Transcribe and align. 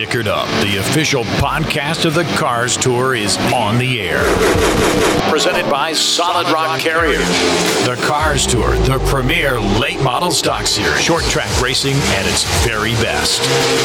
Stickered 0.00 0.28
Up, 0.28 0.48
the 0.62 0.78
official 0.78 1.24
podcast 1.24 2.06
of 2.06 2.14
the 2.14 2.24
Cars 2.38 2.78
Tour, 2.78 3.14
is 3.14 3.36
on 3.52 3.76
the 3.76 4.00
air. 4.00 4.24
Presented 5.28 5.68
by 5.70 5.92
Solid 5.92 6.50
Rock 6.50 6.80
Carrier. 6.80 7.18
The 7.84 8.00
Cars 8.06 8.46
Tour, 8.46 8.74
the 8.78 8.98
premier 9.10 9.60
late 9.60 10.00
model 10.02 10.30
stock 10.30 10.66
series, 10.66 11.02
short 11.02 11.22
track 11.24 11.50
racing 11.60 11.96
at 12.16 12.24
its 12.26 12.44
very 12.64 12.94
best. 12.94 13.42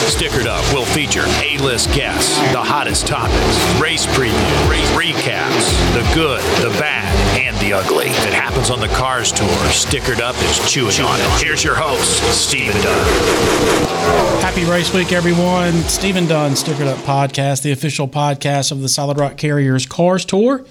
Stickered 0.08 0.46
Up 0.46 0.64
will 0.74 0.86
feature 0.86 1.26
A 1.44 1.58
list 1.58 1.92
guests, 1.92 2.38
the 2.54 2.64
hottest 2.64 3.08
topics, 3.08 3.82
race 3.82 4.06
previews, 4.06 4.70
race 4.70 4.90
recaps, 4.92 5.68
the 5.94 6.16
good, 6.16 6.40
the 6.64 6.70
bad, 6.80 7.12
and 7.38 7.56
the 7.58 7.74
ugly. 7.74 8.08
If 8.08 8.28
it 8.28 8.34
happens 8.34 8.70
on 8.70 8.80
the 8.80 8.88
Cars 8.88 9.32
Tour, 9.32 9.48
Stickered 9.70 10.22
Up 10.22 10.36
is 10.44 10.72
chewing 10.72 11.02
on 11.02 11.20
it. 11.20 11.44
Here's 11.44 11.64
your 11.64 11.76
host, 11.76 12.24
Stephen 12.34 12.82
Dunn. 12.82 14.42
Happy 14.42 14.64
race 14.64 14.94
week, 14.94 15.12
everyone. 15.12 15.74
Stephen 15.84 16.28
Dunn, 16.28 16.52
Stickered 16.52 16.88
Up 16.88 16.98
Podcast, 17.00 17.62
the 17.64 17.72
official 17.72 18.08
podcast 18.08 18.72
of 18.72 18.82
the 18.82 18.90
Solid 18.90 19.20
Rock 19.20 19.36
Carriers 19.38 19.86
Cars 19.86 20.24
Tour. 20.24 20.66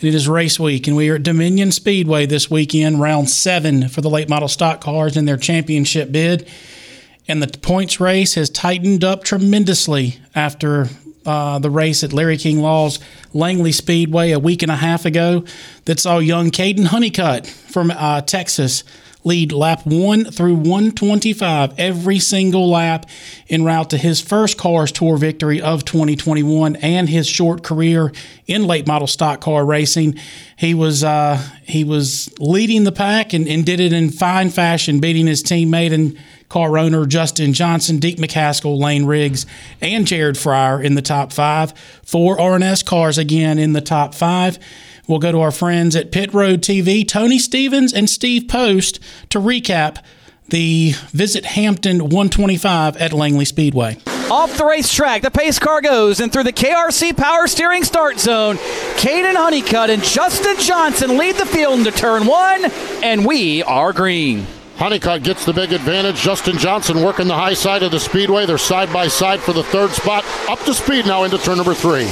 It 0.00 0.14
is 0.14 0.28
race 0.28 0.60
week, 0.60 0.86
and 0.86 0.96
we 0.96 1.10
are 1.10 1.16
at 1.16 1.24
Dominion 1.24 1.72
Speedway 1.72 2.26
this 2.26 2.48
weekend, 2.48 3.00
round 3.00 3.28
seven 3.28 3.88
for 3.88 4.00
the 4.00 4.08
late 4.08 4.28
model 4.28 4.46
stock 4.46 4.80
cars 4.80 5.16
in 5.16 5.24
their 5.24 5.36
championship 5.36 6.12
bid. 6.12 6.48
And 7.26 7.42
the 7.42 7.58
points 7.58 7.98
race 7.98 8.34
has 8.34 8.48
tightened 8.48 9.02
up 9.02 9.24
tremendously 9.24 10.20
after 10.36 10.86
uh, 11.28 11.58
the 11.58 11.70
race 11.70 12.02
at 12.02 12.12
Larry 12.12 12.38
King 12.38 12.60
Law's 12.60 12.98
Langley 13.34 13.72
Speedway 13.72 14.32
a 14.32 14.38
week 14.38 14.62
and 14.62 14.72
a 14.72 14.76
half 14.76 15.04
ago 15.04 15.44
that 15.84 16.00
saw 16.00 16.18
young 16.18 16.50
Kaden 16.50 16.86
Honeycutt 16.86 17.46
from 17.46 17.90
uh, 17.90 18.22
Texas 18.22 18.82
lead 19.24 19.52
lap 19.52 19.84
1 19.84 20.26
through 20.26 20.54
125 20.54 21.74
every 21.76 22.18
single 22.18 22.70
lap 22.70 23.04
en 23.50 23.62
route 23.62 23.90
to 23.90 23.98
his 23.98 24.20
first 24.20 24.56
Cars 24.56 24.90
Tour 24.90 25.18
victory 25.18 25.60
of 25.60 25.84
2021 25.84 26.76
and 26.76 27.08
his 27.08 27.26
short 27.26 27.62
career 27.62 28.10
in 28.46 28.64
late 28.64 28.86
model 28.86 29.06
stock 29.06 29.40
car 29.40 29.66
racing. 29.66 30.18
He 30.56 30.72
was 30.72 31.04
uh, 31.04 31.42
he 31.64 31.84
was 31.84 32.32
leading 32.38 32.84
the 32.84 32.92
pack 32.92 33.34
and, 33.34 33.46
and 33.46 33.66
did 33.66 33.80
it 33.80 33.92
in 33.92 34.10
fine 34.10 34.48
fashion, 34.48 34.98
beating 34.98 35.26
his 35.26 35.42
teammate 35.42 35.92
and 35.92 36.18
car 36.48 36.78
owner 36.78 37.06
Justin 37.06 37.52
Johnson, 37.52 37.98
Deac 37.98 38.16
McCaskill, 38.16 38.78
Lane 38.78 39.04
Riggs, 39.04 39.46
and 39.80 40.06
Jared 40.06 40.36
Fryar 40.36 40.82
in 40.82 40.94
the 40.94 41.02
top 41.02 41.32
five. 41.32 41.72
Four 42.04 42.36
RNS 42.38 42.84
cars 42.84 43.18
again 43.18 43.58
in 43.58 43.72
the 43.72 43.80
top 43.80 44.14
five. 44.14 44.58
We'll 45.06 45.18
go 45.18 45.32
to 45.32 45.40
our 45.40 45.50
friends 45.50 45.96
at 45.96 46.12
Pit 46.12 46.34
Road 46.34 46.60
TV, 46.60 47.06
Tony 47.06 47.38
Stevens 47.38 47.92
and 47.92 48.08
Steve 48.10 48.48
Post, 48.48 49.00
to 49.30 49.38
recap 49.38 50.02
the 50.48 50.92
Visit 51.10 51.44
Hampton 51.44 52.00
125 52.00 52.96
at 52.96 53.12
Langley 53.12 53.44
Speedway. 53.44 53.98
Off 54.30 54.58
the 54.58 54.64
racetrack, 54.64 55.22
the 55.22 55.30
pace 55.30 55.58
car 55.58 55.80
goes, 55.80 56.20
and 56.20 56.30
through 56.30 56.42
the 56.44 56.52
KRC 56.52 57.16
power 57.16 57.46
steering 57.46 57.84
start 57.84 58.18
zone, 58.18 58.56
Kaden 58.96 59.34
Honeycutt 59.34 59.88
and 59.88 60.02
Justin 60.02 60.58
Johnson 60.58 61.16
lead 61.16 61.36
the 61.36 61.46
field 61.46 61.78
into 61.78 61.90
turn 61.90 62.26
one, 62.26 62.66
and 63.02 63.24
we 63.24 63.62
are 63.62 63.94
green. 63.94 64.46
Honeycutt 64.78 65.24
gets 65.24 65.44
the 65.44 65.52
big 65.52 65.72
advantage. 65.72 66.16
Justin 66.16 66.56
Johnson 66.56 67.02
working 67.02 67.26
the 67.26 67.34
high 67.34 67.54
side 67.54 67.82
of 67.82 67.90
the 67.90 67.98
speedway. 67.98 68.46
They're 68.46 68.58
side 68.58 68.92
by 68.92 69.08
side 69.08 69.40
for 69.40 69.52
the 69.52 69.64
third 69.64 69.90
spot. 69.90 70.24
Up 70.48 70.60
to 70.60 70.72
speed 70.72 71.04
now 71.04 71.24
into 71.24 71.36
turn 71.38 71.56
number 71.56 71.74
three 71.74 72.08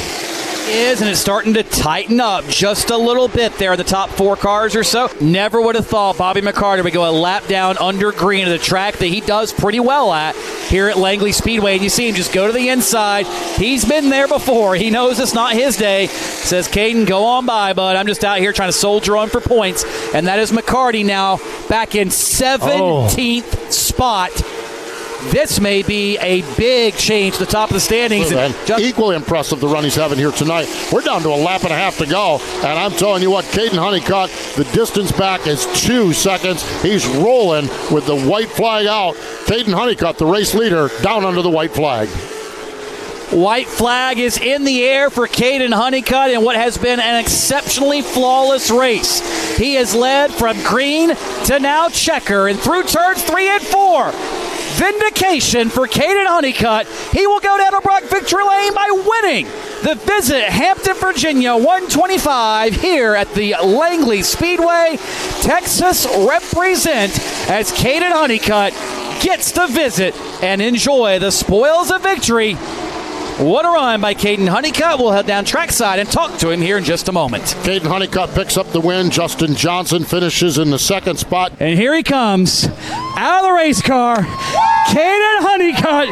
is, 0.67 1.01
and 1.01 1.11
it's 1.11 1.21
starting 1.21 1.55
to 1.55 1.63
tighten 1.63 2.21
up 2.21 2.45
just 2.47 2.91
a 2.91 2.97
little 2.97 3.29
bit 3.29 3.55
there. 3.55 3.77
The 3.77 3.85
top 3.85 4.11
four 4.11 4.37
cars 4.37 4.77
or 4.77 4.85
so. 4.85 5.11
Never 5.21 5.61
would 5.61 5.75
have 5.75 5.87
thought 5.87 6.19
Bobby 6.19 6.41
McCarty 6.41 6.83
would 6.83 6.93
go 6.93 7.09
a 7.09 7.13
lap 7.13 7.47
down 7.47 7.79
under 7.79 8.13
green 8.13 8.47
at 8.47 8.53
a 8.53 8.59
track 8.59 8.97
that 8.97 9.07
he 9.07 9.21
does 9.21 9.53
pretty 9.53 9.81
well 9.81 10.13
at 10.13 10.37
here 10.69 10.89
at 10.89 10.97
Langley 10.97 11.33
Speedway. 11.33 11.75
And 11.75 11.83
you 11.83 11.89
see 11.89 12.09
him 12.09 12.15
just 12.15 12.33
go 12.33 12.47
to 12.47 12.53
the 12.53 12.69
inside. 12.69 13.27
He's 13.57 13.85
been 13.85 14.11
there 14.11 14.29
before. 14.29 14.75
He 14.75 14.91
knows 14.91 15.21
it's 15.21 15.35
not 15.35 15.53
his 15.53 15.77
day. 15.77 16.07
Says, 16.07 16.69
Kaden, 16.69 17.07
go 17.07 17.25
on 17.25 17.47
by, 17.47 17.73
bud. 17.73 17.97
I'm 17.97 18.07
just 18.07 18.25
out 18.25 18.39
here 18.39 18.53
trying 18.53 18.69
to 18.69 18.77
soldier 18.77 19.17
on 19.17 19.29
for 19.29 19.41
points. 19.41 19.85
And 20.15 20.27
that 20.27 20.39
is 20.39 20.53
McCarty 20.53 21.05
now 21.05 21.39
back 21.69 21.95
in 21.95 22.09
17th 22.09 23.67
oh. 23.67 23.71
spot 23.71 24.33
this 25.31 25.61
may 25.61 25.83
be 25.83 26.19
a 26.19 26.43
big 26.57 26.95
change 26.95 27.35
to 27.35 27.41
the 27.45 27.51
top 27.51 27.71
of 27.71 27.75
the 27.75 27.81
standings. 27.81 28.33
Well, 28.33 28.55
just- 28.65 28.83
Equally 28.83 29.17
impressive 29.17 29.61
the 29.61 29.69
run 29.69 29.85
he's 29.85 29.95
having 29.97 30.19
here 30.19 30.31
tonight. 30.33 30.69
We're 30.93 31.01
down 31.03 31.23
to 31.23 31.29
a 31.29 31.37
lap 31.37 31.63
and 31.65 31.73
a 31.73 31.77
half 31.77 31.99
to 31.99 32.07
go, 32.07 32.41
and 32.57 32.79
I'm 32.79 32.93
telling 32.93 33.23
you 33.23 33.31
what, 33.31 33.45
Kaden 33.47 33.79
Honeycutt, 33.79 34.31
the 34.57 34.65
distance 34.73 35.13
back 35.13 35.47
is 35.47 35.67
two 35.83 36.13
seconds. 36.13 36.65
He's 36.83 37.07
rolling 37.07 37.69
with 37.93 38.07
the 38.07 38.17
white 38.17 38.49
flag 38.49 38.87
out. 38.87 39.15
Kaden 39.47 39.73
Honeycutt, 39.75 40.19
the 40.19 40.27
race 40.27 40.55
leader, 40.55 40.89
down 41.03 41.25
under 41.25 41.43
the 41.43 41.51
white 41.51 41.73
flag. 41.73 42.09
White 43.33 43.67
flag 43.67 44.21
is 44.21 44.39
in 44.39 44.63
the 44.63 44.85
air 44.85 45.11
for 45.11 45.27
Kaden 45.27 45.73
Honeycutt 45.75 46.31
in 46.31 46.45
what 46.45 46.55
has 46.55 46.79
been 46.79 47.01
an 47.01 47.17
exceptionally 47.17 48.01
flawless 48.01 48.71
race. 48.71 49.57
He 49.57 49.75
has 49.75 49.97
led 49.97 50.31
from 50.33 50.63
green 50.63 51.13
to 51.47 51.59
now 51.59 51.89
checker 51.89 52.47
and 52.47 52.57
through 52.59 52.85
turns 52.85 53.23
three 53.25 53.49
and 53.49 53.63
four 53.65 54.13
vindication 54.77 55.71
for 55.71 55.87
Kaden 55.87 56.27
Honeycutt. 56.27 56.87
He 57.13 57.27
will 57.27 57.41
go 57.41 57.57
down 57.57 57.73
to 57.73 57.81
Brock 57.81 58.05
Victory 58.05 58.45
Lane 58.45 58.75
by 58.75 58.91
winning 58.91 59.47
the 59.83 59.95
visit 59.95 60.45
Hampton, 60.45 60.95
Virginia 60.97 61.55
125 61.55 62.75
here 62.75 63.15
at 63.15 63.33
the 63.35 63.55
Langley 63.65 64.23
Speedway. 64.23 64.99
Texas 65.41 66.07
represent 66.07 67.19
as 67.49 67.73
Kaden 67.73 68.13
Honeycutt 68.13 68.73
gets 69.23 69.53
to 69.53 69.67
visit 69.67 70.15
and 70.43 70.61
enjoy 70.61 71.19
the 71.19 71.31
spoils 71.31 71.91
of 71.91 72.03
victory 72.03 72.57
what 73.39 73.65
a 73.65 73.69
run 73.69 74.01
by 74.01 74.15
Kaden 74.15 74.49
Honeycutt. 74.49 74.99
We'll 74.99 75.13
head 75.13 75.27
down 75.27 75.45
trackside 75.45 75.99
and 75.99 76.11
talk 76.11 76.39
to 76.39 76.51
him 76.51 76.61
here 76.63 76.79
in 76.79 76.85
just 76.85 77.09
a 77.09 77.13
moment. 77.13 77.43
Kaden 77.63 77.87
Honeycutt 77.87 78.35
picks 78.35 78.57
up 78.57 78.71
the 78.73 78.81
win. 78.81 79.11
Justin 79.11 79.55
Johnson 79.55 80.05
finishes 80.05 80.59
in 80.59 80.71
the 80.71 80.79
second 80.79 81.19
spot. 81.19 81.53
And 81.61 81.79
here 81.79 81.95
he 81.95 82.03
comes 82.03 82.67
out 83.17 83.45
of 83.45 83.47
the 83.47 83.53
race 83.53 83.83
car. 83.83 84.19
Kaden 84.19 85.39
Honeycutt 85.43 86.09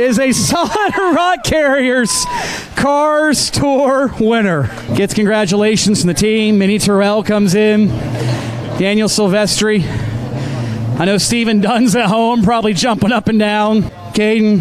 is 0.00 0.18
a 0.18 0.32
Solid 0.32 0.96
Rock 1.14 1.44
Carriers 1.44 2.10
Cars 2.76 3.50
Tour 3.50 4.12
winner. 4.18 4.70
Gets 4.96 5.14
congratulations 5.14 6.00
from 6.00 6.08
the 6.08 6.14
team. 6.14 6.58
Mini 6.58 6.78
Tyrrell 6.78 7.22
comes 7.22 7.54
in. 7.54 7.88
Daniel 8.78 9.08
Silvestri. 9.08 9.84
I 10.98 11.04
know 11.04 11.18
Stephen 11.18 11.60
Dunn's 11.60 11.94
at 11.96 12.06
home, 12.06 12.42
probably 12.42 12.74
jumping 12.74 13.12
up 13.12 13.28
and 13.28 13.38
down. 13.38 13.82
Kaden, 14.12 14.58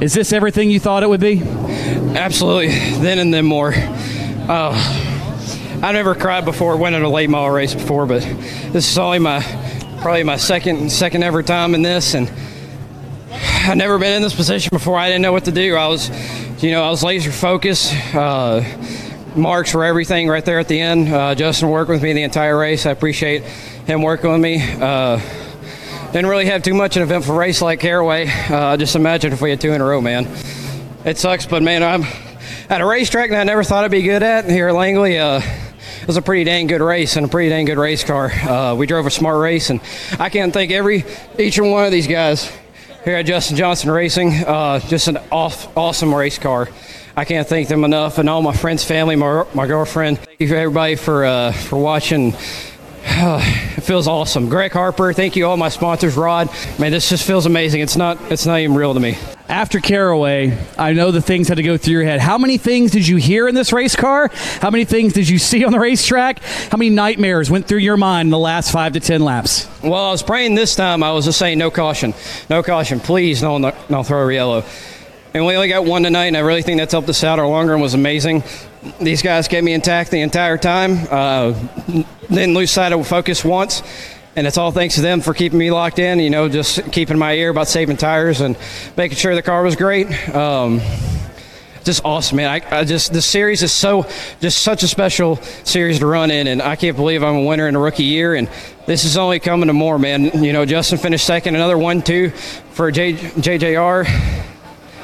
is 0.00 0.14
this 0.14 0.32
everything 0.32 0.70
you 0.70 0.80
thought 0.80 1.02
it 1.02 1.08
would 1.08 1.20
be? 1.20 1.42
Absolutely. 1.42 2.68
Then 3.00 3.18
and 3.18 3.32
then 3.32 3.44
more. 3.44 3.72
Uh, 3.74 4.72
I've 5.82 5.94
never 5.94 6.14
cried 6.14 6.44
before 6.44 6.76
winning 6.76 7.02
a 7.02 7.08
late 7.08 7.30
model 7.30 7.50
race 7.50 7.74
before, 7.74 8.06
but 8.06 8.22
this 8.72 8.90
is 8.90 8.98
only 8.98 9.18
my 9.18 9.40
probably 10.00 10.22
my 10.22 10.36
second 10.36 10.90
second 10.90 11.22
ever 11.22 11.42
time 11.42 11.74
in 11.74 11.82
this, 11.82 12.14
and 12.14 12.30
I've 13.30 13.76
never 13.76 13.98
been 13.98 14.14
in 14.14 14.22
this 14.22 14.34
position 14.34 14.70
before. 14.72 14.98
I 14.98 15.08
didn't 15.08 15.22
know 15.22 15.32
what 15.32 15.44
to 15.44 15.52
do. 15.52 15.76
I 15.76 15.86
was, 15.88 16.10
you 16.62 16.70
know, 16.70 16.82
I 16.82 16.90
was 16.90 17.02
laser 17.02 17.30
focused. 17.30 17.94
Uh, 18.14 18.62
marks 19.36 19.70
for 19.70 19.84
everything 19.84 20.28
right 20.28 20.44
there 20.44 20.58
at 20.58 20.68
the 20.68 20.80
end. 20.80 21.08
Uh, 21.08 21.34
Justin 21.34 21.68
worked 21.68 21.88
with 21.88 22.02
me 22.02 22.12
the 22.12 22.22
entire 22.22 22.58
race. 22.58 22.86
I 22.86 22.90
appreciate 22.90 23.42
him 23.44 24.02
working 24.02 24.32
with 24.32 24.40
me. 24.40 24.60
Uh, 24.60 25.20
didn't 26.12 26.28
really 26.28 26.46
have 26.46 26.64
too 26.64 26.74
much 26.74 26.96
of 26.96 27.02
an 27.02 27.08
eventful 27.08 27.36
race 27.36 27.62
like 27.62 27.78
Caraway. 27.78 28.26
Uh, 28.28 28.76
just 28.76 28.96
imagine 28.96 29.32
if 29.32 29.40
we 29.40 29.50
had 29.50 29.60
two 29.60 29.72
in 29.72 29.80
a 29.80 29.84
row, 29.84 30.00
man. 30.00 30.26
It 31.04 31.18
sucks, 31.18 31.46
but 31.46 31.62
man, 31.62 31.84
I'm 31.84 32.02
at 32.68 32.80
a 32.80 32.86
racetrack 32.86 33.30
that 33.30 33.40
I 33.40 33.44
never 33.44 33.62
thought 33.62 33.84
I'd 33.84 33.92
be 33.92 34.02
good 34.02 34.24
at 34.24 34.50
here 34.50 34.68
at 34.68 34.74
Langley. 34.74 35.20
Uh, 35.20 35.40
it 35.40 36.06
was 36.08 36.16
a 36.16 36.22
pretty 36.22 36.42
dang 36.42 36.66
good 36.66 36.80
race 36.80 37.14
and 37.14 37.26
a 37.26 37.28
pretty 37.28 37.48
dang 37.48 37.64
good 37.64 37.78
race 37.78 38.02
car. 38.02 38.32
Uh, 38.32 38.74
we 38.74 38.86
drove 38.86 39.06
a 39.06 39.10
smart 39.10 39.40
race, 39.40 39.70
and 39.70 39.80
I 40.18 40.30
can't 40.30 40.52
thank 40.52 40.72
every 40.72 41.04
each 41.38 41.58
and 41.58 41.70
one 41.70 41.84
of 41.84 41.92
these 41.92 42.08
guys 42.08 42.50
here 43.04 43.14
at 43.14 43.26
Justin 43.26 43.56
Johnson 43.56 43.88
Racing. 43.92 44.32
Uh, 44.32 44.80
just 44.80 45.06
an 45.06 45.18
off, 45.30 45.76
awesome 45.76 46.12
race 46.12 46.38
car. 46.38 46.68
I 47.16 47.24
can't 47.24 47.46
thank 47.46 47.68
them 47.68 47.84
enough, 47.84 48.18
and 48.18 48.28
all 48.28 48.42
my 48.42 48.52
friends, 48.52 48.82
family, 48.82 49.14
my, 49.14 49.46
my 49.54 49.68
girlfriend. 49.68 50.18
Thank 50.18 50.40
you 50.40 50.56
everybody 50.56 50.96
for 50.96 51.24
uh, 51.24 51.52
for 51.52 51.78
watching 51.78 52.34
it 53.76 53.80
feels 53.80 54.06
awesome. 54.06 54.48
Greg 54.48 54.70
Harper, 54.70 55.12
thank 55.12 55.34
you 55.34 55.44
all 55.44 55.56
my 55.56 55.68
sponsors. 55.68 56.16
Rod, 56.16 56.48
man, 56.78 56.92
this 56.92 57.08
just 57.08 57.26
feels 57.26 57.44
amazing. 57.44 57.80
It's 57.80 57.96
not 57.96 58.18
it's 58.30 58.46
not 58.46 58.60
even 58.60 58.76
real 58.76 58.94
to 58.94 59.00
me. 59.00 59.18
After 59.48 59.80
Caraway, 59.80 60.56
I 60.78 60.92
know 60.92 61.10
the 61.10 61.20
things 61.20 61.48
had 61.48 61.56
to 61.56 61.64
go 61.64 61.76
through 61.76 61.94
your 61.94 62.04
head. 62.04 62.20
How 62.20 62.38
many 62.38 62.56
things 62.56 62.92
did 62.92 63.08
you 63.08 63.16
hear 63.16 63.48
in 63.48 63.56
this 63.56 63.72
race 63.72 63.96
car? 63.96 64.30
How 64.60 64.70
many 64.70 64.84
things 64.84 65.12
did 65.12 65.28
you 65.28 65.38
see 65.38 65.64
on 65.64 65.72
the 65.72 65.80
racetrack? 65.80 66.38
How 66.70 66.78
many 66.78 66.90
nightmares 66.90 67.50
went 67.50 67.66
through 67.66 67.78
your 67.78 67.96
mind 67.96 68.28
in 68.28 68.30
the 68.30 68.38
last 68.38 68.70
five 68.70 68.92
to 68.92 69.00
ten 69.00 69.22
laps? 69.22 69.68
Well, 69.82 69.94
I 69.94 70.12
was 70.12 70.22
praying 70.22 70.54
this 70.54 70.76
time. 70.76 71.02
I 71.02 71.10
was 71.10 71.24
just 71.24 71.38
saying, 71.38 71.58
no 71.58 71.72
caution, 71.72 72.14
no 72.48 72.62
caution, 72.62 73.00
please, 73.00 73.42
no, 73.42 73.58
no, 73.58 73.76
no 73.88 74.04
throw 74.04 74.28
a 74.28 74.32
yellow. 74.32 74.64
And 75.34 75.44
we 75.44 75.54
only 75.56 75.68
got 75.68 75.84
one 75.84 76.04
tonight, 76.04 76.26
and 76.26 76.36
I 76.36 76.40
really 76.40 76.62
think 76.62 76.78
that's 76.78 76.92
helped 76.92 77.08
us 77.08 77.24
out. 77.24 77.40
Our 77.40 77.46
long 77.46 77.66
run 77.66 77.80
was 77.80 77.94
amazing. 77.94 78.44
These 79.00 79.20
guys 79.20 79.46
kept 79.46 79.62
me 79.62 79.74
intact 79.74 80.10
the 80.10 80.22
entire 80.22 80.56
time. 80.56 81.06
Uh, 81.10 81.52
didn't 82.28 82.54
lose 82.54 82.70
sight 82.70 82.92
of 82.92 83.06
focus 83.06 83.44
once. 83.44 83.82
and 84.36 84.46
it's 84.46 84.56
all 84.56 84.70
thanks 84.70 84.94
to 84.94 85.02
them 85.02 85.20
for 85.20 85.34
keeping 85.34 85.58
me 85.58 85.70
locked 85.70 85.98
in. 85.98 86.18
You 86.18 86.30
know, 86.30 86.48
just 86.48 86.90
keeping 86.92 87.18
my 87.18 87.34
ear 87.34 87.50
about 87.50 87.68
saving 87.68 87.98
tires 87.98 88.40
and 88.40 88.56
making 88.96 89.18
sure 89.18 89.34
the 89.34 89.42
car 89.42 89.62
was 89.62 89.76
great. 89.76 90.06
Um, 90.34 90.80
just 91.84 92.04
awesome, 92.04 92.36
man. 92.36 92.48
I, 92.48 92.78
I, 92.78 92.84
just 92.84 93.12
the 93.12 93.20
series 93.22 93.62
is 93.62 93.72
so 93.72 94.06
just 94.40 94.62
such 94.62 94.82
a 94.82 94.88
special 94.88 95.36
series 95.64 95.98
to 95.98 96.06
run 96.06 96.30
in, 96.30 96.46
and 96.46 96.62
I 96.62 96.76
can't 96.76 96.96
believe 96.96 97.22
I'm 97.22 97.36
a 97.36 97.44
winner 97.44 97.68
in 97.68 97.74
a 97.74 97.78
rookie 97.78 98.04
year, 98.04 98.34
and 98.34 98.48
this 98.86 99.04
is 99.04 99.16
only 99.16 99.40
coming 99.40 99.66
to 99.66 99.72
more, 99.72 99.98
man. 99.98 100.42
You 100.44 100.52
know, 100.52 100.64
Justin 100.64 100.98
finished 100.98 101.26
second, 101.26 101.54
another 101.54 101.78
one 101.78 102.00
two 102.02 102.30
for 102.30 102.90
J, 102.90 103.14
JJR. 103.14 104.06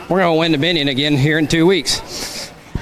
We're 0.08 0.18
gonna 0.20 0.34
win 0.34 0.52
the 0.52 0.58
Dominion 0.58 0.88
again 0.88 1.16
here 1.16 1.38
in 1.38 1.46
two 1.46 1.66
weeks. 1.66 2.35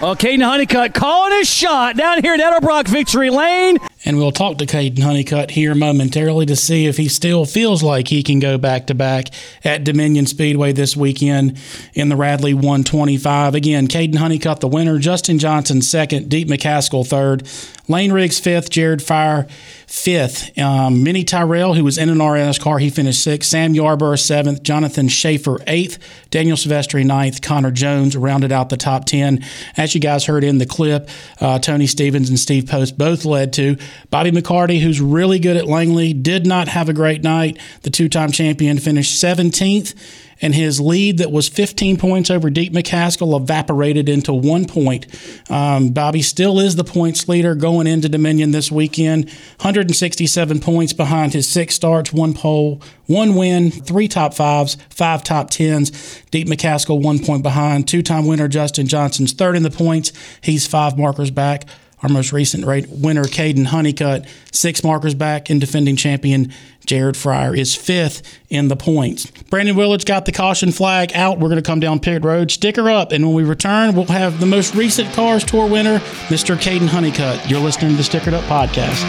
Well, 0.04 0.16
Kaden 0.16 0.42
Honeycutt 0.42 0.92
calling 0.92 1.32
his 1.32 1.48
shot 1.48 1.96
down 1.96 2.20
here 2.20 2.34
at 2.34 2.40
Edelbrock 2.40 2.86
Victory 2.88 3.30
Lane. 3.30 3.78
And 4.04 4.18
we'll 4.18 4.32
talk 4.32 4.58
to 4.58 4.66
Kaden 4.66 5.02
Honeycutt 5.02 5.52
here 5.52 5.74
momentarily 5.74 6.44
to 6.46 6.56
see 6.56 6.86
if 6.86 6.98
he 6.98 7.08
still 7.08 7.46
feels 7.46 7.82
like 7.82 8.08
he 8.08 8.22
can 8.22 8.38
go 8.38 8.58
back 8.58 8.86
to 8.88 8.94
back 8.94 9.28
at 9.64 9.82
Dominion 9.82 10.26
Speedway 10.26 10.72
this 10.72 10.96
weekend 10.96 11.58
in 11.94 12.10
the 12.10 12.16
Radley 12.16 12.52
125. 12.52 13.54
Again, 13.54 13.88
Kaden 13.88 14.16
Honeycutt, 14.16 14.60
the 14.60 14.68
winner, 14.68 14.98
Justin 14.98 15.38
Johnson, 15.38 15.80
second, 15.80 16.28
Deac 16.28 16.46
McCaskill, 16.46 17.06
third, 17.06 17.48
Lane 17.88 18.12
Riggs, 18.12 18.38
fifth, 18.38 18.70
Jared 18.70 19.00
Fryar 19.00 19.48
fifth. 19.94 20.58
Um, 20.58 21.02
Mini 21.04 21.22
Tyrrell, 21.22 21.74
who 21.74 21.84
was 21.84 21.98
in 21.98 22.08
an 22.08 22.20
RS 22.20 22.58
car, 22.58 22.78
he 22.78 22.90
finished 22.90 23.22
sixth. 23.22 23.48
Sam 23.48 23.74
Yarborough, 23.74 24.16
seventh. 24.16 24.62
Jonathan 24.62 25.08
Schaefer, 25.08 25.58
eighth. 25.66 25.98
Daniel 26.30 26.56
Silvestri, 26.56 27.04
ninth. 27.06 27.40
Connor 27.42 27.70
Jones 27.70 28.16
rounded 28.16 28.50
out 28.50 28.70
the 28.70 28.76
top 28.76 29.04
10. 29.04 29.44
As 29.76 29.94
you 29.94 30.00
guys 30.00 30.24
heard 30.24 30.42
in 30.42 30.58
the 30.58 30.66
clip, 30.66 31.08
uh, 31.40 31.58
Tony 31.60 31.86
Stevens 31.86 32.28
and 32.28 32.38
Steve 32.38 32.66
Post 32.66 32.98
both 32.98 33.24
led 33.24 33.52
to. 33.54 33.76
Bobby 34.10 34.30
McCarty, 34.30 34.80
who's 34.80 35.00
really 35.00 35.38
good 35.38 35.56
at 35.56 35.66
Langley, 35.66 36.12
did 36.12 36.46
not 36.46 36.68
have 36.68 36.88
a 36.88 36.92
great 36.92 37.22
night. 37.22 37.58
The 37.82 37.90
two 37.90 38.08
time 38.08 38.32
champion 38.32 38.78
finished 38.78 39.22
17th 39.22 39.94
and 40.40 40.54
his 40.54 40.80
lead 40.80 41.18
that 41.18 41.30
was 41.32 41.48
15 41.48 41.96
points 41.96 42.30
over 42.30 42.50
Deac 42.50 42.70
McCaskill 42.70 43.40
evaporated 43.40 44.08
into 44.08 44.32
one 44.32 44.66
point. 44.66 45.06
Um, 45.50 45.90
Bobby 45.90 46.22
still 46.22 46.60
is 46.60 46.76
the 46.76 46.84
points 46.84 47.28
leader 47.28 47.54
going 47.54 47.86
into 47.86 48.08
Dominion 48.08 48.50
this 48.50 48.70
weekend. 48.70 49.26
167 49.26 50.60
points 50.60 50.92
behind 50.92 51.32
his 51.32 51.48
six 51.48 51.74
starts, 51.74 52.12
one 52.12 52.34
pole, 52.34 52.82
one 53.06 53.34
win, 53.34 53.70
three 53.70 54.08
top 54.08 54.34
fives, 54.34 54.76
five 54.90 55.22
top 55.24 55.50
tens. 55.50 55.90
Deac 56.30 56.44
McCaskill 56.46 57.02
one 57.02 57.20
point 57.20 57.42
behind. 57.42 57.88
Two-time 57.88 58.26
winner 58.26 58.48
Justin 58.48 58.86
Johnson's 58.86 59.32
third 59.32 59.56
in 59.56 59.62
the 59.62 59.70
points. 59.70 60.12
He's 60.42 60.66
five 60.66 60.98
markers 60.98 61.30
back 61.30 61.64
our 62.04 62.10
most 62.10 62.32
recent 62.32 62.66
winner, 62.66 63.24
Kaden 63.24 63.64
Honeycutt, 63.64 64.26
six 64.52 64.84
markers 64.84 65.14
back, 65.14 65.48
and 65.48 65.58
defending 65.58 65.96
champion 65.96 66.52
Jared 66.84 67.14
Fryar 67.14 67.56
is 67.56 67.74
fifth 67.74 68.38
in 68.50 68.68
the 68.68 68.76
points. 68.76 69.30
Brandon 69.48 69.74
Willits 69.74 70.04
got 70.04 70.26
the 70.26 70.32
caution 70.32 70.70
flag 70.70 71.12
out. 71.14 71.38
We're 71.38 71.48
going 71.48 71.62
to 71.62 71.66
come 71.66 71.80
down 71.80 72.00
pit 72.00 72.22
road. 72.22 72.50
Sticker 72.50 72.90
up, 72.90 73.10
and 73.10 73.24
when 73.24 73.34
we 73.34 73.42
return, 73.42 73.94
we'll 73.96 74.04
have 74.06 74.38
the 74.38 74.44
most 74.46 74.74
recent 74.74 75.12
Cars 75.14 75.44
Tour 75.44 75.66
winner, 75.66 75.98
Mr. 76.28 76.56
Kaden 76.56 76.88
Honeycutt. 76.88 77.48
You're 77.48 77.60
listening 77.60 77.92
to 77.92 77.96
the 77.96 78.02
Stickered 78.02 78.34
Up 78.34 78.44
podcast. 78.44 79.02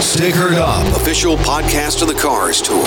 Stickered 0.00 0.54
Up, 0.54 0.86
official 0.96 1.36
podcast 1.38 2.00
of 2.02 2.06
the 2.08 2.14
Cars 2.14 2.62
Tour. 2.62 2.86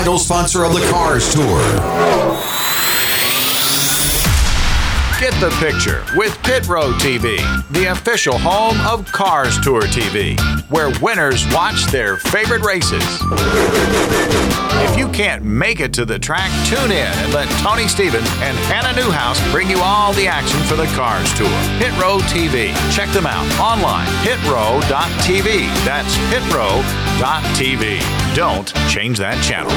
title 0.00 0.18
sponsor 0.18 0.64
of 0.64 0.72
the 0.72 0.80
Cars 0.90 1.30
Tour. 1.34 1.60
Get 5.20 5.38
the 5.40 5.54
picture 5.60 6.02
with 6.16 6.42
Pit 6.42 6.66
Road 6.68 6.94
TV, 6.94 7.36
the 7.68 7.90
official 7.92 8.38
home 8.38 8.80
of 8.86 9.04
Cars 9.12 9.60
Tour 9.60 9.82
TV, 9.82 10.40
where 10.70 10.90
winners 11.02 11.44
watch 11.52 11.84
their 11.88 12.16
favorite 12.16 12.62
races. 12.62 13.04
If 14.82 14.96
you 14.96 15.08
can't 15.08 15.44
make 15.44 15.80
it 15.80 15.92
to 15.94 16.04
the 16.04 16.18
track, 16.18 16.50
tune 16.66 16.90
in 16.90 17.06
and 17.06 17.32
let 17.32 17.48
Tony 17.60 17.86
Stevens 17.86 18.26
and 18.40 18.56
Hannah 18.66 18.98
Newhouse 18.98 19.38
bring 19.52 19.68
you 19.68 19.78
all 19.78 20.12
the 20.14 20.26
action 20.26 20.58
for 20.60 20.74
the 20.74 20.86
Cars 20.96 21.32
Tour. 21.34 21.48
Pit 21.78 21.92
Road 22.00 22.22
TV. 22.22 22.74
Check 22.94 23.10
them 23.10 23.26
out 23.26 23.44
online, 23.60 24.06
pitrow.tv. 24.24 25.66
That's 25.84 26.16
pitrow.tv. 26.32 28.00
Don't 28.34 28.72
change 28.88 29.18
that 29.18 29.42
channel. 29.44 29.70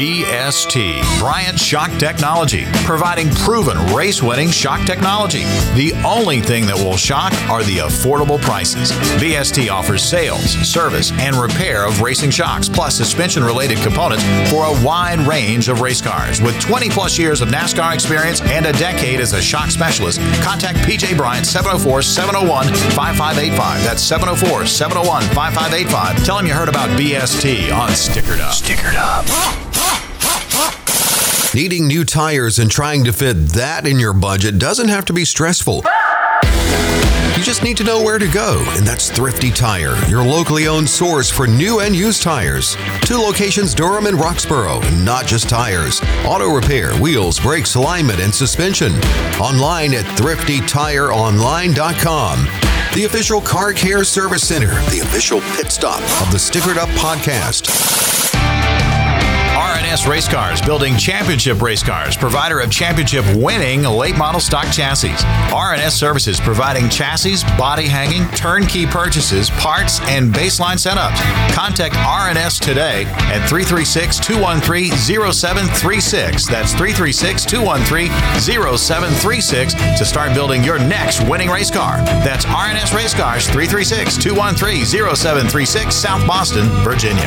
BST, 0.00 1.18
Bryant 1.18 1.58
Shock 1.58 1.90
Technology, 1.98 2.64
providing 2.84 3.28
proven 3.30 3.76
race 3.94 4.22
winning 4.22 4.48
shock 4.48 4.86
technology. 4.86 5.42
The 5.74 5.92
only 6.06 6.40
thing 6.40 6.64
that 6.66 6.76
will 6.76 6.96
shock 6.96 7.34
are 7.50 7.62
the 7.64 7.78
affordable 7.78 8.40
prices. 8.40 8.92
BST 9.20 9.70
offers 9.70 10.02
sales, 10.02 10.52
service, 10.66 11.12
and 11.18 11.36
repair 11.36 11.84
of 11.84 12.00
racing 12.00 12.30
shocks, 12.30 12.68
plus 12.68 12.96
suspension 12.96 13.19
related 13.20 13.76
components 13.78 14.24
for 14.50 14.64
a 14.64 14.84
wide 14.84 15.18
range 15.20 15.68
of 15.68 15.82
race 15.82 16.00
cars. 16.00 16.40
With 16.40 16.58
20 16.58 16.88
plus 16.88 17.18
years 17.18 17.42
of 17.42 17.48
NASCAR 17.48 17.92
experience 17.92 18.40
and 18.40 18.64
a 18.64 18.72
decade 18.72 19.20
as 19.20 19.34
a 19.34 19.42
shock 19.42 19.70
specialist, 19.70 20.20
contact 20.42 20.78
PJ 20.78 21.16
Bryant 21.18 21.44
704 21.44 22.00
701 22.00 22.68
5585. 22.96 23.84
That's 23.84 24.02
704 24.02 24.64
701 24.64 25.22
5585. 25.34 26.24
Tell 26.24 26.38
him 26.38 26.46
you 26.46 26.54
heard 26.54 26.70
about 26.70 26.88
BST 26.98 27.70
on 27.76 27.90
Stickered 27.90 28.40
Up. 28.40 28.54
Stickered 28.54 28.96
Up. 28.96 29.26
Needing 31.54 31.88
new 31.88 32.04
tires 32.04 32.58
and 32.58 32.70
trying 32.70 33.04
to 33.04 33.12
fit 33.12 33.34
that 33.50 33.86
in 33.86 33.98
your 33.98 34.14
budget 34.14 34.58
doesn't 34.58 34.88
have 34.88 35.04
to 35.06 35.12
be 35.12 35.26
stressful. 35.26 35.82
You 36.42 37.42
just 37.42 37.62
need 37.62 37.76
to 37.78 37.84
know 37.84 38.02
where 38.02 38.18
to 38.18 38.28
go, 38.28 38.62
and 38.76 38.86
that's 38.86 39.08
Thrifty 39.08 39.50
Tire, 39.50 39.96
your 40.08 40.22
locally 40.22 40.68
owned 40.68 40.90
source 40.90 41.30
for 41.30 41.46
new 41.46 41.80
and 41.80 41.96
used 41.96 42.20
tires. 42.22 42.76
Two 43.00 43.16
locations, 43.16 43.74
Durham 43.74 44.04
and 44.06 44.18
Roxboro, 44.18 44.82
and 44.84 45.02
not 45.04 45.26
just 45.26 45.48
tires. 45.48 46.02
Auto 46.26 46.54
repair, 46.54 46.94
wheels, 46.98 47.40
brakes, 47.40 47.76
alignment, 47.76 48.20
and 48.20 48.34
suspension. 48.34 48.92
Online 49.40 49.94
at 49.94 50.04
thriftytireonline.com. 50.18 52.44
The 52.94 53.04
official 53.04 53.40
car 53.40 53.72
care 53.72 54.04
service 54.04 54.46
center, 54.46 54.74
the 54.90 55.00
official 55.00 55.40
pit 55.56 55.72
stop 55.72 56.02
of 56.20 56.30
the 56.32 56.38
Stickered 56.38 56.76
Up 56.76 56.90
podcast. 56.90 58.19
RNS 59.90 60.08
Race 60.08 60.28
Cars, 60.28 60.62
building 60.62 60.96
championship 60.96 61.60
race 61.60 61.82
cars, 61.82 62.16
provider 62.16 62.60
of 62.60 62.70
championship 62.70 63.24
winning 63.34 63.82
late 63.82 64.16
model 64.16 64.40
stock 64.40 64.72
chassis. 64.72 65.08
RNS 65.50 65.90
Services, 65.90 66.38
providing 66.38 66.88
chassis, 66.88 67.42
body 67.58 67.88
hanging, 67.88 68.22
turnkey 68.36 68.86
purchases, 68.86 69.50
parts, 69.50 69.98
and 70.02 70.32
baseline 70.32 70.76
setups. 70.76 71.18
Contact 71.52 71.96
RNS 71.96 72.60
today 72.60 73.02
at 73.34 73.44
336 73.48 74.20
213 74.20 74.92
0736. 74.92 76.46
That's 76.46 76.70
336 76.70 77.44
213 77.46 78.12
0736 78.38 79.74
to 79.74 80.04
start 80.04 80.32
building 80.34 80.62
your 80.62 80.78
next 80.78 81.28
winning 81.28 81.48
race 81.48 81.70
car. 81.70 81.96
That's 82.22 82.44
RNS 82.44 82.94
Race 82.94 83.12
Cars, 83.12 83.46
336 83.46 84.18
213 84.18 84.84
0736, 84.86 85.96
South 85.96 86.24
Boston, 86.28 86.68
Virginia. 86.84 87.26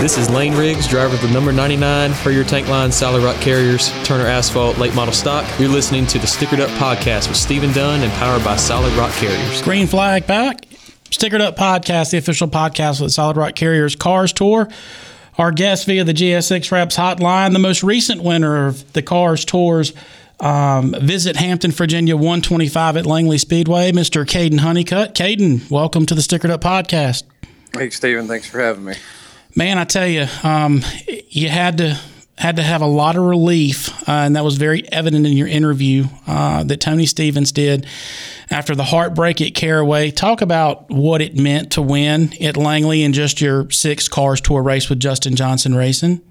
This 0.00 0.16
is 0.16 0.30
Lane 0.30 0.54
Riggs, 0.54 0.86
driver 0.86 1.16
of 1.16 1.20
the 1.20 1.28
number 1.30 1.50
99 1.50 1.79
for 1.80 2.30
your 2.30 2.44
tank 2.44 2.68
line, 2.68 2.92
Solid 2.92 3.22
Rock 3.22 3.36
Carriers, 3.36 3.90
Turner 4.04 4.26
Asphalt, 4.26 4.76
late 4.76 4.94
model 4.94 5.14
stock. 5.14 5.46
You're 5.58 5.70
listening 5.70 6.06
to 6.08 6.18
the 6.18 6.26
Stickered 6.26 6.60
Up 6.60 6.68
podcast 6.78 7.28
with 7.28 7.38
Stephen 7.38 7.72
Dunn 7.72 8.02
and 8.02 8.12
powered 8.12 8.44
by 8.44 8.56
Solid 8.56 8.92
Rock 8.98 9.12
Carriers. 9.12 9.62
Green 9.62 9.86
flag 9.86 10.26
back. 10.26 10.66
Stickered 11.10 11.40
Up 11.40 11.56
podcast, 11.56 12.10
the 12.10 12.18
official 12.18 12.48
podcast 12.48 13.00
with 13.00 13.12
Solid 13.12 13.38
Rock 13.38 13.54
Carriers 13.54 13.96
Cars 13.96 14.34
Tour. 14.34 14.68
Our 15.38 15.52
guest 15.52 15.86
via 15.86 16.04
the 16.04 16.12
GSX 16.12 16.70
Reps 16.70 16.98
hotline, 16.98 17.54
the 17.54 17.58
most 17.58 17.82
recent 17.82 18.22
winner 18.22 18.66
of 18.66 18.92
the 18.92 19.00
Cars 19.00 19.46
Tours. 19.46 19.94
Um, 20.38 20.94
visit 21.00 21.36
Hampton, 21.36 21.70
Virginia 21.70 22.14
125 22.14 22.98
at 22.98 23.06
Langley 23.06 23.38
Speedway, 23.38 23.90
Mr. 23.92 24.26
Kaden 24.26 24.60
Honeycutt. 24.60 25.14
Kaden, 25.14 25.70
welcome 25.70 26.04
to 26.04 26.14
the 26.14 26.20
Stickered 26.20 26.50
Up 26.50 26.60
podcast. 26.60 27.22
Hey, 27.74 27.88
Stephen, 27.88 28.28
thanks 28.28 28.46
for 28.46 28.60
having 28.60 28.84
me 28.84 28.96
man, 29.54 29.78
I 29.78 29.84
tell 29.84 30.06
you, 30.06 30.26
um, 30.42 30.82
you 31.28 31.48
had 31.48 31.78
to 31.78 31.98
had 32.40 32.56
to 32.56 32.62
have 32.62 32.80
a 32.80 32.86
lot 32.86 33.16
of 33.16 33.22
relief, 33.22 33.90
uh, 34.08 34.12
and 34.12 34.34
that 34.34 34.42
was 34.42 34.56
very 34.56 34.90
evident 34.90 35.26
in 35.26 35.36
your 35.36 35.46
interview 35.46 36.04
uh, 36.26 36.64
that 36.64 36.80
Tony 36.80 37.04
Stevens 37.04 37.52
did 37.52 37.86
after 38.48 38.74
the 38.74 38.84
heartbreak 38.84 39.42
at 39.42 39.54
Caraway. 39.54 40.10
Talk 40.10 40.40
about 40.40 40.88
what 40.88 41.20
it 41.20 41.36
meant 41.36 41.72
to 41.72 41.82
win 41.82 42.32
at 42.42 42.56
Langley 42.56 43.02
in 43.02 43.12
just 43.12 43.42
your 43.42 43.70
six 43.70 44.08
cars 44.08 44.40
tour 44.40 44.62
race 44.62 44.88
with 44.88 44.98
Justin 44.98 45.36
Johnson 45.36 45.74
Racing. 45.74 46.22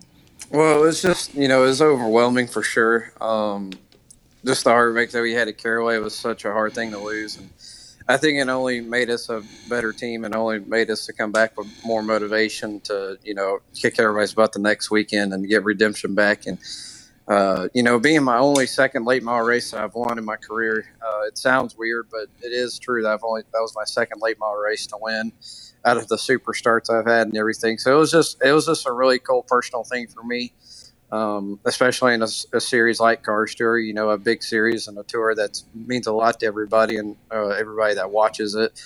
Well, 0.49 0.79
it 0.79 0.81
was 0.81 1.01
just 1.01 1.35
you 1.35 1.47
know 1.47 1.63
it 1.63 1.67
was 1.67 1.81
overwhelming 1.81 2.47
for 2.47 2.63
sure. 2.63 3.11
Um, 3.21 3.73
just 4.43 4.63
the 4.63 4.71
heartbreak 4.71 5.11
that 5.11 5.21
we 5.21 5.33
had 5.33 5.47
at 5.47 5.57
Caraway 5.59 5.99
was 5.99 6.15
such 6.15 6.43
a 6.43 6.51
hard 6.51 6.73
thing 6.73 6.89
to 6.91 6.97
lose, 6.97 7.37
and 7.37 7.51
I 8.09 8.17
think 8.17 8.39
it 8.39 8.49
only 8.49 8.81
made 8.81 9.11
us 9.11 9.29
a 9.29 9.43
better 9.69 9.93
team 9.93 10.25
and 10.25 10.35
only 10.35 10.59
made 10.61 10.91
us 10.91 11.05
to 11.07 11.13
come 11.13 11.31
back 11.31 11.57
with 11.57 11.67
more 11.85 12.03
motivation 12.03 12.81
to 12.81 13.19
you 13.23 13.35
know 13.35 13.59
kick 13.75 13.99
everybody's 13.99 14.33
butt 14.33 14.53
the 14.53 14.59
next 14.59 14.91
weekend 14.91 15.33
and 15.33 15.47
get 15.47 15.63
redemption 15.65 16.15
back 16.15 16.47
and. 16.47 16.59
Uh, 17.27 17.69
you 17.75 17.83
know, 17.83 17.99
being 17.99 18.23
my 18.23 18.37
only 18.39 18.67
second 18.67 19.05
late 19.05 19.23
model 19.23 19.47
race 19.47 19.73
I've 19.73 19.95
won 19.95 20.19
in 20.19 20.25
my 20.25 20.37
career, 20.37 20.85
uh, 21.01 21.27
it 21.27 21.39
sounds 21.39 21.77
weird, 21.77 22.07
but 22.11 22.27
it 22.43 22.53
is 22.53 22.79
true 22.79 23.03
that 23.03 23.13
I've 23.13 23.23
only 23.23 23.43
that 23.53 23.61
was 23.61 23.73
my 23.75 23.85
second 23.85 24.21
late 24.21 24.39
model 24.39 24.57
race 24.57 24.87
to 24.89 24.97
win 25.01 25.33
out 25.85 25.97
of 25.97 26.07
the 26.09 26.17
super 26.19 26.53
starts 26.53 26.89
I've 26.89 27.07
had 27.07 27.27
and 27.27 27.37
everything. 27.37 27.79
So 27.79 27.95
it 27.95 27.99
was 27.99 28.11
just 28.11 28.43
it 28.43 28.53
was 28.53 28.67
just 28.67 28.87
a 28.87 28.93
really 28.93 29.19
cool 29.19 29.43
personal 29.43 29.85
thing 29.85 30.07
for 30.07 30.23
me, 30.23 30.53
um, 31.11 31.59
especially 31.65 32.13
in 32.13 32.21
a, 32.21 32.27
a, 32.53 32.59
series 32.59 32.99
like 32.99 33.23
Cars 33.23 33.55
Tour. 33.55 33.79
You 33.79 33.93
know, 33.93 34.09
a 34.09 34.17
big 34.17 34.43
series 34.43 34.87
and 34.87 34.97
a 34.97 35.03
tour 35.03 35.33
that 35.35 35.61
means 35.73 36.07
a 36.07 36.13
lot 36.13 36.39
to 36.41 36.45
everybody 36.45 36.97
and 36.97 37.15
uh, 37.31 37.47
everybody 37.49 37.95
that 37.95 38.11
watches 38.11 38.55
it. 38.55 38.81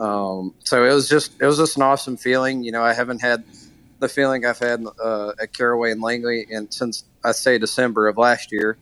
Um, 0.00 0.54
so 0.64 0.84
it 0.84 0.92
was 0.92 1.08
just 1.08 1.32
it 1.40 1.46
was 1.46 1.58
just 1.58 1.76
an 1.76 1.82
awesome 1.82 2.16
feeling. 2.16 2.62
You 2.62 2.72
know, 2.72 2.82
I 2.82 2.94
haven't 2.94 3.20
had 3.20 3.44
the 3.98 4.08
feeling 4.08 4.44
I've 4.44 4.58
had 4.58 4.84
uh, 5.02 5.32
at 5.40 5.52
Caraway 5.52 5.90
and 5.90 6.02
Langley 6.02 6.46
and 6.50 6.72
since 6.72 7.04
I 7.24 7.32
say 7.32 7.58
December 7.58 8.08
of 8.08 8.18
last 8.18 8.52
year 8.52 8.76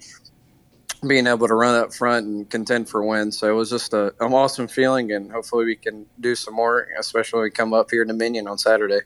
being 1.09 1.27
able 1.27 1.49
to 1.49 1.55
run 1.55 1.75
up 1.75 1.93
front 1.93 2.27
and 2.27 2.51
contend 2.51 2.89
for 2.89 3.05
wins. 3.05 3.39
So 3.39 3.49
it 3.49 3.55
was 3.55 3.71
just 3.71 3.93
a, 3.95 4.15
an 4.21 4.33
awesome 4.33 4.69
feeling, 4.69 5.13
and 5.13 5.31
hopefully 5.31 5.65
we 5.65 5.77
can 5.77 6.07
do 6.21 6.35
some 6.35 6.55
more, 6.55 6.89
especially 6.99 7.39
when 7.39 7.45
we 7.45 7.51
come 7.51 7.73
up 7.73 7.91
here 7.91 8.05
to 8.05 8.09
Dominion 8.09 8.47
on 8.47 8.59
Saturday. 8.59 9.01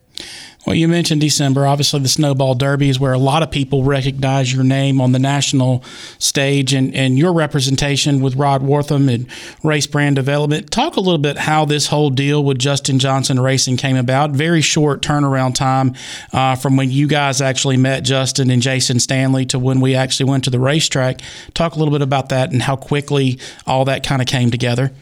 Well, 0.67 0.75
you 0.75 0.89
mentioned 0.89 1.21
December. 1.21 1.67
Obviously, 1.67 2.01
the 2.01 2.09
Snowball 2.09 2.55
Derby 2.55 2.91
is 2.91 3.01
where 3.01 3.13
a 3.13 3.19
lot 3.19 3.43
of 3.43 3.51
people 3.51 3.85
recognize 3.85 4.53
your 4.53 4.65
name 4.65 5.01
on 5.01 5.13
the 5.13 5.19
national 5.19 5.83
stage 6.19 6.75
and, 6.75 6.95
and 6.95 7.19
your 7.19 7.33
representation 7.33 8.21
with 8.21 8.35
Rod 8.35 8.63
Wortham 8.63 9.09
and 9.09 9.27
Race 9.63 9.87
Brand 9.87 10.17
Development. 10.17 10.71
Talk 10.71 10.97
a 10.97 11.01
little 11.01 11.19
bit 11.19 11.39
how 11.39 11.65
this 11.65 11.87
whole 11.87 12.11
deal 12.11 12.45
with 12.45 12.59
Justin 12.59 12.99
Johnson 12.99 13.41
Racing 13.41 13.77
came 13.77 13.97
about. 13.97 14.33
Very 14.33 14.61
short 14.61 15.01
turnaround 15.01 15.55
time 15.55 15.95
uh, 16.33 16.57
from 16.57 16.77
when 16.77 16.91
you 16.91 17.07
guys 17.07 17.41
actually 17.41 17.77
met 17.77 18.03
Justin 18.05 18.51
and 18.51 18.61
Jason 18.61 19.01
Stanley 19.01 19.47
to 19.47 19.59
when 19.59 19.81
we 19.81 19.95
actually 19.95 20.29
went 20.29 20.45
to 20.45 20.51
the 20.51 20.61
racetrack. 20.61 21.21
Talk 21.55 21.77
a 21.77 21.79
little 21.79 21.88
bit 21.91 22.03
about 22.03 22.29
that 22.31 22.53
and 22.53 22.63
how 22.63 22.77
quickly 22.77 23.39
all 23.67 23.85
that 23.87 24.05
kind 24.05 24.23
of 24.23 24.29
came 24.29 24.51
together. 24.51 24.93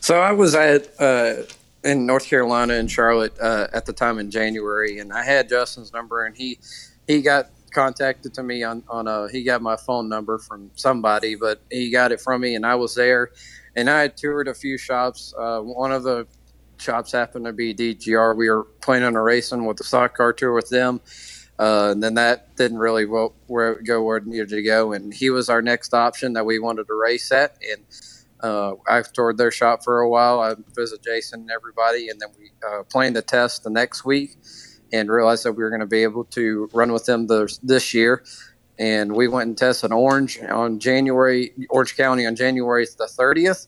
So 0.00 0.20
I 0.20 0.32
was 0.32 0.54
at 0.54 0.88
uh, 1.00 1.42
in 1.84 2.06
North 2.06 2.26
Carolina 2.26 2.74
and 2.74 2.90
Charlotte 2.90 3.38
uh, 3.40 3.68
at 3.72 3.86
the 3.86 3.92
time 3.92 4.18
in 4.18 4.30
January, 4.30 4.98
and 4.98 5.12
I 5.12 5.22
had 5.22 5.48
Justin's 5.48 5.92
number, 5.92 6.24
and 6.24 6.36
he 6.36 6.58
he 7.06 7.22
got 7.22 7.50
contacted 7.72 8.34
to 8.34 8.42
me 8.42 8.62
on 8.62 8.82
on 8.88 9.06
a 9.06 9.28
he 9.28 9.44
got 9.44 9.62
my 9.62 9.76
phone 9.76 10.08
number 10.08 10.38
from 10.38 10.70
somebody, 10.74 11.36
but 11.36 11.60
he 11.70 11.90
got 11.90 12.12
it 12.12 12.20
from 12.20 12.40
me, 12.40 12.54
and 12.54 12.66
I 12.66 12.74
was 12.74 12.94
there, 12.94 13.30
and 13.74 13.88
I 13.88 14.02
had 14.02 14.16
toured 14.16 14.48
a 14.48 14.54
few 14.54 14.78
shops. 14.78 15.32
Uh, 15.38 15.60
one 15.60 15.92
of 15.92 16.02
the 16.02 16.26
shops 16.78 17.12
happened 17.12 17.46
to 17.46 17.52
be 17.52 17.74
DGR. 17.74 18.36
We 18.36 18.50
were 18.50 18.64
planning 18.80 19.06
on 19.06 19.14
racing 19.14 19.64
with 19.64 19.76
the 19.76 19.84
stock 19.84 20.16
car 20.16 20.32
tour 20.32 20.52
with 20.52 20.68
them. 20.68 21.00
Uh, 21.58 21.88
and 21.92 22.02
then 22.02 22.14
that 22.14 22.54
didn't 22.56 22.78
really 22.78 23.06
go 23.06 23.32
where, 23.46 23.72
it 23.72 24.26
needed 24.26 24.50
to 24.50 24.62
go. 24.62 24.92
And 24.92 25.12
he 25.12 25.30
was 25.30 25.48
our 25.48 25.62
next 25.62 25.94
option 25.94 26.34
that 26.34 26.44
we 26.44 26.58
wanted 26.58 26.86
to 26.88 26.94
race 26.94 27.32
at. 27.32 27.56
And 27.70 27.84
uh, 28.40 28.74
I 28.86 29.02
toured 29.02 29.38
their 29.38 29.50
shop 29.50 29.82
for 29.82 30.00
a 30.00 30.08
while. 30.08 30.40
I 30.40 30.54
visited 30.74 31.02
Jason 31.04 31.42
and 31.42 31.50
everybody, 31.50 32.08
and 32.08 32.20
then 32.20 32.28
we 32.38 32.50
uh, 32.66 32.82
planned 32.82 33.16
a 33.16 33.22
test 33.22 33.64
the 33.64 33.70
next 33.70 34.04
week 34.04 34.36
and 34.92 35.10
realized 35.10 35.44
that 35.44 35.52
we 35.52 35.62
were 35.62 35.70
going 35.70 35.80
to 35.80 35.86
be 35.86 36.02
able 36.02 36.24
to 36.24 36.68
run 36.72 36.92
with 36.92 37.06
them 37.06 37.26
the, 37.26 37.56
this 37.62 37.94
year. 37.94 38.22
And 38.78 39.16
we 39.16 39.26
went 39.26 39.48
and 39.48 39.56
tested 39.56 39.90
Orange 39.90 40.38
on 40.42 40.78
January, 40.78 41.52
Orange 41.70 41.96
County 41.96 42.26
on 42.26 42.36
January 42.36 42.84
the 42.84 43.06
30th. 43.06 43.66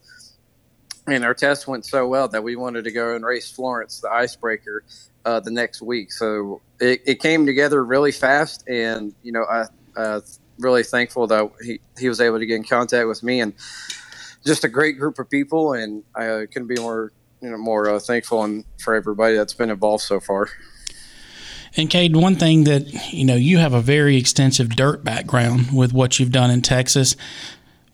And 1.11 1.25
our 1.25 1.35
test 1.35 1.67
went 1.67 1.87
so 1.87 2.07
well 2.07 2.29
that 2.29 2.43
we 2.43 2.57
wanted 2.57 2.85
to 2.85 2.93
go 2.93 3.15
and 3.15 3.25
race 3.25 3.51
Florence, 3.51 4.01
the 4.01 4.11
icebreaker, 4.11 4.85
uh, 5.25 5.41
the 5.41 5.51
next 5.51 5.83
week. 5.83 6.13
So 6.13 6.61
it, 6.81 7.03
it, 7.07 7.21
came 7.21 7.47
together 7.47 7.85
really 7.85 8.13
fast. 8.13 8.69
And, 8.69 9.15
you 9.23 9.33
know, 9.33 9.45
I, 9.45 9.65
uh, 9.97 10.21
really 10.59 10.83
thankful 10.83 11.27
that 11.29 11.51
he, 11.63 11.81
he 11.99 12.09
was 12.09 12.21
able 12.21 12.39
to 12.39 12.47
get 12.47 12.57
in 12.57 12.65
contact 12.65 13.07
with 13.09 13.23
me 13.23 13.41
and 13.41 13.53
just 14.45 14.65
a 14.65 14.69
great 14.69 14.99
group 14.99 15.19
of 15.19 15.29
people, 15.29 15.73
and 15.73 16.05
I 16.15 16.47
couldn't 16.51 16.69
be 16.69 16.81
more 16.81 17.13
you 17.41 17.51
know 17.51 17.59
more 17.59 17.89
uh, 17.89 17.99
thankful 18.01 18.43
and 18.45 18.65
for 18.79 18.95
everybody 18.95 19.37
that's 19.37 19.55
been 19.55 19.71
involved 19.71 20.03
so 20.03 20.21
far. 20.21 20.49
And 21.77 21.91
Cade, 21.91 22.17
one 22.17 22.35
thing 22.35 22.65
that 22.65 23.13
you 23.13 23.25
know, 23.25 23.37
you 23.37 23.59
have 23.59 23.75
a 23.75 23.81
very 23.81 24.17
extensive 24.17 24.71
dirt 24.71 25.05
background 25.05 25.77
with 25.77 25.93
what 25.93 26.19
you've 26.19 26.33
done 26.33 26.51
in 26.51 26.63
Texas. 26.63 27.15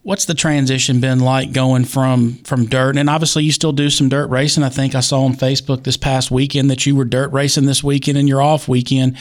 What's 0.04 0.26
the 0.26 0.34
transition 0.34 1.00
been 1.00 1.20
like 1.20 1.54
going 1.54 1.86
from 1.86 2.34
from 2.44 2.66
dirt? 2.66 2.98
And 2.98 3.08
obviously, 3.08 3.42
you 3.42 3.52
still 3.52 3.72
do 3.72 3.88
some 3.88 4.10
dirt 4.10 4.26
racing. 4.26 4.62
I 4.62 4.68
think 4.68 4.94
I 4.94 5.00
saw 5.00 5.22
on 5.22 5.32
Facebook 5.32 5.84
this 5.84 5.96
past 5.96 6.30
weekend 6.30 6.70
that 6.70 6.84
you 6.84 6.94
were 6.94 7.06
dirt 7.06 7.32
racing 7.32 7.64
this 7.64 7.82
weekend 7.82 8.18
and 8.18 8.28
your 8.28 8.42
off 8.42 8.68
weekend. 8.68 9.16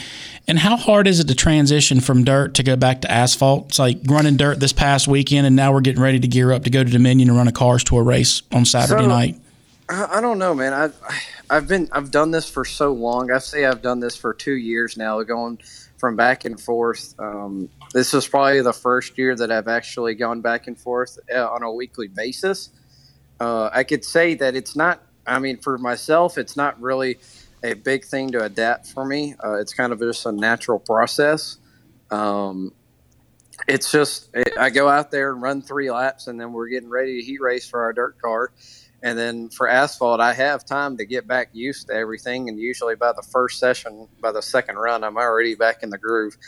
And 0.46 0.58
how 0.58 0.76
hard 0.76 1.06
is 1.06 1.20
it 1.20 1.28
to 1.28 1.34
transition 1.34 2.00
from 2.00 2.22
dirt 2.22 2.52
to 2.56 2.62
go 2.62 2.76
back 2.76 3.00
to 3.00 3.10
asphalt? 3.10 3.68
It's 3.68 3.78
like 3.78 3.96
running 4.04 4.36
dirt 4.36 4.60
this 4.60 4.74
past 4.74 5.08
weekend, 5.08 5.46
and 5.46 5.56
now 5.56 5.72
we're 5.72 5.80
getting 5.80 6.02
ready 6.02 6.20
to 6.20 6.28
gear 6.28 6.52
up 6.52 6.64
to 6.64 6.70
go 6.70 6.84
to 6.84 6.90
Dominion 6.90 7.30
and 7.30 7.38
run 7.38 7.48
a 7.48 7.52
cars 7.52 7.82
tour 7.82 8.02
race 8.02 8.42
on 8.52 8.66
Saturday 8.66 9.04
so, 9.04 9.08
night. 9.08 9.40
I 9.88 10.20
don't 10.20 10.38
know, 10.38 10.54
man. 10.54 10.74
I've 10.74 10.96
I've 11.48 11.66
been 11.66 11.88
I've 11.92 12.10
done 12.10 12.30
this 12.30 12.48
for 12.48 12.66
so 12.66 12.92
long. 12.92 13.30
I 13.30 13.38
say 13.38 13.64
I've 13.64 13.80
done 13.80 14.00
this 14.00 14.16
for 14.16 14.34
two 14.34 14.56
years 14.56 14.98
now, 14.98 15.22
going 15.22 15.60
from 15.96 16.14
back 16.14 16.44
and 16.44 16.60
forth. 16.60 17.14
Um, 17.18 17.70
this 17.94 18.12
is 18.12 18.28
probably 18.28 18.60
the 18.60 18.72
first 18.72 19.16
year 19.16 19.34
that 19.36 19.50
I've 19.50 19.68
actually 19.68 20.14
gone 20.14 20.40
back 20.40 20.66
and 20.66 20.78
forth 20.78 21.18
uh, 21.34 21.48
on 21.48 21.62
a 21.62 21.72
weekly 21.72 22.08
basis. 22.08 22.70
Uh, 23.40 23.70
I 23.72 23.84
could 23.84 24.04
say 24.04 24.34
that 24.34 24.54
it's 24.54 24.76
not. 24.76 25.00
I 25.26 25.38
mean, 25.38 25.56
for 25.56 25.78
myself, 25.78 26.36
it's 26.36 26.56
not 26.56 26.78
really 26.80 27.18
a 27.62 27.72
big 27.72 28.04
thing 28.04 28.32
to 28.32 28.44
adapt 28.44 28.88
for 28.88 29.06
me. 29.06 29.34
Uh, 29.42 29.54
it's 29.54 29.72
kind 29.72 29.92
of 29.92 30.00
just 30.00 30.26
a 30.26 30.32
natural 30.32 30.78
process. 30.78 31.56
Um, 32.10 32.72
it's 33.66 33.90
just 33.90 34.28
it, 34.34 34.52
I 34.58 34.68
go 34.68 34.88
out 34.88 35.10
there 35.10 35.32
and 35.32 35.40
run 35.40 35.62
three 35.62 35.90
laps, 35.90 36.26
and 36.26 36.38
then 36.38 36.52
we're 36.52 36.68
getting 36.68 36.90
ready 36.90 37.20
to 37.20 37.24
heat 37.24 37.40
race 37.40 37.66
for 37.66 37.82
our 37.84 37.94
dirt 37.94 38.20
car 38.20 38.50
and 39.04 39.18
then 39.18 39.50
for 39.50 39.68
asphalt, 39.68 40.20
I 40.20 40.32
have 40.32 40.64
time 40.64 40.96
to 40.96 41.04
get 41.04 41.26
back 41.26 41.50
used 41.52 41.88
to 41.88 41.92
everything. 41.94 42.48
And 42.48 42.58
usually 42.58 42.94
by 42.94 43.12
the 43.12 43.20
first 43.20 43.58
session, 43.58 44.08
by 44.22 44.32
the 44.32 44.40
second 44.40 44.76
run, 44.76 45.04
I'm 45.04 45.18
already 45.18 45.54
back 45.54 45.82
in 45.82 45.90
the 45.90 45.98
groove. 45.98 46.38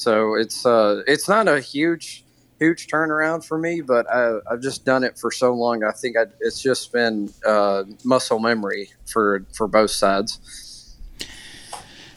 So 0.00 0.34
it's 0.34 0.64
uh, 0.64 1.02
it's 1.06 1.28
not 1.28 1.46
a 1.46 1.60
huge 1.60 2.24
huge 2.58 2.86
turnaround 2.86 3.44
for 3.44 3.58
me, 3.58 3.82
but 3.82 4.10
I, 4.10 4.38
have 4.48 4.62
just 4.62 4.86
done 4.86 5.04
it 5.04 5.18
for 5.18 5.30
so 5.30 5.52
long. 5.52 5.84
I 5.84 5.92
think 5.92 6.16
I, 6.16 6.24
it's 6.40 6.62
just 6.62 6.90
been 6.90 7.30
uh, 7.46 7.84
muscle 8.02 8.38
memory 8.38 8.88
for 9.06 9.44
for 9.52 9.68
both 9.68 9.90
sides. 9.90 10.96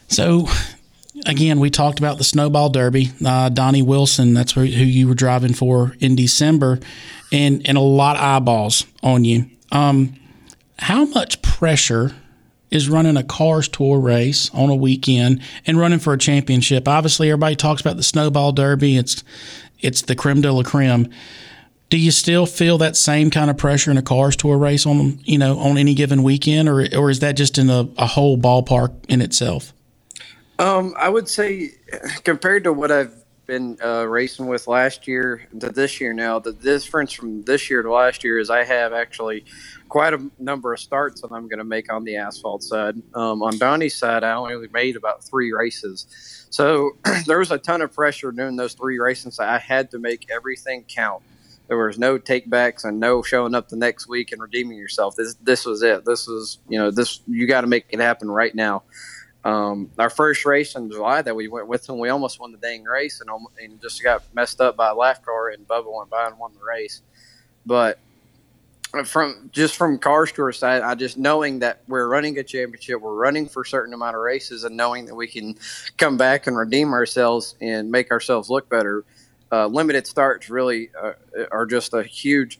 So 0.08 0.48
again, 1.26 1.60
we 1.60 1.68
talked 1.68 1.98
about 1.98 2.16
the 2.16 2.24
Snowball 2.24 2.70
Derby. 2.70 3.10
Uh, 3.22 3.50
Donnie 3.50 3.82
Wilson, 3.82 4.32
that's 4.32 4.52
who 4.52 4.62
you 4.62 5.06
were 5.06 5.14
driving 5.14 5.52
for 5.52 5.94
in 6.00 6.16
December, 6.16 6.80
and 7.32 7.60
and 7.68 7.76
a 7.76 7.82
lot 7.82 8.16
of 8.16 8.22
eyeballs 8.22 8.86
on 9.02 9.26
you. 9.26 9.50
Um, 9.72 10.14
how 10.78 11.04
much 11.04 11.42
pressure 11.42 12.12
is 12.70 12.88
running 12.88 13.16
a 13.16 13.22
cars 13.22 13.68
tour 13.68 13.98
race 13.98 14.50
on 14.52 14.70
a 14.70 14.74
weekend 14.74 15.40
and 15.66 15.78
running 15.78 15.98
for 15.98 16.12
a 16.12 16.18
championship? 16.18 16.88
Obviously, 16.88 17.30
everybody 17.30 17.56
talks 17.56 17.80
about 17.80 17.96
the 17.96 18.02
Snowball 18.02 18.52
Derby. 18.52 18.96
It's 18.96 19.22
it's 19.80 20.02
the 20.02 20.16
creme 20.16 20.40
de 20.40 20.52
la 20.52 20.62
creme. 20.62 21.08
Do 21.90 21.98
you 21.98 22.10
still 22.10 22.46
feel 22.46 22.78
that 22.78 22.96
same 22.96 23.30
kind 23.30 23.50
of 23.50 23.56
pressure 23.56 23.90
in 23.90 23.98
a 23.98 24.02
cars 24.02 24.36
tour 24.36 24.58
race 24.58 24.86
on 24.86 25.20
you 25.24 25.38
know 25.38 25.58
on 25.58 25.78
any 25.78 25.94
given 25.94 26.22
weekend, 26.22 26.68
or 26.68 26.86
or 26.96 27.10
is 27.10 27.20
that 27.20 27.32
just 27.32 27.58
in 27.58 27.70
a, 27.70 27.88
a 27.96 28.06
whole 28.06 28.36
ballpark 28.36 28.92
in 29.08 29.20
itself? 29.20 29.72
Um, 30.58 30.94
I 30.96 31.08
would 31.08 31.28
say 31.28 31.72
compared 32.22 32.64
to 32.64 32.72
what 32.72 32.90
I've 32.90 33.24
been 33.46 33.76
uh, 33.84 34.06
racing 34.06 34.46
with 34.46 34.66
last 34.66 35.06
year 35.06 35.46
to 35.60 35.68
this 35.68 36.00
year 36.00 36.12
now, 36.12 36.38
the 36.38 36.52
difference 36.52 37.12
from 37.12 37.42
this 37.42 37.68
year 37.68 37.82
to 37.82 37.92
last 37.92 38.24
year 38.24 38.38
is 38.38 38.50
I 38.50 38.64
have 38.64 38.92
actually 38.92 39.44
quite 39.94 40.12
a 40.12 40.28
number 40.40 40.72
of 40.72 40.80
starts 40.80 41.20
that 41.20 41.30
I'm 41.30 41.46
going 41.46 41.60
to 41.60 41.64
make 41.64 41.92
on 41.92 42.02
the 42.02 42.16
asphalt 42.16 42.64
side. 42.64 43.00
Um, 43.14 43.44
on 43.44 43.58
Donnie's 43.58 43.94
side, 43.94 44.24
I 44.24 44.34
only 44.34 44.66
made 44.72 44.96
about 44.96 45.22
three 45.22 45.52
races. 45.52 46.48
So 46.50 46.96
there 47.26 47.38
was 47.38 47.52
a 47.52 47.58
ton 47.58 47.80
of 47.80 47.92
pressure 47.92 48.32
doing 48.32 48.56
those 48.56 48.74
three 48.74 48.98
races. 48.98 49.38
I 49.38 49.56
had 49.56 49.92
to 49.92 50.00
make 50.00 50.28
everything 50.32 50.84
count. 50.88 51.22
There 51.68 51.78
was 51.78 51.96
no 51.96 52.18
takebacks 52.18 52.82
and 52.82 52.98
no 52.98 53.22
showing 53.22 53.54
up 53.54 53.68
the 53.68 53.76
next 53.76 54.08
week 54.08 54.32
and 54.32 54.42
redeeming 54.42 54.78
yourself. 54.78 55.14
This 55.14 55.34
this 55.34 55.64
was 55.64 55.84
it. 55.84 56.04
This 56.04 56.26
was 56.26 56.58
you 56.68 56.76
know 56.76 56.90
this 56.90 57.20
you 57.28 57.46
got 57.46 57.60
to 57.60 57.68
make 57.68 57.86
it 57.90 58.00
happen 58.00 58.28
right 58.28 58.52
now. 58.52 58.82
Um, 59.44 59.92
our 59.96 60.10
first 60.10 60.44
race 60.44 60.74
in 60.74 60.90
July 60.90 61.22
that 61.22 61.36
we 61.36 61.46
went 61.46 61.68
with 61.68 61.86
them, 61.86 62.00
we 62.00 62.08
almost 62.08 62.40
won 62.40 62.50
the 62.50 62.58
dang 62.58 62.82
race 62.82 63.20
and, 63.20 63.30
and 63.62 63.80
just 63.80 64.02
got 64.02 64.24
messed 64.34 64.60
up 64.60 64.76
by 64.76 64.88
a 64.88 64.94
lap 64.94 65.24
car, 65.24 65.50
and 65.50 65.68
Bubba 65.68 65.96
went 65.96 66.10
by 66.10 66.26
and 66.26 66.36
won 66.36 66.52
the 66.52 66.64
race. 66.64 67.00
But 67.64 68.00
from 69.02 69.50
just 69.52 69.76
from 69.76 69.98
Cars 69.98 70.30
Tour 70.30 70.52
side, 70.52 70.82
I 70.82 70.94
just 70.94 71.18
knowing 71.18 71.58
that 71.60 71.80
we're 71.88 72.06
running 72.06 72.38
a 72.38 72.44
championship, 72.44 73.00
we're 73.00 73.14
running 73.14 73.48
for 73.48 73.62
a 73.62 73.66
certain 73.66 73.92
amount 73.92 74.14
of 74.14 74.22
races, 74.22 74.62
and 74.64 74.76
knowing 74.76 75.06
that 75.06 75.14
we 75.14 75.26
can 75.26 75.56
come 75.96 76.16
back 76.16 76.46
and 76.46 76.56
redeem 76.56 76.92
ourselves 76.92 77.56
and 77.60 77.90
make 77.90 78.10
ourselves 78.10 78.48
look 78.48 78.68
better. 78.68 79.04
Uh, 79.50 79.66
limited 79.66 80.06
starts 80.06 80.48
really 80.48 80.90
uh, 81.00 81.12
are 81.50 81.66
just 81.66 81.94
a 81.94 82.02
huge 82.02 82.58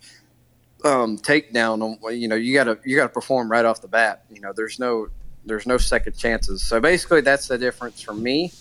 um, 0.85 1.19
takedown. 1.19 1.83
On 1.83 2.17
you 2.17 2.29
know, 2.29 2.37
you 2.37 2.55
got 2.55 2.65
to 2.65 2.79
you 2.85 2.97
got 2.97 3.05
to 3.05 3.13
perform 3.13 3.51
right 3.51 3.65
off 3.65 3.81
the 3.81 3.89
bat. 3.89 4.25
You 4.31 4.41
know, 4.41 4.53
there's 4.53 4.79
no 4.79 5.09
there's 5.47 5.67
no 5.67 5.79
second 5.79 6.17
chances. 6.17 6.63
So 6.63 6.81
basically, 6.81 7.21
that's 7.21 7.49
the 7.49 7.59
difference 7.59 8.01
for 8.01 8.15
me. 8.15 8.53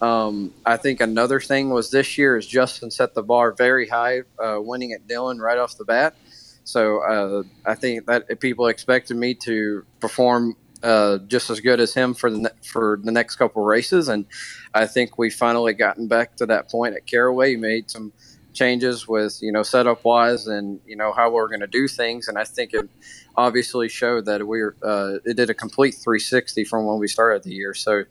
Um, 0.00 0.52
I 0.64 0.76
think 0.76 1.00
another 1.00 1.40
thing 1.40 1.70
was 1.70 1.90
this 1.90 2.18
year 2.18 2.36
is 2.36 2.46
Justin 2.46 2.90
set 2.90 3.14
the 3.14 3.22
bar 3.22 3.52
very 3.52 3.88
high, 3.88 4.20
uh, 4.38 4.58
winning 4.60 4.92
at 4.92 5.06
Dillon 5.06 5.38
right 5.38 5.56
off 5.56 5.78
the 5.78 5.84
bat. 5.84 6.14
So 6.66 6.98
uh, 6.98 7.42
I 7.64 7.76
think 7.76 8.06
that 8.06 8.40
people 8.40 8.66
expected 8.66 9.16
me 9.16 9.34
to 9.44 9.84
perform 10.00 10.56
uh, 10.82 11.18
just 11.18 11.48
as 11.48 11.60
good 11.60 11.78
as 11.78 11.94
him 11.94 12.12
for 12.12 12.28
the 12.28 12.38
ne- 12.38 12.68
for 12.68 12.98
the 13.02 13.12
next 13.12 13.36
couple 13.36 13.64
races, 13.64 14.08
and 14.08 14.26
I 14.74 14.86
think 14.86 15.16
we 15.16 15.30
finally 15.30 15.74
gotten 15.74 16.08
back 16.08 16.36
to 16.36 16.46
that 16.46 16.68
point 16.68 16.96
at 16.96 17.06
Caraway. 17.06 17.50
He 17.50 17.56
made 17.56 17.88
some 17.88 18.12
changes 18.52 19.06
with 19.06 19.38
you 19.42 19.52
know 19.52 19.62
setup 19.62 20.04
wise 20.04 20.48
and 20.48 20.80
you 20.84 20.96
know 20.96 21.12
how 21.12 21.30
we're 21.30 21.48
going 21.48 21.60
to 21.60 21.68
do 21.68 21.86
things, 21.86 22.26
and 22.26 22.36
I 22.36 22.42
think 22.42 22.74
it 22.74 22.90
obviously 23.36 23.88
showed 23.88 24.26
that 24.26 24.46
we 24.46 24.62
uh, 24.82 25.18
it 25.24 25.36
did 25.36 25.50
a 25.50 25.54
complete 25.54 25.94
360 25.94 26.64
from 26.64 26.84
when 26.84 26.98
we 26.98 27.06
started 27.06 27.44
the 27.44 27.54
year. 27.54 27.74
So 27.74 28.02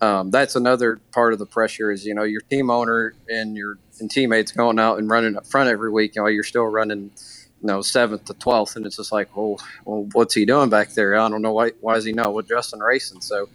um, 0.00 0.30
that's 0.30 0.56
another 0.56 1.00
part 1.12 1.34
of 1.34 1.38
the 1.38 1.46
pressure 1.46 1.90
is 1.90 2.06
you 2.06 2.14
know 2.14 2.24
your 2.24 2.40
team 2.40 2.70
owner 2.70 3.14
and 3.28 3.54
your 3.54 3.78
and 4.00 4.10
teammates 4.10 4.50
going 4.50 4.78
out 4.78 4.98
and 4.98 5.10
running 5.10 5.36
up 5.36 5.46
front 5.46 5.68
every 5.68 5.90
week 5.90 6.12
while 6.16 6.30
you're 6.30 6.42
still 6.42 6.64
running 6.64 7.10
you 7.10 7.37
know 7.62 7.82
seventh 7.82 8.24
to 8.26 8.34
twelfth 8.34 8.76
and 8.76 8.86
it's 8.86 8.96
just 8.96 9.12
like 9.12 9.36
well, 9.36 9.58
well 9.84 10.08
what's 10.12 10.34
he 10.34 10.44
doing 10.44 10.70
back 10.70 10.90
there 10.90 11.16
I 11.16 11.28
don't 11.28 11.42
know 11.42 11.52
why 11.52 11.72
why 11.80 11.96
is 11.96 12.04
he 12.04 12.12
not 12.12 12.34
with 12.34 12.48
Justin 12.48 12.80
racing 12.80 13.20
so 13.20 13.48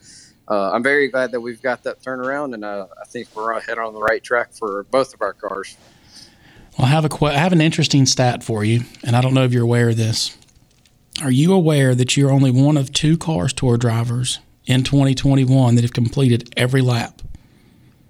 uh, 0.48 0.72
I'm 0.72 0.84
very 0.84 1.08
glad 1.08 1.32
that 1.32 1.40
we've 1.40 1.62
got 1.62 1.84
that 1.84 2.02
turnaround 2.02 2.54
and 2.54 2.66
uh, 2.66 2.88
I 3.02 3.06
think 3.06 3.30
we're 3.36 3.54
ahead 3.54 3.78
on 3.78 3.94
the 3.94 4.02
right 4.02 4.22
track 4.22 4.54
for 4.54 4.84
both 4.92 5.14
of 5.14 5.22
our 5.22 5.34
cars. 5.34 5.78
Well, 6.78 6.88
I 6.88 6.90
have 6.90 7.06
a 7.06 7.26
I 7.26 7.34
have 7.34 7.54
an 7.54 7.62
interesting 7.62 8.06
stat 8.06 8.44
for 8.44 8.64
you, 8.64 8.82
and 9.04 9.16
I 9.16 9.22
don't 9.22 9.34
know 9.34 9.44
if 9.44 9.54
you're 9.54 9.64
aware 9.64 9.90
of 9.90 9.98
this. 9.98 10.36
Are 11.22 11.32
you 11.32 11.54
aware 11.54 11.94
that 11.94 12.18
you're 12.18 12.32
only 12.32 12.50
one 12.50 12.78
of 12.78 12.92
two 12.92 13.18
cars 13.18 13.54
tour 13.54 13.78
drivers 13.78 14.40
in 14.66 14.84
2021 14.84 15.76
that 15.76 15.84
have 15.84 15.94
completed 15.94 16.52
every 16.58 16.82
lap? 16.82 17.22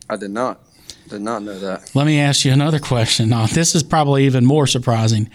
I 0.09 0.15
did 0.15 0.31
not. 0.31 0.61
Did 1.09 1.21
not 1.21 1.43
know 1.43 1.59
that. 1.59 1.93
Let 1.93 2.05
me 2.05 2.19
ask 2.19 2.45
you 2.45 2.53
another 2.53 2.79
question. 2.79 3.29
Now, 3.29 3.45
this 3.45 3.75
is 3.75 3.83
probably 3.83 4.25
even 4.25 4.45
more 4.45 4.65
surprising. 4.65 5.29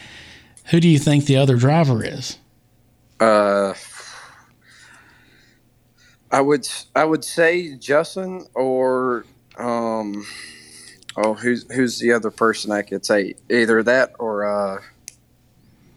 Who 0.70 0.80
do 0.80 0.88
you 0.88 0.98
think 0.98 1.24
the 1.24 1.36
other 1.36 1.56
driver 1.56 2.04
is? 2.04 2.38
Uh, 3.20 3.74
I 6.30 6.40
would 6.40 6.68
I 6.94 7.04
would 7.04 7.24
say 7.24 7.74
Justin 7.76 8.46
or 8.54 9.24
um, 9.58 10.26
oh 11.16 11.34
who's 11.34 11.70
who's 11.72 11.98
the 11.98 12.12
other 12.12 12.30
person 12.30 12.70
I 12.70 12.82
could 12.82 13.04
say 13.04 13.34
either 13.50 13.82
that 13.82 14.12
or 14.18 14.44
uh, 14.44 14.82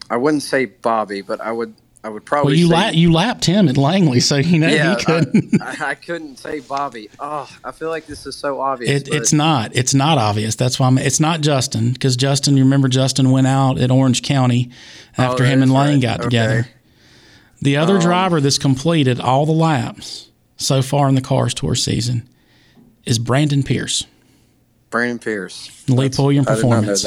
I 0.08 0.16
wouldn't 0.16 0.42
say 0.42 0.64
Bobby, 0.64 1.20
but 1.20 1.40
I 1.40 1.52
would 1.52 1.74
I 2.04 2.08
would 2.08 2.24
probably. 2.24 2.52
Well, 2.52 2.58
you 2.58 2.66
say, 2.68 2.72
la- 2.74 2.88
you 2.90 3.12
lapped 3.12 3.44
him 3.44 3.68
at 3.68 3.76
Langley, 3.76 4.18
so 4.18 4.36
you 4.36 4.58
know 4.58 4.66
yeah, 4.68 4.96
he 4.96 5.04
couldn't. 5.04 5.62
I, 5.62 5.90
I, 5.90 5.94
couldn't 5.94 6.36
say 6.38 6.58
Bobby. 6.60 7.08
Oh, 7.20 7.48
I 7.62 7.70
feel 7.70 7.90
like 7.90 8.06
this 8.06 8.26
is 8.26 8.34
so 8.34 8.60
obvious. 8.60 9.02
It, 9.02 9.08
it's 9.14 9.32
not. 9.32 9.70
It's 9.76 9.94
not 9.94 10.18
obvious. 10.18 10.56
That's 10.56 10.80
why 10.80 10.88
I'm, 10.88 10.98
it's 10.98 11.20
not 11.20 11.42
Justin 11.42 11.92
because 11.92 12.16
Justin. 12.16 12.56
You 12.56 12.64
remember 12.64 12.88
Justin 12.88 13.30
went 13.30 13.46
out 13.46 13.78
at 13.78 13.90
Orange 13.92 14.22
County 14.22 14.70
after 15.16 15.44
Oh, 15.44 15.46
him 15.46 15.62
and 15.62 15.72
Lane 15.72 15.94
right. 15.94 16.02
got 16.02 16.20
Okay. 16.20 16.24
together. 16.24 16.68
The 17.60 17.76
other 17.76 17.94
Um, 17.96 18.00
driver 18.02 18.40
that's 18.40 18.58
completed 18.58 19.20
all 19.20 19.46
the 19.46 19.52
laps 19.52 20.28
so 20.56 20.82
far 20.82 21.08
in 21.08 21.14
the 21.14 21.20
Cars 21.20 21.54
Tour 21.54 21.76
season 21.76 22.28
is 23.06 23.20
Brandon 23.20 23.62
Pierce, 23.62 24.04
Brandon 24.90 25.20
Pierce. 25.20 25.81
Lee 25.88 25.96
That's- 25.96 26.16
Pulliam 26.16 26.44
I 26.48 26.54
did 26.54 26.62
not 26.64 26.82
know 26.82 26.94
Performance. 26.94 27.06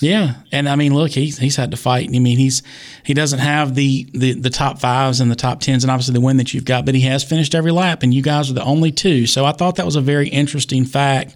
Yeah, 0.00 0.34
and 0.52 0.68
I 0.68 0.76
mean, 0.76 0.94
look, 0.94 1.12
he's 1.12 1.38
he's 1.38 1.56
had 1.56 1.70
to 1.70 1.76
fight. 1.76 2.08
I 2.12 2.18
mean, 2.18 2.36
he's 2.36 2.62
he 3.04 3.14
doesn't 3.14 3.38
have 3.38 3.74
the, 3.74 4.06
the 4.12 4.32
the 4.32 4.50
top 4.50 4.78
fives 4.78 5.20
and 5.20 5.30
the 5.30 5.36
top 5.36 5.60
tens, 5.60 5.84
and 5.84 5.90
obviously 5.90 6.12
the 6.14 6.20
win 6.20 6.36
that 6.38 6.52
you've 6.52 6.64
got, 6.64 6.84
but 6.84 6.94
he 6.94 7.02
has 7.02 7.24
finished 7.24 7.54
every 7.54 7.70
lap, 7.70 8.02
and 8.02 8.12
you 8.12 8.22
guys 8.22 8.50
are 8.50 8.54
the 8.54 8.64
only 8.64 8.92
two. 8.92 9.26
So 9.26 9.44
I 9.44 9.52
thought 9.52 9.76
that 9.76 9.86
was 9.86 9.96
a 9.96 10.00
very 10.00 10.28
interesting 10.28 10.84
fact 10.84 11.34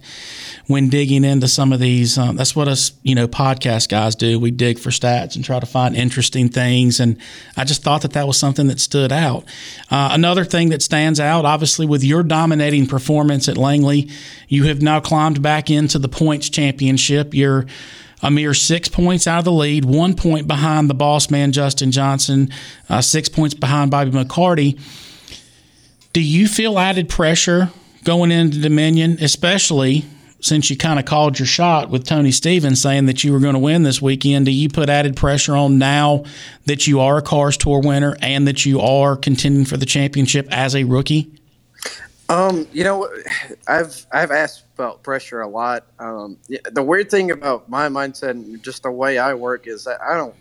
when 0.67 0.87
digging 0.87 1.23
into 1.23 1.47
some 1.47 1.73
of 1.73 1.79
these. 1.79 2.17
Um, 2.17 2.35
that's 2.35 2.55
what 2.55 2.67
us 2.67 2.91
you 3.01 3.15
know 3.15 3.27
podcast 3.27 3.89
guys 3.89 4.15
do. 4.15 4.39
We 4.39 4.51
dig 4.51 4.77
for 4.77 4.89
stats 4.89 5.35
and 5.35 5.43
try 5.43 5.59
to 5.59 5.65
find 5.65 5.95
interesting 5.95 6.49
things, 6.49 6.99
and 6.99 7.17
I 7.57 7.63
just 7.63 7.81
thought 7.81 8.01
that 8.03 8.13
that 8.13 8.27
was 8.27 8.37
something 8.37 8.67
that 8.67 8.79
stood 8.79 9.11
out. 9.11 9.45
Uh, 9.89 10.09
another 10.11 10.45
thing 10.45 10.69
that 10.69 10.81
stands 10.81 11.19
out, 11.19 11.45
obviously, 11.45 11.85
with 11.85 12.03
your 12.03 12.23
dominating 12.23 12.87
performance 12.87 13.47
at 13.47 13.57
Langley, 13.57 14.09
you 14.47 14.65
have 14.65 14.81
now 14.81 14.99
climbed 14.99 15.41
back 15.41 15.69
into 15.69 15.97
the 15.97 16.09
points 16.09 16.49
championship. 16.49 16.88
You're 17.33 17.65
a 18.21 18.29
mere 18.29 18.53
six 18.53 18.89
points 18.89 19.27
out 19.27 19.39
of 19.39 19.45
the 19.45 19.51
lead, 19.51 19.85
one 19.85 20.15
point 20.15 20.47
behind 20.47 20.89
the 20.89 20.93
boss 20.93 21.29
man, 21.29 21.51
Justin 21.51 21.91
Johnson, 21.91 22.49
uh, 22.89 23.01
six 23.01 23.29
points 23.29 23.53
behind 23.53 23.91
Bobby 23.91 24.11
McCarty. 24.11 24.79
Do 26.11 26.21
you 26.21 26.47
feel 26.47 26.79
added 26.79 27.07
pressure 27.07 27.69
going 28.03 28.31
into 28.31 28.59
Dominion, 28.59 29.17
especially 29.21 30.05
since 30.41 30.69
you 30.69 30.77
kind 30.77 30.99
of 30.99 31.05
called 31.05 31.37
your 31.37 31.45
shot 31.45 31.89
with 31.89 32.05
Tony 32.05 32.31
Stevens 32.31 32.81
saying 32.81 33.05
that 33.05 33.23
you 33.23 33.33
were 33.33 33.39
going 33.39 33.53
to 33.53 33.59
win 33.59 33.83
this 33.83 34.01
weekend? 34.01 34.45
Do 34.45 34.51
you 34.51 34.69
put 34.69 34.89
added 34.89 35.15
pressure 35.15 35.55
on 35.55 35.77
now 35.77 36.23
that 36.65 36.87
you 36.87 36.99
are 37.01 37.17
a 37.17 37.21
Cars 37.21 37.57
Tour 37.57 37.81
winner 37.81 38.15
and 38.21 38.47
that 38.47 38.65
you 38.65 38.79
are 38.79 39.15
contending 39.15 39.65
for 39.65 39.77
the 39.77 39.85
championship 39.85 40.47
as 40.49 40.75
a 40.75 40.83
rookie? 40.83 41.38
Um, 42.29 42.67
you 42.71 42.83
know, 42.83 43.09
I've 43.67 44.05
I've 44.11 44.31
asked 44.31 44.65
about 44.75 45.03
pressure 45.03 45.41
a 45.41 45.47
lot. 45.47 45.87
Um, 45.99 46.37
the 46.71 46.83
weird 46.83 47.09
thing 47.11 47.31
about 47.31 47.69
my 47.69 47.89
mindset 47.89 48.31
and 48.31 48.63
just 48.63 48.83
the 48.83 48.91
way 48.91 49.17
I 49.17 49.33
work 49.33 49.67
is 49.67 49.83
that 49.85 49.99
I 50.01 50.15
don't 50.15 50.35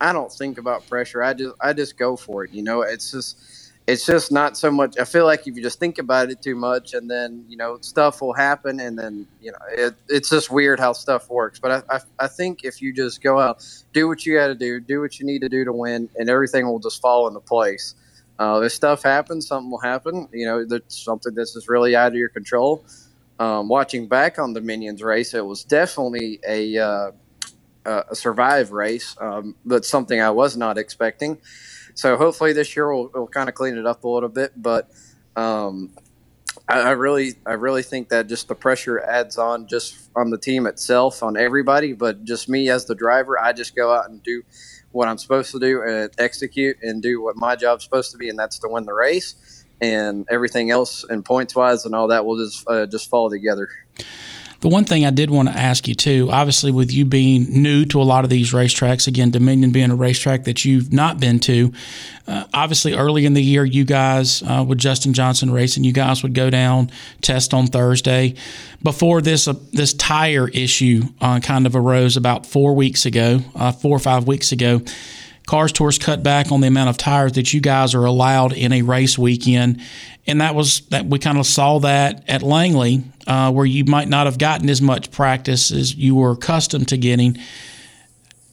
I 0.00 0.12
don't 0.12 0.32
think 0.32 0.58
about 0.58 0.86
pressure. 0.88 1.22
I 1.22 1.34
just 1.34 1.54
I 1.60 1.72
just 1.72 1.96
go 1.96 2.16
for 2.16 2.44
it. 2.44 2.52
You 2.52 2.62
know, 2.64 2.82
it's 2.82 3.12
just 3.12 3.72
it's 3.86 4.04
just 4.04 4.32
not 4.32 4.56
so 4.56 4.70
much. 4.70 4.98
I 4.98 5.04
feel 5.04 5.26
like 5.26 5.46
if 5.46 5.56
you 5.56 5.62
just 5.62 5.78
think 5.78 5.98
about 5.98 6.30
it 6.30 6.42
too 6.42 6.56
much, 6.56 6.94
and 6.94 7.10
then 7.10 7.44
you 7.48 7.56
know 7.56 7.78
stuff 7.82 8.20
will 8.20 8.34
happen, 8.34 8.80
and 8.80 8.98
then 8.98 9.26
you 9.40 9.52
know 9.52 9.58
it, 9.70 9.94
it's 10.08 10.30
just 10.30 10.50
weird 10.50 10.80
how 10.80 10.92
stuff 10.92 11.30
works. 11.30 11.60
But 11.60 11.70
I, 11.90 11.96
I 11.96 12.00
I 12.18 12.28
think 12.28 12.64
if 12.64 12.82
you 12.82 12.92
just 12.92 13.22
go 13.22 13.40
out, 13.40 13.64
do 13.92 14.08
what 14.08 14.26
you 14.26 14.34
got 14.36 14.48
to 14.48 14.56
do, 14.56 14.80
do 14.80 15.00
what 15.00 15.20
you 15.20 15.26
need 15.26 15.40
to 15.42 15.48
do 15.48 15.64
to 15.64 15.72
win, 15.72 16.08
and 16.16 16.28
everything 16.28 16.66
will 16.66 16.80
just 16.80 17.00
fall 17.00 17.28
into 17.28 17.40
place. 17.40 17.94
Uh, 18.38 18.60
if 18.64 18.72
stuff 18.72 19.02
happens, 19.02 19.46
something 19.48 19.70
will 19.70 19.80
happen. 19.80 20.28
You 20.32 20.46
know, 20.46 20.64
that's 20.64 20.96
something 21.02 21.34
that's 21.34 21.54
just 21.54 21.68
really 21.68 21.96
out 21.96 22.08
of 22.08 22.14
your 22.14 22.28
control. 22.28 22.84
Um, 23.38 23.68
watching 23.68 24.08
back 24.08 24.38
on 24.38 24.52
the 24.52 24.60
Minions 24.60 25.02
race, 25.02 25.34
it 25.34 25.44
was 25.44 25.64
definitely 25.64 26.40
a 26.46 26.78
uh, 26.78 27.10
a 28.10 28.14
survive 28.14 28.72
race, 28.72 29.16
um, 29.20 29.54
but 29.64 29.84
something 29.84 30.20
I 30.20 30.30
was 30.30 30.56
not 30.56 30.78
expecting. 30.78 31.38
So 31.94 32.16
hopefully 32.16 32.52
this 32.52 32.76
year 32.76 32.92
we'll, 32.94 33.10
we'll 33.14 33.26
kind 33.26 33.48
of 33.48 33.54
clean 33.54 33.76
it 33.76 33.86
up 33.86 34.04
a 34.04 34.08
little 34.08 34.28
bit. 34.28 34.52
But 34.56 34.90
um, 35.36 35.92
I, 36.68 36.80
I 36.80 36.90
really, 36.92 37.34
I 37.46 37.54
really 37.54 37.82
think 37.82 38.10
that 38.10 38.28
just 38.28 38.48
the 38.48 38.54
pressure 38.54 39.00
adds 39.00 39.38
on 39.38 39.66
just 39.66 40.10
on 40.14 40.30
the 40.30 40.38
team 40.38 40.66
itself, 40.66 41.22
on 41.22 41.36
everybody, 41.36 41.92
but 41.92 42.24
just 42.24 42.48
me 42.48 42.68
as 42.70 42.84
the 42.84 42.94
driver, 42.94 43.38
I 43.40 43.52
just 43.52 43.74
go 43.74 43.92
out 43.92 44.08
and 44.10 44.22
do 44.22 44.42
what 44.92 45.08
I'm 45.08 45.18
supposed 45.18 45.52
to 45.52 45.58
do 45.58 45.82
and 45.82 46.10
execute 46.18 46.76
and 46.82 47.02
do 47.02 47.22
what 47.22 47.36
my 47.36 47.56
job's 47.56 47.84
supposed 47.84 48.12
to 48.12 48.18
be, 48.18 48.28
and 48.28 48.38
that's 48.38 48.58
to 48.60 48.68
win 48.68 48.84
the 48.84 48.94
race. 48.94 49.64
And 49.80 50.26
everything 50.28 50.70
else, 50.72 51.04
and 51.04 51.24
points 51.24 51.54
wise, 51.54 51.84
and 51.84 51.94
all 51.94 52.08
that 52.08 52.26
will 52.26 52.36
just 52.36 52.64
uh, 52.68 52.86
just 52.86 53.08
fall 53.08 53.30
together. 53.30 53.68
The 54.60 54.68
one 54.68 54.84
thing 54.84 55.06
I 55.06 55.10
did 55.10 55.30
want 55.30 55.48
to 55.48 55.56
ask 55.56 55.86
you 55.86 55.94
too, 55.94 56.28
obviously, 56.32 56.72
with 56.72 56.92
you 56.92 57.04
being 57.04 57.62
new 57.62 57.84
to 57.86 58.02
a 58.02 58.02
lot 58.02 58.24
of 58.24 58.30
these 58.30 58.52
racetracks, 58.52 59.06
again, 59.06 59.30
Dominion 59.30 59.70
being 59.70 59.92
a 59.92 59.94
racetrack 59.94 60.44
that 60.44 60.64
you've 60.64 60.92
not 60.92 61.20
been 61.20 61.38
to, 61.40 61.72
uh, 62.26 62.44
obviously, 62.52 62.92
early 62.92 63.24
in 63.24 63.34
the 63.34 63.42
year, 63.42 63.64
you 63.64 63.84
guys 63.84 64.42
uh, 64.42 64.64
with 64.66 64.78
Justin 64.78 65.12
Johnson 65.12 65.52
racing, 65.52 65.84
you 65.84 65.92
guys 65.92 66.24
would 66.24 66.34
go 66.34 66.50
down 66.50 66.90
test 67.22 67.54
on 67.54 67.68
Thursday. 67.68 68.34
Before 68.82 69.20
this, 69.20 69.46
uh, 69.46 69.54
this 69.72 69.94
tire 69.94 70.48
issue 70.48 71.02
uh, 71.20 71.38
kind 71.38 71.64
of 71.64 71.76
arose 71.76 72.16
about 72.16 72.44
four 72.44 72.74
weeks 72.74 73.06
ago, 73.06 73.40
uh, 73.54 73.70
four 73.70 73.94
or 73.94 74.00
five 74.00 74.26
weeks 74.26 74.50
ago. 74.50 74.80
Cars 75.48 75.72
Tours 75.72 75.98
cut 75.98 76.22
back 76.22 76.52
on 76.52 76.60
the 76.60 76.66
amount 76.66 76.90
of 76.90 76.98
tires 76.98 77.32
that 77.32 77.54
you 77.54 77.60
guys 77.62 77.94
are 77.94 78.04
allowed 78.04 78.52
in 78.52 78.70
a 78.70 78.82
race 78.82 79.16
weekend, 79.16 79.80
and 80.26 80.42
that 80.42 80.54
was 80.54 80.80
that 80.90 81.06
we 81.06 81.18
kind 81.18 81.38
of 81.38 81.46
saw 81.46 81.78
that 81.78 82.22
at 82.28 82.42
Langley, 82.42 83.02
uh, 83.26 83.50
where 83.50 83.64
you 83.64 83.86
might 83.86 84.08
not 84.08 84.26
have 84.26 84.36
gotten 84.36 84.68
as 84.68 84.82
much 84.82 85.10
practice 85.10 85.70
as 85.70 85.94
you 85.94 86.14
were 86.14 86.32
accustomed 86.32 86.88
to 86.88 86.98
getting. 86.98 87.38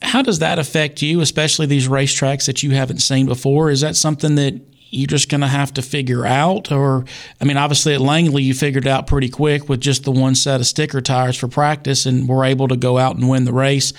How 0.00 0.22
does 0.22 0.38
that 0.38 0.58
affect 0.58 1.02
you, 1.02 1.20
especially 1.20 1.66
these 1.66 1.86
racetracks 1.86 2.46
that 2.46 2.62
you 2.62 2.70
haven't 2.70 3.00
seen 3.00 3.26
before? 3.26 3.68
Is 3.68 3.82
that 3.82 3.94
something 3.94 4.36
that 4.36 4.58
you're 4.88 5.06
just 5.06 5.28
going 5.28 5.42
to 5.42 5.48
have 5.48 5.74
to 5.74 5.82
figure 5.82 6.24
out, 6.24 6.72
or 6.72 7.04
I 7.42 7.44
mean, 7.44 7.58
obviously 7.58 7.92
at 7.92 8.00
Langley 8.00 8.42
you 8.42 8.54
figured 8.54 8.86
out 8.86 9.06
pretty 9.06 9.28
quick 9.28 9.68
with 9.68 9.80
just 9.80 10.04
the 10.04 10.12
one 10.12 10.34
set 10.34 10.60
of 10.60 10.66
sticker 10.66 11.02
tires 11.02 11.36
for 11.36 11.48
practice, 11.48 12.06
and 12.06 12.26
were 12.26 12.46
able 12.46 12.68
to 12.68 12.76
go 12.76 12.96
out 12.96 13.16
and 13.16 13.28
win 13.28 13.44
the 13.44 13.52
race 13.52 13.92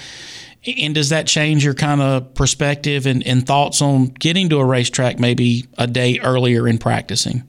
And 0.67 0.93
does 0.93 1.09
that 1.09 1.27
change 1.27 1.63
your 1.63 1.73
kind 1.73 2.01
of 2.01 2.33
perspective 2.33 3.05
and, 3.05 3.25
and 3.25 3.45
thoughts 3.45 3.81
on 3.81 4.07
getting 4.07 4.49
to 4.49 4.57
a 4.57 4.65
racetrack 4.65 5.19
maybe 5.19 5.65
a 5.77 5.87
day 5.87 6.19
earlier 6.19 6.67
in 6.67 6.77
practicing? 6.77 7.43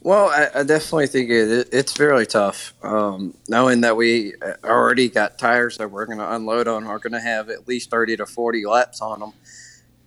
Well, 0.00 0.28
I, 0.28 0.60
I 0.60 0.62
definitely 0.62 1.08
think 1.08 1.30
it, 1.30 1.68
it's 1.72 1.92
fairly 1.92 2.26
tough. 2.26 2.74
Um, 2.82 3.34
knowing 3.48 3.80
that 3.80 3.96
we 3.96 4.34
already 4.62 5.08
got 5.08 5.36
tires 5.36 5.78
that 5.78 5.90
we're 5.90 6.06
going 6.06 6.18
to 6.18 6.32
unload 6.32 6.68
on 6.68 6.86
are 6.86 7.00
going 7.00 7.12
to 7.12 7.20
have 7.20 7.50
at 7.50 7.66
least 7.66 7.90
30 7.90 8.18
to 8.18 8.26
40 8.26 8.64
laps 8.66 9.00
on 9.00 9.18
them. 9.18 9.32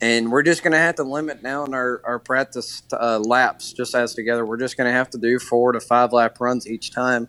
And 0.02 0.32
we're 0.32 0.44
just 0.44 0.64
going 0.64 0.72
to 0.72 0.78
have 0.78 0.96
to 0.96 1.04
limit 1.04 1.44
down 1.44 1.74
our, 1.74 2.02
our 2.06 2.18
practice 2.18 2.82
uh, 2.94 3.20
laps 3.20 3.74
just 3.74 3.94
as 3.94 4.14
together. 4.14 4.46
We're 4.46 4.56
just 4.56 4.78
going 4.78 4.88
to 4.88 4.94
have 4.94 5.10
to 5.10 5.18
do 5.18 5.38
four 5.38 5.74
to 5.74 5.82
five 5.82 6.14
lap 6.14 6.38
runs 6.40 6.66
each 6.66 6.92
time. 6.94 7.28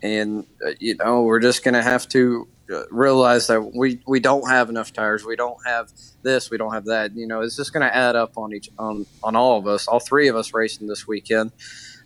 And, 0.00 0.46
uh, 0.64 0.70
you 0.78 0.94
know, 0.94 1.22
we're 1.22 1.40
just 1.40 1.64
going 1.64 1.74
to 1.74 1.82
have 1.82 2.06
to 2.10 2.46
uh, 2.46 2.53
realize 2.90 3.46
that 3.48 3.72
we, 3.74 4.00
we 4.06 4.20
don't 4.20 4.48
have 4.48 4.70
enough 4.70 4.92
tires. 4.92 5.24
We 5.24 5.36
don't 5.36 5.58
have 5.66 5.90
this. 6.22 6.50
We 6.50 6.58
don't 6.58 6.72
have 6.72 6.86
that. 6.86 7.14
You 7.14 7.26
know, 7.26 7.42
it's 7.42 7.56
just 7.56 7.72
going 7.72 7.86
to 7.86 7.94
add 7.94 8.16
up 8.16 8.36
on 8.36 8.52
each 8.54 8.70
on, 8.78 9.06
on 9.22 9.36
all 9.36 9.58
of 9.58 9.66
us, 9.66 9.86
all 9.88 10.00
three 10.00 10.28
of 10.28 10.36
us 10.36 10.54
racing 10.54 10.86
this 10.86 11.06
weekend. 11.06 11.52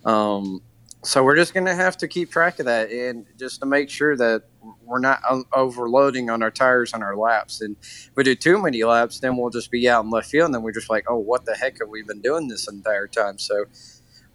Um, 0.04 0.62
so 1.04 1.22
we're 1.22 1.36
just 1.36 1.54
going 1.54 1.66
to 1.66 1.74
have 1.74 1.96
to 1.98 2.08
keep 2.08 2.30
track 2.30 2.58
of 2.58 2.66
that 2.66 2.90
and 2.90 3.24
just 3.38 3.60
to 3.60 3.66
make 3.66 3.88
sure 3.88 4.16
that 4.16 4.42
we're 4.84 4.98
not 4.98 5.20
overloading 5.52 6.28
on 6.28 6.42
our 6.42 6.50
tires 6.50 6.92
on 6.92 7.02
our 7.04 7.16
laps. 7.16 7.60
And 7.60 7.76
if 7.80 8.10
we 8.16 8.24
do 8.24 8.34
too 8.34 8.60
many 8.60 8.82
laps, 8.82 9.20
then 9.20 9.36
we'll 9.36 9.50
just 9.50 9.70
be 9.70 9.88
out 9.88 10.04
in 10.04 10.10
left 10.10 10.28
field, 10.28 10.46
and 10.46 10.54
then 10.54 10.62
we're 10.62 10.72
just 10.72 10.90
like, 10.90 11.04
oh, 11.08 11.16
what 11.18 11.44
the 11.44 11.54
heck 11.54 11.78
have 11.78 11.88
we 11.88 12.02
been 12.02 12.20
doing 12.20 12.48
this 12.48 12.68
entire 12.68 13.06
time? 13.06 13.38
So 13.38 13.66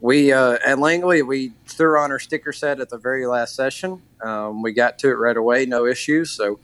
we 0.03 0.33
uh, 0.33 0.59
at 0.67 0.79
Langley 0.79 1.23
we 1.23 1.53
threw 1.67 1.99
on 1.99 2.11
our 2.11 2.19
sticker 2.19 2.53
set 2.53 2.81
at 2.81 2.89
the 2.89 2.99
very 2.99 3.27
last 3.27 3.55
session. 3.55 4.03
Um, 4.21 4.61
we 4.63 4.73
got 4.73 4.99
to 4.99 5.09
it 5.09 5.15
right 5.15 5.37
away, 5.37 5.65
no 5.65 5.87
issues. 5.87 6.31
So 6.31 6.59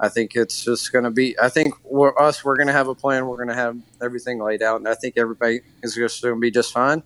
I 0.00 0.10
think 0.10 0.36
it's 0.36 0.64
just 0.64 0.92
going 0.92 1.04
to 1.04 1.12
be. 1.12 1.38
I 1.40 1.48
think 1.50 1.74
we're, 1.84 2.18
us 2.20 2.44
we're 2.44 2.56
going 2.56 2.68
to 2.68 2.74
have 2.74 2.88
a 2.88 2.96
plan. 2.96 3.26
We're 3.26 3.36
going 3.36 3.48
to 3.50 3.54
have 3.54 3.78
everything 4.02 4.40
laid 4.40 4.62
out, 4.62 4.78
and 4.78 4.88
I 4.88 4.96
think 4.96 5.18
everybody 5.18 5.62
is 5.82 5.94
just 5.94 6.22
going 6.22 6.34
to 6.36 6.40
be 6.40 6.50
just 6.50 6.72
fine 6.74 7.02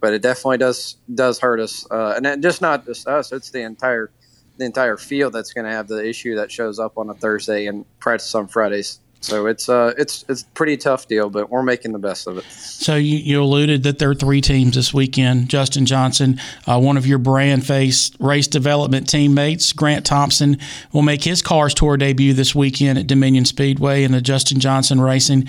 but 0.00 0.12
it 0.12 0.22
definitely 0.22 0.58
does 0.58 0.98
does 1.14 1.38
hurt 1.40 1.60
us, 1.60 1.86
uh, 1.90 2.20
and 2.22 2.42
just 2.42 2.60
not 2.60 2.84
just 2.84 3.08
us; 3.08 3.32
it's 3.32 3.50
the 3.50 3.62
entire 3.62 4.10
the 4.58 4.66
entire 4.66 4.98
field 4.98 5.32
that's 5.32 5.54
going 5.54 5.64
to 5.66 5.72
have 5.72 5.88
the 5.88 6.06
issue 6.06 6.36
that 6.36 6.52
shows 6.52 6.78
up 6.78 6.98
on 6.98 7.10
a 7.10 7.14
Thursday 7.14 7.66
and 7.66 7.86
practice 8.00 8.34
on 8.34 8.48
Fridays. 8.48 9.00
So 9.24 9.46
it's 9.46 9.68
uh 9.68 9.94
it's 9.96 10.24
it's 10.28 10.42
a 10.42 10.46
pretty 10.46 10.76
tough 10.76 11.08
deal, 11.08 11.30
but 11.30 11.50
we're 11.50 11.62
making 11.62 11.92
the 11.92 11.98
best 11.98 12.26
of 12.26 12.38
it. 12.38 12.44
So 12.44 12.96
you, 12.96 13.16
you 13.16 13.42
alluded 13.42 13.82
that 13.84 13.98
there 13.98 14.10
are 14.10 14.14
three 14.14 14.40
teams 14.40 14.74
this 14.74 14.92
weekend. 14.92 15.48
Justin 15.48 15.86
Johnson, 15.86 16.38
uh, 16.66 16.78
one 16.78 16.96
of 16.96 17.06
your 17.06 17.18
brand 17.18 17.66
face 17.66 18.10
race 18.20 18.46
development 18.46 19.08
teammates, 19.08 19.72
Grant 19.72 20.04
Thompson, 20.04 20.58
will 20.92 21.02
make 21.02 21.24
his 21.24 21.40
Cars 21.40 21.72
Tour 21.72 21.96
debut 21.96 22.34
this 22.34 22.54
weekend 22.54 22.98
at 22.98 23.06
Dominion 23.06 23.46
Speedway 23.46 24.04
in 24.04 24.12
the 24.12 24.20
Justin 24.20 24.60
Johnson 24.60 25.00
Racing 25.00 25.48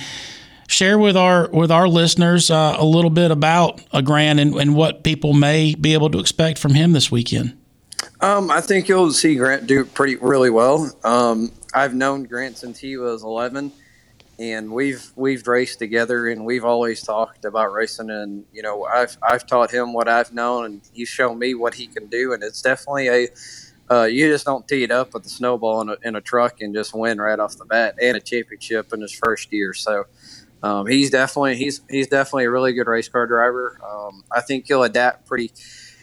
share 0.67 0.97
with 0.97 1.17
our 1.17 1.49
with 1.49 1.71
our 1.71 1.88
listeners 1.88 2.49
uh, 2.49 2.75
a 2.77 2.85
little 2.85 3.09
bit 3.09 3.31
about 3.31 3.81
a 3.91 4.01
Grant 4.01 4.39
and, 4.39 4.55
and 4.55 4.75
what 4.75 5.03
people 5.03 5.33
may 5.33 5.75
be 5.75 5.93
able 5.93 6.09
to 6.11 6.19
expect 6.19 6.59
from 6.59 6.73
him 6.73 6.93
this 6.93 7.11
weekend. 7.11 7.57
Um, 8.21 8.49
I 8.49 8.61
think 8.61 8.88
you'll 8.88 9.11
see 9.11 9.35
Grant 9.35 9.67
do 9.67 9.85
pretty 9.85 10.15
really 10.15 10.49
well. 10.49 10.91
Um, 11.03 11.51
I've 11.75 11.93
known 11.93 12.23
Grant 12.23 12.57
since 12.57 12.79
he 12.79 12.95
was 12.95 13.23
11, 13.23 13.73
and 14.39 14.71
we've 14.71 15.11
we've 15.17 15.45
raced 15.45 15.77
together, 15.77 16.29
and 16.29 16.45
we've 16.45 16.63
always 16.63 17.03
talked 17.03 17.43
about 17.43 17.73
racing. 17.73 18.09
And 18.09 18.45
you 18.53 18.63
know, 18.63 18.85
I've 18.85 19.17
I've 19.21 19.45
taught 19.45 19.71
him 19.71 19.91
what 19.91 20.07
I've 20.07 20.33
known, 20.33 20.65
and 20.65 20.81
he's 20.93 21.09
shown 21.09 21.38
me 21.38 21.53
what 21.53 21.73
he 21.73 21.88
can 21.88 22.07
do. 22.07 22.31
And 22.31 22.41
it's 22.43 22.61
definitely 22.61 23.09
a 23.09 23.27
uh, 23.91 24.03
you 24.05 24.29
just 24.29 24.45
don't 24.45 24.65
tee 24.67 24.83
it 24.83 24.91
up 24.91 25.13
with 25.13 25.25
a 25.25 25.29
snowball 25.29 25.81
in 25.81 25.89
a, 25.89 25.97
in 26.03 26.15
a 26.15 26.21
truck 26.21 26.61
and 26.61 26.73
just 26.73 26.95
win 26.95 27.19
right 27.19 27.39
off 27.39 27.57
the 27.57 27.65
bat 27.65 27.95
and 28.01 28.17
a 28.17 28.21
championship 28.21 28.91
in 28.93 29.01
his 29.01 29.13
first 29.13 29.51
year. 29.51 29.73
So 29.73 30.05
um, 30.63 30.88
he's 30.88 31.11
definitely 31.11 31.57
he's 31.57 31.81
he's 31.89 32.07
definitely 32.07 32.45
a 32.45 32.51
really 32.51 32.73
good 32.73 32.88
race 32.88 33.09
car 33.09 33.27
driver. 33.27 33.77
Um, 33.85 34.23
I 34.31 34.41
think 34.41 34.65
he'll 34.67 34.83
adapt 34.83 35.27
pretty 35.27 35.51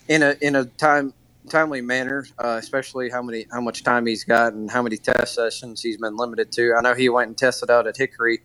in 0.06 0.22
a 0.22 0.36
in 0.42 0.54
a 0.54 0.66
time 0.66 1.14
timely 1.48 1.80
manner, 1.80 2.26
uh, 2.38 2.56
especially 2.58 3.10
how 3.10 3.22
many 3.22 3.46
how 3.52 3.60
much 3.60 3.82
time 3.84 4.06
he's 4.06 4.24
got 4.24 4.52
and 4.52 4.70
how 4.70 4.82
many 4.82 4.96
test 4.96 5.34
sessions 5.34 5.82
he's 5.82 5.96
been 5.96 6.16
limited 6.16 6.52
to. 6.52 6.74
I 6.74 6.80
know 6.82 6.94
he 6.94 7.08
went 7.08 7.28
and 7.28 7.38
tested 7.38 7.70
out 7.70 7.86
at 7.86 7.96
Hickory 7.96 8.40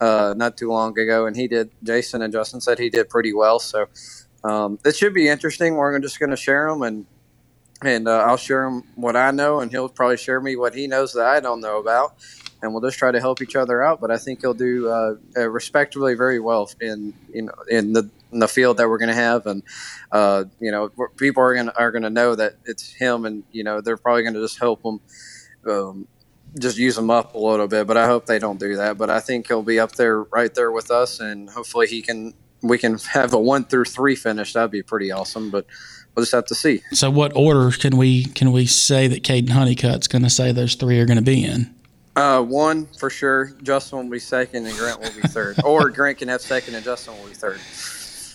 uh, 0.00 0.34
not 0.36 0.56
too 0.56 0.68
long 0.68 0.98
ago, 0.98 1.26
and 1.26 1.36
he 1.36 1.48
did. 1.48 1.70
Jason 1.82 2.22
and 2.22 2.32
Justin 2.32 2.60
said 2.60 2.78
he 2.78 2.90
did 2.90 3.08
pretty 3.08 3.32
well. 3.32 3.58
So 3.58 3.86
um, 4.44 4.78
it 4.84 4.96
should 4.96 5.14
be 5.14 5.28
interesting. 5.28 5.76
We're 5.76 5.98
just 5.98 6.18
going 6.18 6.30
to 6.30 6.36
share 6.36 6.68
them 6.68 6.82
and. 6.82 7.06
And 7.84 8.06
uh, 8.06 8.18
I'll 8.18 8.36
share 8.36 8.62
him 8.62 8.84
what 8.94 9.16
I 9.16 9.32
know, 9.32 9.58
and 9.58 9.68
he'll 9.68 9.88
probably 9.88 10.16
share 10.16 10.40
me 10.40 10.54
what 10.54 10.72
he 10.72 10.86
knows 10.86 11.14
that 11.14 11.26
I 11.26 11.40
don't 11.40 11.60
know 11.60 11.80
about 11.80 12.14
and 12.62 12.72
we'll 12.72 12.80
just 12.80 12.98
try 12.98 13.10
to 13.10 13.20
help 13.20 13.42
each 13.42 13.56
other 13.56 13.82
out. 13.82 14.00
But 14.00 14.10
I 14.10 14.16
think 14.16 14.40
he'll 14.40 14.54
do 14.54 14.88
uh, 14.88 15.16
respectively 15.48 16.14
very 16.14 16.38
well 16.38 16.70
in 16.80 17.12
know 17.32 17.52
in 17.68 17.92
the 17.92 18.08
in 18.32 18.38
the 18.38 18.48
field 18.48 18.78
that 18.78 18.88
we're 18.88 18.98
going 18.98 19.08
to 19.08 19.14
have, 19.14 19.46
and 19.46 19.62
uh, 20.10 20.44
you 20.60 20.70
know 20.70 20.90
people 21.16 21.42
are 21.42 21.54
going 21.54 21.68
are 21.70 21.90
going 21.90 22.02
to 22.02 22.10
know 22.10 22.34
that 22.34 22.54
it's 22.64 22.92
him, 22.92 23.24
and 23.24 23.44
you 23.52 23.64
know 23.64 23.80
they're 23.80 23.96
probably 23.96 24.22
going 24.22 24.34
to 24.34 24.40
just 24.40 24.58
help 24.58 24.84
him. 24.84 25.00
Um, 25.68 26.08
just 26.58 26.76
use 26.76 26.98
him 26.98 27.10
up 27.10 27.34
a 27.34 27.38
little 27.38 27.66
bit, 27.66 27.86
but 27.86 27.96
I 27.96 28.06
hope 28.06 28.26
they 28.26 28.38
don't 28.38 28.60
do 28.60 28.76
that. 28.76 28.98
But 28.98 29.08
I 29.08 29.20
think 29.20 29.48
he'll 29.48 29.62
be 29.62 29.80
up 29.80 29.92
there, 29.92 30.24
right 30.24 30.54
there 30.54 30.70
with 30.70 30.90
us, 30.90 31.20
and 31.20 31.48
hopefully 31.48 31.86
he 31.86 32.02
can. 32.02 32.34
We 32.62 32.78
can 32.78 32.98
have 33.12 33.32
a 33.32 33.38
one 33.38 33.64
through 33.64 33.86
three 33.86 34.16
finish. 34.16 34.52
That'd 34.52 34.70
be 34.70 34.82
pretty 34.82 35.10
awesome. 35.10 35.50
But 35.50 35.66
we'll 36.14 36.22
just 36.22 36.32
have 36.32 36.46
to 36.46 36.54
see. 36.54 36.82
So, 36.92 37.10
what 37.10 37.34
order 37.34 37.70
can 37.70 37.96
we 37.96 38.24
can 38.24 38.52
we 38.52 38.66
say 38.66 39.08
that 39.08 39.22
Kaden 39.22 39.50
Honeycutt's 39.50 40.08
going 40.08 40.22
to 40.22 40.30
say 40.30 40.52
those 40.52 40.74
three 40.74 41.00
are 41.00 41.06
going 41.06 41.18
to 41.18 41.22
be 41.22 41.44
in? 41.44 41.74
Uh, 42.14 42.42
one 42.42 42.86
for 42.98 43.08
sure. 43.08 43.52
Justin 43.62 43.98
will 43.98 44.10
be 44.10 44.18
second, 44.18 44.66
and 44.66 44.76
Grant 44.76 45.00
will 45.00 45.12
be 45.14 45.26
third. 45.28 45.56
or 45.64 45.88
Grant 45.90 46.18
can 46.18 46.28
have 46.28 46.42
second, 46.42 46.74
and 46.74 46.84
Justin 46.84 47.16
will 47.18 47.28
be 47.28 47.34
third. 47.34 47.58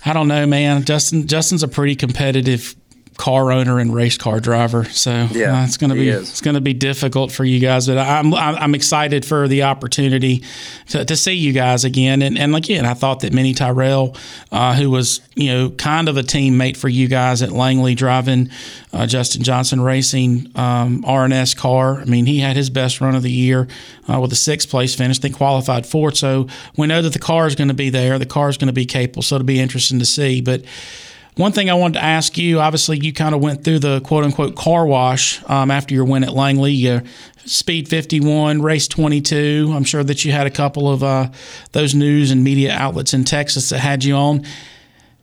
I 0.07 0.13
don't 0.13 0.27
know, 0.29 0.45
man. 0.45 0.83
Justin 0.83 1.27
Justin's 1.27 1.63
a 1.63 1.67
pretty 1.67 1.95
competitive 1.95 2.75
car 3.17 3.51
owner 3.51 3.79
and 3.79 3.93
race 3.93 4.17
car 4.17 4.39
driver. 4.39 4.85
So 4.85 5.27
yeah, 5.31 5.61
uh, 5.61 5.65
it's 5.65 5.77
going 5.77 5.89
to 5.89 5.95
be 5.95 6.09
it's 6.09 6.41
going 6.41 6.53
to 6.55 6.61
be 6.61 6.73
difficult 6.73 7.31
for 7.31 7.43
you 7.43 7.59
guys. 7.59 7.87
But 7.87 7.97
I'm 7.97 8.33
I'm 8.33 8.75
excited 8.75 9.25
for 9.25 9.47
the 9.47 9.63
opportunity 9.63 10.43
to, 10.89 11.03
to 11.03 11.15
see 11.17 11.33
you 11.33 11.51
guys 11.51 11.83
again. 11.83 12.21
And 12.21 12.37
and 12.37 12.55
again, 12.55 12.85
I 12.85 12.93
thought 12.93 13.21
that 13.21 13.33
Mini 13.33 13.53
Tyrrell, 13.53 14.15
uh, 14.51 14.75
who 14.75 14.91
was 14.91 15.21
you 15.35 15.51
know 15.51 15.69
kind 15.71 16.07
of 16.07 16.17
a 16.17 16.23
teammate 16.23 16.77
for 16.77 16.89
you 16.89 17.07
guys 17.07 17.41
at 17.41 17.51
Langley 17.51 17.95
driving 17.95 18.49
uh, 18.93 19.07
Justin 19.07 19.43
Johnson 19.43 19.81
Racing 19.81 20.51
um, 20.55 21.03
R&S 21.05 21.53
car. 21.53 21.99
I 21.99 22.05
mean, 22.05 22.25
he 22.25 22.39
had 22.39 22.55
his 22.55 22.69
best 22.69 23.01
run 23.01 23.15
of 23.15 23.23
the 23.23 23.31
year 23.31 23.67
uh, 24.07 24.19
with 24.19 24.31
a 24.31 24.35
sixth 24.35 24.69
place 24.69 24.95
finish. 24.95 25.19
They 25.19 25.29
qualified 25.29 25.85
fourth. 25.85 26.17
So 26.17 26.47
we 26.77 26.87
know 26.87 27.01
that 27.01 27.13
the 27.13 27.19
car 27.19 27.47
is 27.47 27.55
going 27.55 27.67
to 27.67 27.73
be 27.73 27.89
there. 27.89 28.19
The 28.19 28.25
car 28.25 28.49
is 28.49 28.57
going 28.57 28.67
to 28.67 28.73
be 28.73 28.85
capable. 28.85 29.23
So 29.23 29.35
it'll 29.35 29.45
be 29.45 29.59
interesting 29.59 29.99
to 29.99 30.05
see. 30.05 30.41
But 30.41 30.63
one 31.37 31.51
thing 31.51 31.69
I 31.69 31.75
wanted 31.75 31.99
to 31.99 32.03
ask 32.03 32.37
you 32.37 32.59
obviously, 32.59 32.99
you 32.99 33.13
kind 33.13 33.33
of 33.33 33.41
went 33.41 33.63
through 33.63 33.79
the 33.79 34.01
quote 34.01 34.23
unquote 34.23 34.55
car 34.55 34.85
wash 34.85 35.41
um, 35.49 35.71
after 35.71 35.93
your 35.93 36.05
win 36.05 36.23
at 36.23 36.33
Langley. 36.33 36.73
You 36.73 37.03
speed 37.45 37.87
51, 37.87 38.61
race 38.61 38.87
22. 38.87 39.71
I'm 39.73 39.83
sure 39.83 40.03
that 40.03 40.25
you 40.25 40.31
had 40.31 40.47
a 40.47 40.51
couple 40.51 40.91
of 40.91 41.03
uh, 41.03 41.29
those 41.71 41.95
news 41.95 42.31
and 42.31 42.43
media 42.43 42.73
outlets 42.73 43.13
in 43.13 43.23
Texas 43.23 43.69
that 43.69 43.79
had 43.79 44.03
you 44.03 44.15
on. 44.15 44.43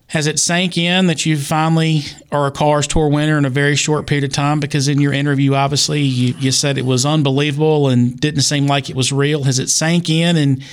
Has 0.07 0.27
it 0.27 0.39
sank 0.39 0.77
in 0.77 1.07
that 1.07 1.25
you 1.25 1.35
finally 1.35 2.01
are 2.31 2.45
a 2.45 2.51
Cars 2.51 2.85
Tour 2.87 3.09
winner 3.09 3.37
in 3.39 3.45
a 3.45 3.49
very 3.49 3.75
short 3.75 4.05
period 4.05 4.23
of 4.23 4.31
time? 4.31 4.59
Because 4.59 4.87
in 4.87 5.01
your 5.01 5.11
interview, 5.11 5.55
obviously, 5.55 6.01
you, 6.01 6.35
you 6.37 6.51
said 6.51 6.77
it 6.77 6.85
was 6.85 7.05
unbelievable 7.05 7.89
and 7.89 8.19
didn't 8.19 8.43
seem 8.43 8.67
like 8.67 8.89
it 8.89 8.95
was 8.95 9.11
real. 9.11 9.43
Has 9.43 9.57
it 9.57 9.69
sank 9.69 10.09
in 10.09 10.37
and 10.37 10.63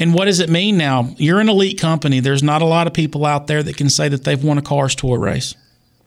and 0.00 0.14
what 0.14 0.24
does 0.24 0.40
it 0.40 0.48
mean 0.48 0.76
now? 0.78 1.14
You're 1.18 1.40
an 1.40 1.48
elite 1.48 1.78
company. 1.78 2.20
There's 2.20 2.42
not 2.42 2.62
a 2.62 2.64
lot 2.64 2.86
of 2.86 2.94
people 2.94 3.26
out 3.26 3.46
there 3.46 3.62
that 3.62 3.76
can 3.76 3.90
say 3.90 4.08
that 4.08 4.24
they've 4.24 4.42
won 4.42 4.58
a 4.58 4.62
Cars 4.62 4.94
Tour 4.94 5.18
race. 5.18 5.54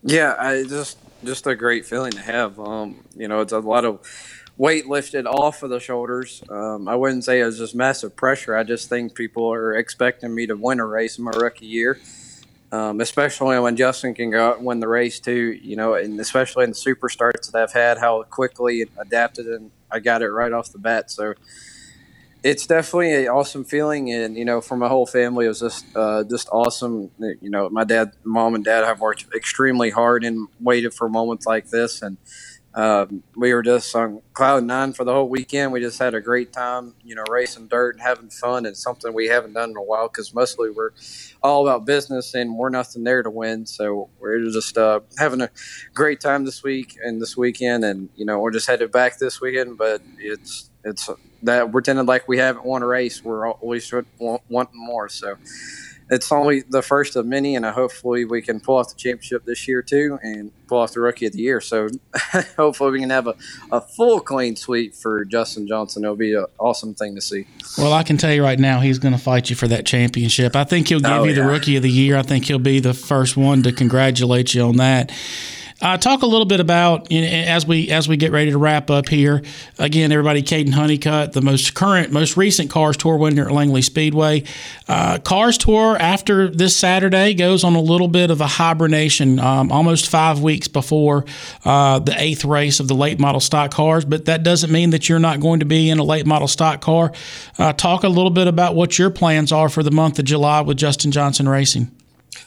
Yeah, 0.02 0.36
I 0.38 0.64
just 0.64 0.98
just 1.24 1.48
a 1.48 1.56
great 1.56 1.86
feeling 1.86 2.12
to 2.12 2.22
have. 2.22 2.60
Um, 2.60 2.98
you 3.16 3.28
know, 3.28 3.40
it's 3.40 3.54
a 3.54 3.60
lot 3.60 3.86
of 3.86 4.02
weight 4.58 4.88
lifted 4.88 5.26
off 5.26 5.64
of 5.64 5.70
the 5.70 5.80
shoulders. 5.80 6.44
Um, 6.50 6.88
I 6.88 6.96
wouldn't 6.96 7.24
say 7.24 7.40
it 7.40 7.46
was 7.46 7.58
just 7.58 7.76
massive 7.76 8.16
pressure. 8.16 8.58
I 8.58 8.64
just 8.64 8.90
think 8.90 9.16
people 9.16 9.52
are 9.52 9.76
expecting 9.76 10.34
me 10.34 10.48
to 10.48 10.56
win 10.56 10.80
a 10.80 10.86
race 10.86 11.18
in 11.18 11.24
my 11.24 11.32
rookie 11.32 11.66
year. 11.66 12.00
Um, 12.72 13.02
especially 13.02 13.60
when 13.60 13.76
Justin 13.76 14.16
can 14.16 14.32
go 14.32 14.50
out 14.50 14.58
and 14.58 14.66
win 14.66 14.80
the 14.80 14.88
race 14.88 15.20
too, 15.20 15.60
you 15.62 15.76
know, 15.76 15.94
and 15.94 16.20
especially 16.20 16.64
in 16.64 16.72
the 16.72 16.76
super 16.76 17.08
starts 17.08 17.48
that 17.50 17.62
I've 17.62 17.72
had, 17.72 18.00
how 18.00 18.24
quickly 18.24 18.84
adapted 18.98 19.46
and 19.46 19.70
I 19.92 20.00
got 20.00 20.24
it 20.24 20.30
right 20.30 20.52
off 20.52 20.72
the 20.72 20.80
bat. 20.80 21.12
So 21.12 21.36
it's 22.44 22.68
definitely 22.68 23.14
an 23.14 23.28
awesome 23.30 23.64
feeling, 23.64 24.12
and 24.12 24.38
you 24.38 24.46
know, 24.46 24.62
for 24.62 24.76
my 24.76 24.90
whole 24.90 25.06
family, 25.06 25.46
it 25.46 25.50
was 25.50 25.62
just 25.62 25.86
uh, 25.96 26.24
just 26.30 26.50
awesome. 26.52 27.10
You 27.20 27.50
know, 27.50 27.70
my 27.70 27.86
dad, 27.86 28.12
mom, 28.24 28.56
and 28.56 28.64
dad 28.66 28.84
have 28.84 29.00
worked 29.00 29.28
extremely 29.36 29.90
hard 29.90 30.24
and 30.24 30.48
waited 30.60 30.94
for 30.94 31.08
moments 31.10 31.46
like 31.46 31.70
this, 31.70 32.02
and 32.02 32.18
um, 32.74 33.24
we 33.36 33.54
were 33.54 33.62
just 33.62 33.96
on 33.96 34.22
cloud 34.34 34.64
nine 34.64 34.94
for 34.94 35.04
the 35.04 35.14
whole 35.14 35.30
weekend. 35.30 35.72
We 35.72 35.80
just 35.80 36.00
had 36.00 36.16
a 36.16 36.22
great 36.22 36.52
time, 36.52 36.96
you 37.04 37.14
know, 37.16 37.24
racing 37.30 37.68
dirt 37.68 37.96
and 37.96 38.02
having 38.02 38.30
fun. 38.30 38.66
and 38.66 38.76
something 38.76 39.14
we 39.14 39.28
haven't 39.28 39.54
done 39.54 39.70
in 39.72 39.78
a 39.78 39.82
while 39.84 40.08
because 40.08 40.34
mostly 40.34 40.72
we're 40.72 40.90
all 41.44 41.68
about 41.68 41.86
business 41.86 42.34
and 42.34 42.58
we're 42.58 42.70
nothing 42.70 43.04
there 43.04 43.22
to 43.22 43.30
win. 43.30 43.68
So 43.68 44.10
we're 44.20 44.44
just 44.50 44.78
uh, 44.78 45.02
having 45.20 45.42
a 45.42 45.50
great 45.94 46.20
time 46.20 46.46
this 46.46 46.64
week 46.64 46.98
and 47.04 47.22
this 47.22 47.38
weekend, 47.38 47.86
and 47.86 48.10
you 48.16 48.26
know, 48.26 48.40
we're 48.40 48.52
just 48.52 48.68
headed 48.68 48.92
back 48.92 49.20
this 49.20 49.40
weekend. 49.40 49.78
But 49.78 50.02
it's 50.18 50.72
it's 50.84 51.10
that 51.44 51.72
pretending 51.72 52.06
like 52.06 52.28
we 52.28 52.38
haven't 52.38 52.66
won 52.66 52.84
a 52.84 52.88
race. 52.88 53.24
We're 53.24 53.52
always 53.52 53.92
wanting 54.20 54.80
more. 54.80 55.10
So 55.10 55.38
it's 56.10 56.32
only 56.32 56.62
the 56.62 56.82
first 56.82 57.16
of 57.16 57.26
many, 57.26 57.56
and 57.56 57.66
hopefully 57.66 58.26
we 58.26 58.42
can 58.42 58.60
pull 58.60 58.78
off 58.78 58.90
the 58.90 58.96
championship 58.96 59.46
this 59.46 59.68
year 59.68 59.82
too, 59.82 60.20
and 60.22 60.52
pull 60.68 60.80
off 60.80 60.94
the 60.94 61.00
rookie 61.00 61.26
of 61.26 61.34
the 61.34 61.40
year. 61.40 61.62
So 61.62 61.90
hopefully 62.58 62.92
we 62.92 63.00
can 63.00 63.10
have 63.10 63.28
a, 63.28 63.36
a 63.72 63.82
full 63.82 64.20
clean 64.20 64.56
sweep 64.56 64.96
for 64.96 65.26
Justin 65.26 65.68
Johnson. 65.68 66.04
It'll 66.04 66.16
be 66.16 66.34
an 66.34 66.46
awesome 66.60 66.94
thing 66.94 67.16
to 67.16 67.22
see. 67.22 67.48
Well, 67.78 67.94
I 67.94 68.04
can 68.04 68.18
tell 68.18 68.34
you 68.34 68.44
right 68.44 68.60
now, 68.60 68.80
he's 68.80 69.00
going 69.00 69.14
to 69.14 69.20
fight 69.20 69.50
you 69.50 69.56
for 69.56 69.68
that 69.70 69.86
championship. 69.86 70.56
I 70.56 70.64
think 70.64 70.90
he'll 70.90 71.00
give 71.00 71.12
oh, 71.12 71.24
you 71.24 71.34
the 71.34 71.44
rookie 71.44 71.78
of 71.78 71.84
the 71.84 71.92
year. 71.92 72.18
I 72.18 72.24
think 72.24 72.46
he'll 72.46 72.60
be 72.60 72.80
the 72.80 72.94
first 72.94 73.38
one 73.38 73.64
to 73.64 73.72
congratulate 73.72 74.54
you 74.54 74.64
on 74.64 74.78
that. 74.78 75.12
Uh, 75.84 75.98
talk 75.98 76.22
a 76.22 76.26
little 76.26 76.46
bit 76.46 76.62
about 76.62 77.12
as 77.12 77.68
we 77.68 77.92
as 77.92 78.08
we 78.08 78.16
get 78.16 78.32
ready 78.32 78.52
to 78.52 78.58
wrap 78.58 78.90
up 78.90 79.10
here. 79.10 79.42
Again, 79.78 80.14
everybody, 80.14 80.42
Kaden 80.42 80.72
Honeycutt, 80.72 81.34
the 81.34 81.42
most 81.42 81.74
current, 81.74 82.10
most 82.10 82.38
recent 82.38 82.70
Cars 82.70 82.96
Tour 82.96 83.18
winner 83.18 83.48
at 83.48 83.52
Langley 83.52 83.82
Speedway. 83.82 84.46
Uh, 84.88 85.20
Cars 85.20 85.58
Tour 85.58 85.98
after 85.98 86.48
this 86.48 86.74
Saturday 86.74 87.34
goes 87.34 87.66
on 87.66 87.76
a 87.76 87.82
little 87.82 88.08
bit 88.08 88.32
of 88.32 88.40
a 88.40 88.48
hibernation, 88.48 89.40
um, 89.40 89.74
almost 89.74 90.10
five 90.10 90.40
weeks 90.40 90.70
before 90.70 91.26
uh, 91.66 92.00
the 92.00 92.16
eighth 92.18 92.46
race 92.46 92.80
of 92.80 92.88
the 92.88 92.96
late 92.96 93.20
model 93.20 93.42
stock 93.42 93.72
cars. 93.72 94.06
But 94.06 94.24
that 94.24 94.44
doesn't 94.44 94.72
mean 94.72 94.92
that 94.92 95.10
you're 95.10 95.20
not 95.20 95.42
going 95.42 95.60
to 95.60 95.66
be 95.66 95.90
in 95.90 96.00
a 96.00 96.04
late 96.06 96.26
model 96.26 96.48
stock 96.48 96.80
car. 96.80 97.12
Uh, 97.60 97.74
talk 97.74 98.06
a 98.06 98.10
little 98.10 98.32
bit 98.32 98.48
about 98.48 98.74
what 98.74 98.98
your 98.98 99.10
plans 99.10 99.52
are 99.52 99.68
for 99.68 99.84
the 99.84 99.92
month 99.92 100.18
of 100.18 100.24
July 100.24 100.62
with 100.62 100.78
Justin 100.78 101.12
Johnson 101.12 101.50
Racing. 101.50 101.92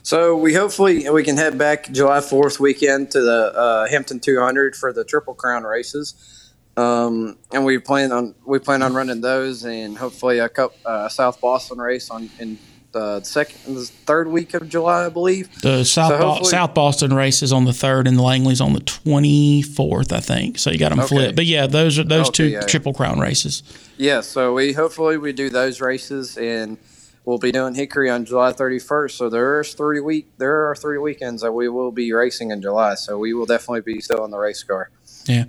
So 0.03 0.37
we 0.37 0.55
hopefully 0.55 1.09
we 1.11 1.22
can 1.22 1.37
head 1.37 1.59
back 1.59 1.90
July 1.90 2.20
Fourth 2.20 2.61
weekend 2.61 3.11
to 3.12 3.20
the 3.20 3.53
uh, 3.55 3.88
Hampton 3.88 4.20
200 4.20 4.77
for 4.77 4.92
the 4.92 5.05
Triple 5.05 5.35
Crown 5.35 5.64
races, 5.64 6.53
um, 6.77 7.38
and 7.53 7.64
we 7.64 7.79
plan 7.79 8.12
on 8.12 8.35
we 8.44 8.59
plan 8.59 8.83
on 8.83 8.94
running 8.94 9.20
those 9.20 9.64
and 9.64 9.96
hopefully 9.96 10.38
a 10.38 10.49
cup 10.49 10.75
uh, 10.85 11.09
South 11.09 11.40
Boston 11.40 11.79
race 11.79 12.11
on 12.11 12.31
in 12.38 12.59
the 12.96 13.22
second 13.22 13.75
the 13.75 13.85
third 13.85 14.29
week 14.29 14.55
of 14.55 14.68
July, 14.68 15.07
I 15.07 15.09
believe. 15.11 15.61
The 15.61 15.85
South 15.85 16.12
so 16.12 16.18
Bo- 16.18 16.42
South 16.44 16.75
Boston 16.75 17.12
race 17.12 17.42
is 17.42 17.53
on 17.53 17.64
the 17.64 17.72
third, 17.72 18.09
and 18.09 18.16
the 18.18 18.22
Langley's 18.22 18.61
on 18.61 18.72
the 18.72 18.81
24th, 18.81 20.12
I 20.12 20.20
think. 20.20 20.59
So 20.59 20.70
you 20.70 20.79
got 20.79 20.90
them 20.90 21.01
okay. 21.01 21.09
flipped. 21.09 21.37
But 21.37 21.44
yeah, 21.44 21.66
those 21.66 21.99
are 21.99 22.05
those 22.05 22.29
okay, 22.29 22.33
two 22.33 22.49
yeah, 22.49 22.61
Triple 22.62 22.94
Crown 22.94 23.20
races. 23.20 23.62
Yeah, 23.99 24.22
so 24.22 24.55
we 24.55 24.72
hopefully 24.72 25.18
we 25.18 25.33
do 25.33 25.51
those 25.51 25.81
races 25.81 26.38
and 26.38 26.79
we'll 27.27 27.39
be 27.39 27.53
doing 27.53 27.75
Hickory 27.75 28.09
on 28.09 28.25
July 28.25 28.53
31st. 28.53 29.11
So 29.11 29.29
there's 29.29 29.75
three 29.75 30.01
week 30.01 30.29
there 30.39 30.71
are 30.71 30.75
three 30.75 30.97
weekends 30.97 31.43
that 31.43 31.53
we 31.53 31.69
will 31.69 31.93
be 31.93 32.11
racing 32.12 32.53
in 32.53 32.62
July. 32.62 32.95
So 32.95 33.19
we 33.19 33.35
will 33.35 33.45
definitely 33.45 33.83
be 33.83 34.01
still 34.01 34.25
in 34.25 34.31
the 34.31 34.39
race 34.39 34.62
car. 34.62 34.91
Yeah, 35.27 35.45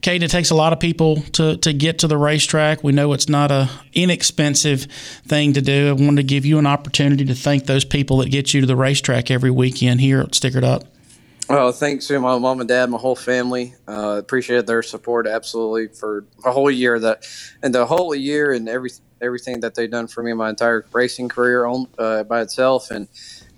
Kaden, 0.00 0.22
it 0.22 0.30
takes 0.30 0.48
a 0.48 0.54
lot 0.54 0.72
of 0.72 0.80
people 0.80 1.20
to, 1.32 1.58
to 1.58 1.74
get 1.74 1.98
to 1.98 2.08
the 2.08 2.16
racetrack. 2.16 2.82
We 2.82 2.92
know 2.92 3.12
it's 3.12 3.28
not 3.28 3.50
a 3.50 3.68
inexpensive 3.92 4.84
thing 5.26 5.52
to 5.52 5.60
do. 5.60 5.90
I 5.90 5.92
wanted 5.92 6.16
to 6.16 6.22
give 6.22 6.46
you 6.46 6.58
an 6.58 6.66
opportunity 6.66 7.26
to 7.26 7.34
thank 7.34 7.66
those 7.66 7.84
people 7.84 8.16
that 8.18 8.30
get 8.30 8.54
you 8.54 8.62
to 8.62 8.66
the 8.66 8.76
racetrack 8.76 9.30
every 9.30 9.50
weekend 9.50 10.00
here 10.00 10.20
at 10.22 10.30
Stickered 10.30 10.64
Up. 10.64 10.84
Well, 11.48 11.72
thanks 11.72 12.06
to 12.08 12.18
my 12.20 12.38
mom 12.38 12.60
and 12.60 12.68
dad, 12.68 12.90
my 12.90 12.98
whole 12.98 13.16
family. 13.16 13.74
Uh, 13.86 14.16
appreciate 14.18 14.66
their 14.66 14.82
support 14.82 15.26
absolutely 15.26 15.88
for 15.88 16.26
a 16.44 16.52
whole 16.52 16.70
year 16.70 16.98
that, 16.98 17.26
and 17.62 17.74
the 17.74 17.86
whole 17.86 18.14
year 18.14 18.52
and 18.52 18.68
every 18.68 18.90
everything 19.20 19.60
that 19.60 19.74
they've 19.74 19.90
done 19.90 20.06
for 20.06 20.22
me 20.22 20.32
my 20.32 20.50
entire 20.50 20.84
racing 20.92 21.28
career 21.28 21.66
on 21.66 21.86
uh, 21.98 22.24
by 22.24 22.42
itself. 22.42 22.90
And 22.90 23.08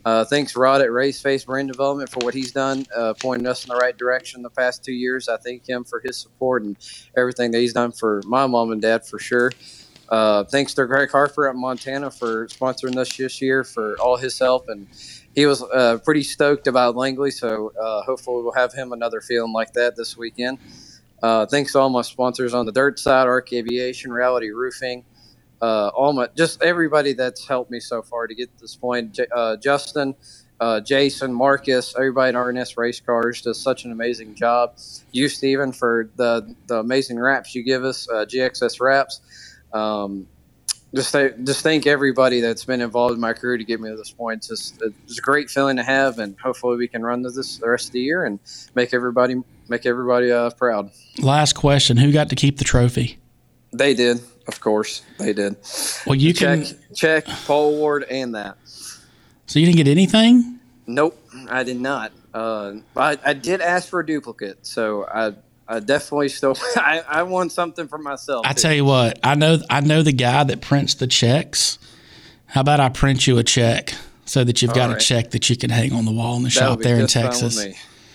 uh, 0.05 0.25
thanks 0.25 0.57
Rod 0.57 0.81
at 0.81 0.90
Race 0.92 1.20
Face 1.20 1.44
Brand 1.44 1.68
Development 1.68 2.09
for 2.09 2.20
what 2.25 2.35
he's 2.35 2.53
done, 2.53 2.87
uh, 2.96 3.14
pointing 3.14 3.46
us 3.46 3.64
in 3.64 3.68
the 3.68 3.77
right 3.77 3.96
direction 3.96 4.42
the 4.42 4.51
past 4.51 4.85
two 4.85 4.92
years. 4.92 5.29
I 5.29 5.37
thank 5.37 5.68
him 5.68 5.85
for 5.85 6.01
his 6.01 6.16
support 6.16 6.62
and 6.62 6.77
everything 7.16 7.51
that 7.53 7.59
he's 7.59 7.75
done 7.75 7.92
for 7.92 8.23
my 8.27 8.46
mom 8.46 8.73
and 8.73 8.81
dad 8.81 9.07
for 9.07 9.18
sure. 9.18 9.53
Uh, 10.09 10.42
thanks 10.44 10.75
to 10.75 10.87
Greg 10.87 11.11
Harper 11.11 11.49
at 11.49 11.55
Montana 11.55 12.11
for 12.11 12.49
sponsoring 12.49 12.96
us 12.96 13.16
this 13.16 13.40
year 13.40 13.62
for 13.62 13.96
all 14.01 14.16
his 14.16 14.37
help 14.38 14.68
and 14.68 14.88
he 15.35 15.46
was 15.46 15.62
uh, 15.62 15.99
pretty 16.05 16.23
stoked 16.23 16.66
about 16.66 16.96
Langley, 16.96 17.31
so 17.31 17.73
uh, 17.81 18.03
hopefully 18.03 18.42
we'll 18.42 18.53
have 18.53 18.73
him 18.73 18.92
another 18.92 19.20
feeling 19.20 19.53
like 19.53 19.73
that 19.75 19.96
this 19.96 20.16
weekend. 20.16 20.59
Uh, 21.23 21.46
thanks 21.46 21.73
to 21.73 21.79
all 21.79 21.90
my 21.90 22.03
sponsors 22.03 22.55
on 22.55 22.66
the 22.66 22.73
dirt 22.73 22.99
side, 22.99 23.27
Arc 23.27 23.53
Aviation, 23.53 24.12
Reality 24.12 24.51
Roofing, 24.51 25.05
uh, 25.62 25.88
all 25.88 26.12
my 26.12 26.29
just 26.37 26.62
everybody 26.62 27.12
that's 27.12 27.46
helped 27.46 27.70
me 27.70 27.81
so 27.81 28.03
far 28.03 28.27
to 28.27 28.35
get 28.35 28.55
to 28.57 28.61
this 28.61 28.77
point. 28.77 29.12
J- 29.12 29.27
uh, 29.35 29.57
Justin, 29.57 30.14
uh, 30.61 30.81
Jason, 30.81 31.33
Marcus, 31.33 31.94
everybody 31.96 32.31
at 32.31 32.35
RNS 32.35 32.77
Race 32.77 33.01
Cars 33.01 33.42
does 33.42 33.61
such 33.61 33.85
an 33.85 33.92
amazing 33.92 34.35
job. 34.35 34.77
You, 35.12 35.29
Stephen, 35.29 35.73
for 35.73 36.11
the 36.16 36.55
the 36.66 36.79
amazing 36.79 37.18
wraps 37.18 37.55
you 37.55 37.62
give 37.62 37.85
us, 37.85 38.07
GXS 38.07 38.81
wraps. 38.81 39.20
Um, 39.73 40.27
just 40.94 41.12
th- 41.12 41.35
just 41.44 41.62
thank 41.62 41.87
everybody 41.87 42.40
that's 42.40 42.64
been 42.64 42.81
involved 42.81 43.14
in 43.14 43.20
my 43.20 43.33
career 43.33 43.57
to 43.57 43.64
get 43.64 43.81
me 43.81 43.90
to 43.90 43.96
this 43.96 44.11
point. 44.11 44.38
It's 44.38 44.49
just 44.49 44.83
it's 44.83 45.18
a 45.18 45.23
great 45.23 45.49
feeling 45.49 45.77
to 45.77 45.85
have, 45.85 46.18
and 46.18 46.37
hopefully 46.42 46.77
we 46.77 46.88
can 46.88 47.03
run 47.03 47.23
this 47.23 47.59
the 47.59 47.68
rest 47.68 47.88
of 47.88 47.92
the 47.92 48.01
year 48.01 48.25
and 48.25 48.40
make 48.75 48.92
everybody 48.92 49.37
make 49.68 49.87
everybody 49.87 50.33
uh, 50.33 50.51
proud. 50.51 50.90
Last 51.18 51.53
question: 51.53 51.96
Who 51.99 52.12
got 52.12 52.29
to 52.31 52.37
keep 52.37 52.59
the 52.59 52.64
trophy? 52.64 53.18
They 53.73 53.94
did, 53.94 54.20
of 54.51 54.61
course, 54.61 55.03
they 55.19 55.33
did. 55.33 55.57
Well, 56.07 56.17
you 56.17 56.33
check, 56.33 56.65
can 56.65 56.77
check 56.95 57.27
Paul 57.47 57.77
Ward 57.77 58.05
and 58.11 58.35
that. 58.35 58.59
So 59.47 59.59
you 59.59 59.67
didn't 59.67 59.77
get 59.77 59.89
anything? 59.89 60.59
Nope, 60.87 61.17
I 61.49 61.63
did 61.63 61.81
not. 61.81 62.13
Uh, 62.35 62.75
I, 62.97 63.17
I 63.25 63.33
did 63.33 63.61
ask 63.61 63.89
for 63.89 64.01
a 64.01 64.07
duplicate, 64.07 64.67
so 64.67 65.07
I 65.07 65.35
I 65.69 65.79
definitely 65.79 66.31
still 66.31 66.57
I, 66.77 67.03
I 67.09 67.23
want 67.23 67.53
something 67.53 67.87
for 67.87 67.99
myself. 67.99 68.45
I 68.45 68.53
too. 68.53 68.63
tell 68.63 68.73
you 68.73 68.85
what, 68.85 69.21
I 69.23 69.37
know 69.37 69.59
I 69.71 69.81
know 69.81 70.03
the 70.03 70.13
guy 70.13 70.43
that 70.43 70.61
prints 70.61 70.95
the 70.95 71.07
checks. 71.07 71.79
How 72.47 72.63
about 72.63 72.81
I 72.81 72.89
print 72.89 73.29
you 73.29 73.39
a 73.39 73.45
check 73.45 73.95
so 74.25 74.43
that 74.43 74.63
you've 74.63 74.71
All 74.73 74.77
got 74.77 74.89
right. 74.91 75.01
a 75.01 75.05
check 75.05 75.31
that 75.31 75.49
you 75.49 75.57
can 75.57 75.71
hang 75.71 75.93
on 75.93 76.05
the 76.05 76.13
wall 76.13 76.37
in 76.37 76.43
the 76.43 76.49
That'll 76.49 76.75
shop 76.75 76.81
there 76.81 76.99
in 76.99 77.07
Texas. 77.07 77.65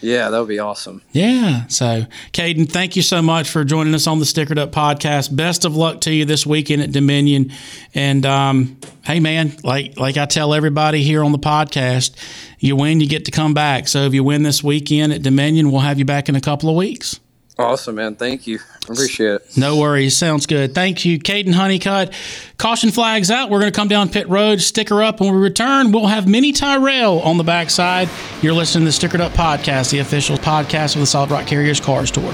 Yeah, 0.01 0.29
that 0.29 0.39
would 0.39 0.47
be 0.47 0.59
awesome. 0.59 1.01
Yeah. 1.11 1.67
So, 1.67 2.05
Kaden, 2.33 2.69
thank 2.71 2.95
you 2.95 3.01
so 3.01 3.21
much 3.21 3.49
for 3.49 3.63
joining 3.63 3.93
us 3.95 4.07
on 4.07 4.19
the 4.19 4.25
Stickered 4.25 4.57
Up 4.57 4.71
podcast. 4.71 5.35
Best 5.35 5.65
of 5.65 5.75
luck 5.75 6.01
to 6.01 6.13
you 6.13 6.25
this 6.25 6.45
weekend 6.45 6.81
at 6.81 6.91
Dominion. 6.91 7.51
And 7.93 8.25
um, 8.25 8.77
hey, 9.03 9.19
man, 9.19 9.55
like 9.63 9.97
like 9.99 10.17
I 10.17 10.25
tell 10.25 10.53
everybody 10.53 11.01
here 11.01 11.23
on 11.23 11.31
the 11.31 11.39
podcast, 11.39 12.15
you 12.59 12.75
win, 12.75 12.99
you 12.99 13.07
get 13.07 13.25
to 13.25 13.31
come 13.31 13.53
back. 13.53 13.87
So 13.87 14.03
if 14.03 14.13
you 14.13 14.23
win 14.23 14.43
this 14.43 14.63
weekend 14.63 15.13
at 15.13 15.23
Dominion, 15.23 15.71
we'll 15.71 15.81
have 15.81 15.99
you 15.99 16.05
back 16.05 16.29
in 16.29 16.35
a 16.35 16.41
couple 16.41 16.69
of 16.69 16.75
weeks. 16.75 17.19
Awesome, 17.57 17.95
man. 17.95 18.15
Thank 18.15 18.47
you. 18.47 18.59
Appreciate 18.83 19.35
it. 19.35 19.57
No 19.57 19.77
worries. 19.77 20.15
Sounds 20.17 20.45
good. 20.45 20.75
Thank 20.75 21.05
you, 21.05 21.17
Kaden 21.17 21.53
Honeycutt. 21.53 22.13
Caution 22.57 22.91
flags 22.91 23.31
out. 23.31 23.49
We're 23.49 23.61
going 23.61 23.71
to 23.71 23.75
come 23.75 23.87
down 23.87 24.09
pit 24.09 24.27
road, 24.27 24.61
sticker 24.61 25.01
up. 25.01 25.21
When 25.21 25.33
we 25.33 25.39
return, 25.39 25.91
we'll 25.93 26.07
have 26.07 26.27
Mini 26.27 26.51
Tyrrell 26.51 27.21
on 27.21 27.37
the 27.37 27.43
backside. 27.45 28.09
You're 28.41 28.53
listening 28.53 28.85
to 28.85 28.97
the 28.97 29.07
Stickered 29.07 29.21
Up 29.21 29.31
Podcast, 29.31 29.91
the 29.91 29.99
official 29.99 30.37
podcast 30.37 30.95
of 30.95 31.01
the 31.01 31.07
Solid 31.07 31.31
Rock 31.31 31.47
Carriers 31.47 31.79
Cars 31.79 32.11
Tour. 32.11 32.31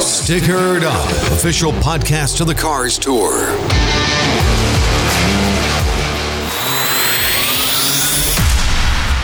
Stickered 0.00 0.82
Up, 0.82 1.10
official 1.32 1.72
podcast 1.72 2.40
of 2.40 2.48
the 2.48 2.54
Cars 2.54 2.98
Tour. 2.98 3.32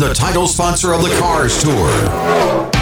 the 0.00 0.14
title 0.14 0.46
sponsor 0.46 0.94
of 0.94 1.02
the 1.02 1.14
Cars 1.18 1.62
Tour. 1.62 2.79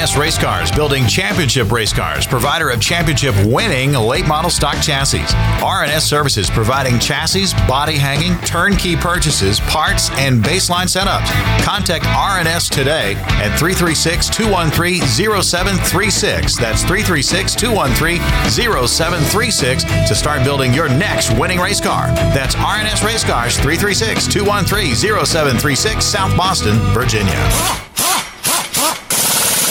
RNS 0.00 0.18
Race 0.18 0.38
Cars, 0.38 0.70
building 0.70 1.06
championship 1.06 1.70
race 1.70 1.92
cars, 1.92 2.26
provider 2.26 2.70
of 2.70 2.80
championship 2.80 3.34
winning 3.44 3.92
late 3.92 4.26
model 4.26 4.50
stock 4.50 4.80
chassis. 4.82 5.18
RNS 5.60 6.00
Services 6.00 6.48
providing 6.48 6.98
chassis, 6.98 7.52
body 7.68 7.98
hanging, 7.98 8.32
turnkey 8.46 8.96
purchases, 8.96 9.60
parts, 9.60 10.08
and 10.12 10.42
baseline 10.42 10.86
setups. 10.86 11.28
Contact 11.62 12.06
RNS 12.06 12.70
today 12.70 13.12
at 13.44 13.54
336 13.58 14.30
213 14.30 15.02
0736. 15.02 16.56
That's 16.56 16.80
336 16.80 17.54
213 17.56 18.22
0736 18.48 19.84
to 19.84 20.14
start 20.14 20.42
building 20.44 20.72
your 20.72 20.88
next 20.88 21.30
winning 21.38 21.58
race 21.58 21.78
car. 21.78 22.06
That's 22.32 22.54
RNS 22.54 23.04
Race 23.04 23.22
Cars 23.22 23.56
336 23.56 24.28
213 24.28 24.94
0736, 24.94 26.02
South 26.02 26.34
Boston, 26.38 26.78
Virginia. 26.94 27.89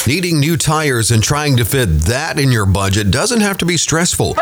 Needing 0.09 0.39
new 0.39 0.57
tires 0.57 1.11
and 1.11 1.21
trying 1.21 1.55
to 1.57 1.65
fit 1.65 1.85
that 2.05 2.39
in 2.39 2.51
your 2.51 2.65
budget 2.65 3.11
doesn't 3.11 3.41
have 3.41 3.59
to 3.59 3.65
be 3.67 3.77
stressful. 3.77 4.35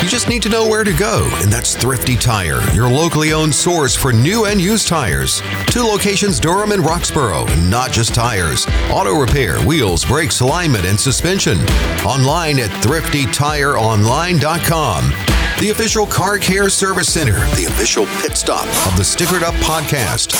You 0.00 0.08
just 0.08 0.28
need 0.28 0.44
to 0.44 0.48
know 0.48 0.68
where 0.68 0.84
to 0.84 0.92
go, 0.92 1.28
and 1.42 1.52
that's 1.52 1.74
Thrifty 1.74 2.16
Tire, 2.16 2.62
your 2.72 2.88
locally 2.88 3.32
owned 3.32 3.52
source 3.52 3.96
for 3.96 4.12
new 4.12 4.44
and 4.44 4.60
used 4.60 4.86
tires. 4.86 5.42
Two 5.66 5.82
locations 5.82 6.38
Durham 6.38 6.70
and 6.70 6.84
Roxboro, 6.84 7.48
and 7.48 7.68
not 7.68 7.90
just 7.90 8.14
tires. 8.14 8.64
Auto 8.92 9.18
repair, 9.18 9.60
wheels, 9.62 10.04
brakes, 10.04 10.38
alignment, 10.38 10.86
and 10.86 11.00
suspension. 11.00 11.58
Online 12.06 12.60
at 12.60 12.70
thriftytireonline.com. 12.70 15.31
The 15.62 15.70
official 15.70 16.08
car 16.08 16.38
care 16.38 16.68
service 16.68 17.12
center, 17.12 17.38
the 17.54 17.66
official 17.68 18.06
pit 18.20 18.36
stop 18.36 18.66
of 18.84 18.96
the 18.96 19.04
Stickered 19.04 19.44
Up 19.44 19.54
podcast. 19.62 20.32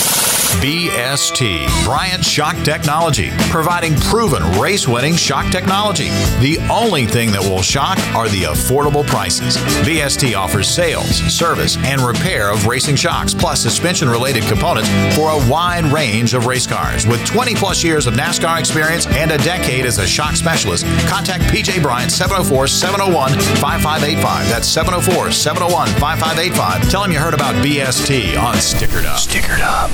BST, 0.61 1.85
Bryant 1.85 2.23
Shock 2.23 2.57
Technology, 2.63 3.31
providing 3.49 3.97
proven 3.97 4.43
race 4.61 4.87
winning 4.87 5.15
shock 5.15 5.51
technology. 5.51 6.09
The 6.41 6.59
only 6.71 7.07
thing 7.07 7.31
that 7.33 7.41
will 7.41 7.63
shock 7.63 7.99
are 8.15 8.29
the 8.29 8.43
affordable 8.43 9.07
prices. 9.07 9.57
BST 9.87 10.37
offers 10.37 10.69
sales, 10.69 11.09
service, 11.33 11.79
and 11.79 12.03
repair 12.03 12.51
of 12.51 12.67
racing 12.67 12.97
shocks, 12.97 13.33
plus 13.33 13.63
suspension 13.63 14.11
related 14.11 14.43
components 14.43 14.91
for 15.17 15.31
a 15.31 15.51
wide 15.51 15.87
range 15.87 16.35
of 16.35 16.45
race 16.47 16.67
cars. 16.67 17.07
With 17.07 17.25
20 17.25 17.55
plus 17.55 17.83
years 17.83 18.07
of 18.07 18.15
NASCAR 18.15 18.59
experience 18.59 19.07
and 19.07 19.31
a 19.31 19.39
decade 19.39 19.87
as 19.87 19.99
a 19.99 20.07
shock 20.07 20.37
specialist, 20.37 20.85
contact 21.09 21.45
PJ 21.45 21.81
Bryant 21.83 22.13
704 22.13 22.67
701 22.67 23.33
5585. 23.33 24.49
That's 24.49 24.69
704 24.69 25.12
701 25.13 25.89
5585. 26.01 26.91
Tell 26.91 27.05
him 27.05 27.13
you 27.13 27.19
heard 27.19 27.35
about 27.35 27.55
BST 27.57 28.39
on 28.41 28.55
Stickered 28.55 29.05
Up. 29.05 29.19
Stickered 29.19 29.61
Up. 29.61 29.91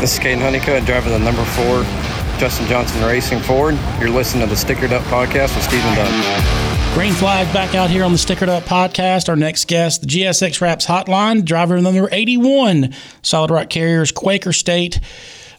This 0.00 0.14
is 0.14 0.18
Kaden 0.18 0.40
Honeycutt, 0.40 0.86
driving 0.86 1.12
the 1.12 1.18
number 1.18 1.44
four 1.44 1.82
Justin 2.38 2.66
Johnson 2.66 3.04
Racing 3.04 3.40
Ford. 3.40 3.76
You're 4.00 4.08
listening 4.08 4.48
to 4.48 4.54
the 4.54 4.56
Stickered 4.56 4.92
Up 4.92 5.02
podcast 5.04 5.54
with 5.54 5.64
Stephen 5.64 5.94
Dunn. 5.94 6.94
Green 6.94 7.12
flag 7.12 7.52
back 7.52 7.74
out 7.74 7.90
here 7.90 8.02
on 8.02 8.12
the 8.12 8.18
Stickered 8.18 8.48
Up 8.48 8.62
podcast. 8.64 9.28
Our 9.28 9.36
next 9.36 9.68
guest, 9.68 10.00
the 10.02 10.06
GSX 10.06 10.60
Wraps 10.62 10.86
Hotline, 10.86 11.44
driver 11.44 11.76
of 11.76 11.82
the 11.82 11.92
number 11.92 12.08
81, 12.10 12.94
Solid 13.20 13.50
Rock 13.50 13.68
Carriers, 13.68 14.10
Quaker 14.10 14.52
State. 14.54 15.00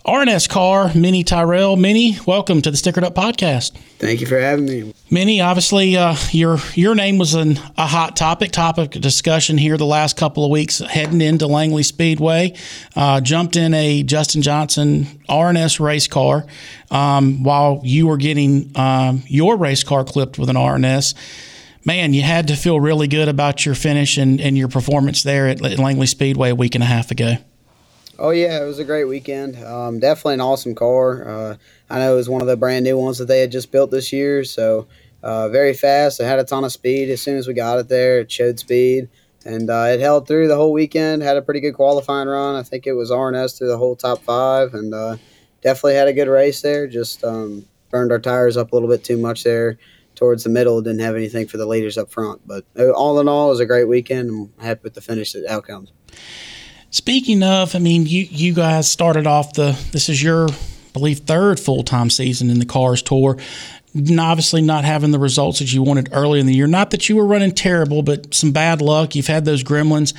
RNS 0.05 0.49
car, 0.49 0.91
Mini 0.93 1.23
Tyrrell. 1.23 1.77
Mini, 1.77 2.17
welcome 2.27 2.61
to 2.61 2.69
the 2.69 2.75
Stickered 2.75 3.03
Up 3.03 3.15
podcast. 3.15 3.71
Thank 3.99 4.19
you 4.19 4.27
for 4.27 4.37
having 4.37 4.65
me. 4.65 4.93
Mini, 5.09 5.39
obviously, 5.39 5.95
uh, 5.95 6.17
your 6.31 6.57
your 6.73 6.93
name 6.93 7.17
was 7.17 7.35
an, 7.35 7.51
a 7.77 7.87
hot 7.87 8.17
topic, 8.17 8.51
topic 8.51 8.97
of 8.97 9.01
discussion 9.01 9.57
here 9.57 9.77
the 9.77 9.85
last 9.85 10.17
couple 10.17 10.43
of 10.43 10.51
weeks, 10.51 10.79
heading 10.79 11.21
into 11.21 11.47
Langley 11.47 11.83
Speedway. 11.83 12.53
Uh, 12.97 13.21
jumped 13.21 13.55
in 13.55 13.73
a 13.73 14.03
Justin 14.03 14.41
Johnson 14.41 15.05
RNS 15.29 15.79
race 15.79 16.07
car 16.07 16.45
um, 16.91 17.41
while 17.43 17.79
you 17.85 18.07
were 18.07 18.17
getting 18.17 18.73
um, 18.75 19.23
your 19.27 19.55
race 19.55 19.85
car 19.85 20.03
clipped 20.03 20.37
with 20.37 20.49
an 20.49 20.57
RNS. 20.57 21.13
Man, 21.85 22.13
you 22.13 22.23
had 22.23 22.49
to 22.49 22.57
feel 22.57 22.77
really 22.77 23.07
good 23.07 23.29
about 23.29 23.65
your 23.65 23.75
finish 23.75 24.17
and, 24.17 24.41
and 24.41 24.57
your 24.57 24.67
performance 24.67 25.23
there 25.23 25.47
at 25.47 25.61
Langley 25.61 26.07
Speedway 26.07 26.49
a 26.49 26.55
week 26.55 26.75
and 26.75 26.83
a 26.83 26.87
half 26.87 27.09
ago. 27.09 27.37
Oh 28.19 28.29
yeah, 28.29 28.61
it 28.61 28.65
was 28.65 28.77
a 28.77 28.83
great 28.83 29.05
weekend. 29.05 29.57
Um, 29.57 29.99
definitely 29.99 30.35
an 30.35 30.41
awesome 30.41 30.75
car. 30.75 31.27
Uh, 31.27 31.55
I 31.89 31.99
know 31.99 32.13
it 32.13 32.17
was 32.17 32.29
one 32.29 32.41
of 32.41 32.47
the 32.47 32.55
brand 32.55 32.83
new 32.83 32.97
ones 32.97 33.17
that 33.17 33.25
they 33.25 33.39
had 33.39 33.51
just 33.51 33.71
built 33.71 33.89
this 33.89 34.13
year. 34.13 34.43
So 34.43 34.87
uh, 35.23 35.49
very 35.49 35.73
fast. 35.73 36.19
It 36.19 36.25
had 36.25 36.37
a 36.37 36.43
ton 36.43 36.63
of 36.63 36.71
speed. 36.71 37.09
As 37.09 37.21
soon 37.21 37.37
as 37.37 37.47
we 37.47 37.55
got 37.55 37.79
it 37.79 37.87
there, 37.87 38.19
it 38.19 38.31
showed 38.31 38.59
speed, 38.59 39.09
and 39.45 39.69
uh, 39.69 39.87
it 39.89 39.99
held 39.99 40.27
through 40.27 40.47
the 40.47 40.55
whole 40.55 40.73
weekend. 40.73 41.23
Had 41.23 41.37
a 41.37 41.41
pretty 41.41 41.59
good 41.59 41.73
qualifying 41.73 42.27
run. 42.27 42.55
I 42.55 42.61
think 42.61 42.85
it 42.85 42.93
was 42.93 43.09
RNS 43.09 43.57
through 43.57 43.69
the 43.69 43.77
whole 43.77 43.95
top 43.95 44.21
five, 44.21 44.75
and 44.75 44.93
uh, 44.93 45.17
definitely 45.61 45.95
had 45.95 46.07
a 46.07 46.13
good 46.13 46.27
race 46.27 46.61
there. 46.61 46.87
Just 46.87 47.23
um, 47.23 47.65
burned 47.89 48.11
our 48.11 48.19
tires 48.19 48.57
up 48.57 48.71
a 48.71 48.75
little 48.75 48.89
bit 48.89 49.03
too 49.03 49.17
much 49.17 49.43
there 49.43 49.79
towards 50.13 50.43
the 50.43 50.49
middle. 50.51 50.81
Didn't 50.81 51.01
have 51.01 51.15
anything 51.15 51.47
for 51.47 51.57
the 51.57 51.65
leaders 51.65 51.97
up 51.97 52.11
front, 52.11 52.41
but 52.45 52.63
uh, 52.77 52.91
all 52.91 53.19
in 53.19 53.27
all, 53.27 53.47
it 53.47 53.51
was 53.51 53.59
a 53.59 53.65
great 53.65 53.87
weekend. 53.87 54.29
I'm 54.29 54.53
happy 54.63 54.81
with 54.83 54.93
the 54.93 55.01
finish 55.01 55.35
outcomes. 55.49 55.91
Speaking 56.93 57.41
of, 57.41 57.75
I 57.75 57.79
mean, 57.79 58.05
you 58.05 58.27
you 58.29 58.53
guys 58.53 58.89
started 58.89 59.25
off 59.25 59.53
the 59.53 59.75
this 59.91 60.09
is 60.09 60.21
your 60.21 60.47
I 60.47 60.55
believe 60.93 61.21
third 61.21 61.59
full 61.59 61.83
time 61.83 62.11
season 62.11 62.51
in 62.51 62.59
the 62.59 62.67
Cars 62.67 63.01
Tour. 63.01 63.39
And 63.95 64.19
obviously, 64.19 64.61
not 64.61 64.85
having 64.85 65.09
the 65.09 65.17
results 65.17 65.57
that 65.57 65.73
you 65.73 65.81
wanted 65.81 66.09
early 66.11 66.39
in 66.39 66.45
the 66.45 66.53
year. 66.53 66.67
Not 66.67 66.91
that 66.91 67.09
you 67.09 67.15
were 67.15 67.25
running 67.25 67.51
terrible, 67.51 68.03
but 68.03 68.35
some 68.35 68.51
bad 68.51 68.79
luck. 68.79 69.15
You've 69.15 69.25
had 69.25 69.43
those 69.43 69.63
gremlins. 69.63 70.13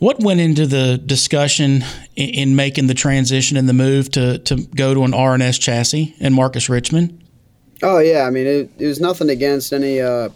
What 0.00 0.18
went 0.18 0.40
into 0.40 0.66
the 0.66 0.98
discussion 0.98 1.84
in, 2.16 2.30
in 2.30 2.56
making 2.56 2.88
the 2.88 2.94
transition 2.94 3.56
and 3.56 3.68
the 3.68 3.72
move 3.72 4.10
to 4.10 4.38
to 4.38 4.56
go 4.74 4.92
to 4.92 5.04
an 5.04 5.12
RNS 5.12 5.60
chassis 5.60 6.16
and 6.18 6.34
Marcus 6.34 6.68
Richmond? 6.68 7.22
Oh 7.84 8.00
yeah, 8.00 8.22
I 8.22 8.30
mean 8.30 8.48
it, 8.48 8.70
it 8.76 8.86
was 8.88 8.98
nothing 8.98 9.30
against 9.30 9.72
any 9.72 10.00
uh, 10.00 10.30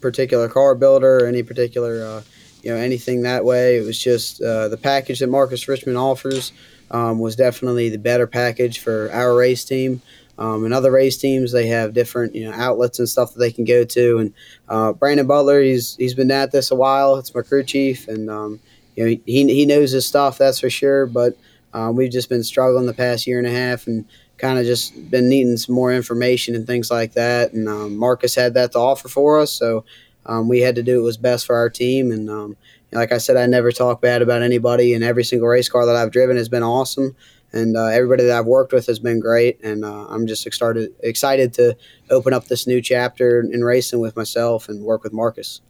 particular 0.00 0.48
car 0.48 0.74
builder 0.74 1.18
or 1.18 1.26
any 1.26 1.44
particular. 1.44 2.04
Uh, 2.04 2.22
you 2.66 2.72
know 2.72 2.78
anything 2.78 3.22
that 3.22 3.44
way. 3.44 3.76
It 3.76 3.86
was 3.86 3.96
just 3.96 4.42
uh, 4.42 4.66
the 4.66 4.76
package 4.76 5.20
that 5.20 5.28
Marcus 5.28 5.68
Richmond 5.68 5.96
offers 5.96 6.52
um, 6.90 7.20
was 7.20 7.36
definitely 7.36 7.90
the 7.90 7.98
better 7.98 8.26
package 8.26 8.80
for 8.80 9.08
our 9.12 9.36
race 9.36 9.64
team. 9.64 10.02
Um, 10.36 10.64
and 10.64 10.74
other 10.74 10.90
race 10.90 11.16
teams, 11.16 11.52
they 11.52 11.68
have 11.68 11.94
different 11.94 12.34
you 12.34 12.44
know 12.44 12.50
outlets 12.50 12.98
and 12.98 13.08
stuff 13.08 13.32
that 13.32 13.38
they 13.38 13.52
can 13.52 13.64
go 13.64 13.84
to. 13.84 14.18
And 14.18 14.34
uh, 14.68 14.94
Brandon 14.94 15.28
Butler, 15.28 15.60
he's 15.60 15.94
he's 15.94 16.14
been 16.14 16.32
at 16.32 16.50
this 16.50 16.72
a 16.72 16.74
while. 16.74 17.14
It's 17.18 17.32
my 17.32 17.42
crew 17.42 17.62
chief, 17.62 18.08
and 18.08 18.28
um, 18.28 18.58
you 18.96 19.04
know 19.04 19.10
he 19.24 19.46
he 19.46 19.64
knows 19.64 19.92
his 19.92 20.04
stuff, 20.04 20.36
that's 20.36 20.58
for 20.58 20.68
sure. 20.68 21.06
But 21.06 21.38
um, 21.72 21.94
we've 21.94 22.10
just 22.10 22.28
been 22.28 22.42
struggling 22.42 22.86
the 22.86 22.94
past 22.94 23.28
year 23.28 23.38
and 23.38 23.46
a 23.46 23.52
half, 23.52 23.86
and 23.86 24.04
kind 24.38 24.58
of 24.58 24.66
just 24.66 25.08
been 25.08 25.28
needing 25.28 25.56
some 25.56 25.76
more 25.76 25.94
information 25.94 26.56
and 26.56 26.66
things 26.66 26.90
like 26.90 27.12
that. 27.12 27.52
And 27.52 27.68
um, 27.68 27.96
Marcus 27.96 28.34
had 28.34 28.54
that 28.54 28.72
to 28.72 28.78
offer 28.80 29.06
for 29.06 29.38
us, 29.38 29.52
so 29.52 29.84
um, 30.26 30.48
we 30.48 30.60
had 30.60 30.74
to 30.76 30.82
do 30.82 30.98
what 30.98 31.06
was 31.06 31.16
best 31.16 31.46
for 31.46 31.56
our 31.56 31.70
team. 31.70 32.10
And 32.10 32.28
um, 32.28 32.56
like 32.92 33.12
I 33.12 33.18
said, 33.18 33.36
I 33.36 33.46
never 33.46 33.72
talk 33.72 34.00
bad 34.00 34.22
about 34.22 34.42
anybody, 34.42 34.94
and 34.94 35.02
every 35.02 35.24
single 35.24 35.48
race 35.48 35.68
car 35.68 35.86
that 35.86 35.96
I've 35.96 36.12
driven 36.12 36.36
has 36.36 36.48
been 36.48 36.62
awesome. 36.62 37.16
And 37.52 37.76
uh, 37.76 37.86
everybody 37.86 38.24
that 38.24 38.38
I've 38.38 38.46
worked 38.46 38.72
with 38.72 38.86
has 38.86 38.98
been 38.98 39.20
great, 39.20 39.62
and 39.62 39.84
uh, 39.84 40.06
I'm 40.08 40.26
just 40.26 40.52
started, 40.52 40.94
excited 41.00 41.54
to 41.54 41.76
open 42.10 42.32
up 42.32 42.46
this 42.46 42.66
new 42.66 42.82
chapter 42.82 43.40
in 43.40 43.64
racing 43.64 44.00
with 44.00 44.16
myself 44.16 44.68
and 44.68 44.82
work 44.82 45.04
with 45.04 45.12
Marcus. 45.12 45.60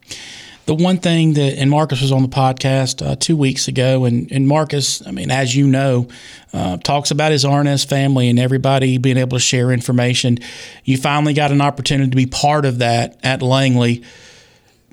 The 0.65 0.75
one 0.75 0.99
thing 0.99 1.35
that, 1.35 1.59
and 1.59 1.71
Marcus 1.71 2.03
was 2.03 2.11
on 2.11 2.23
the 2.23 2.29
podcast 2.29 3.07
uh, 3.07 3.15
two 3.15 3.37
weeks 3.37 3.69
ago, 3.69 4.05
and, 4.05 4.31
and 4.33 4.49
Marcus, 4.49 5.07
I 5.07 5.13
mean, 5.13 5.31
as 5.31 5.55
you 5.55 5.69
know, 5.69 6.09
uh, 6.53 6.79
talks 6.79 7.13
about 7.13 7.31
his 7.31 7.45
RNS 7.45 7.87
family 7.87 8.29
and 8.29 8.39
everybody 8.39 8.99
being 8.99 9.17
able 9.17 9.37
to 9.37 9.43
share 9.43 9.71
information. 9.71 10.39
You 10.83 10.97
finally 10.97 11.35
got 11.35 11.53
an 11.53 11.61
opportunity 11.61 12.11
to 12.11 12.17
be 12.17 12.27
part 12.27 12.65
of 12.65 12.79
that 12.79 13.17
at 13.23 13.43
Langley 13.43 14.03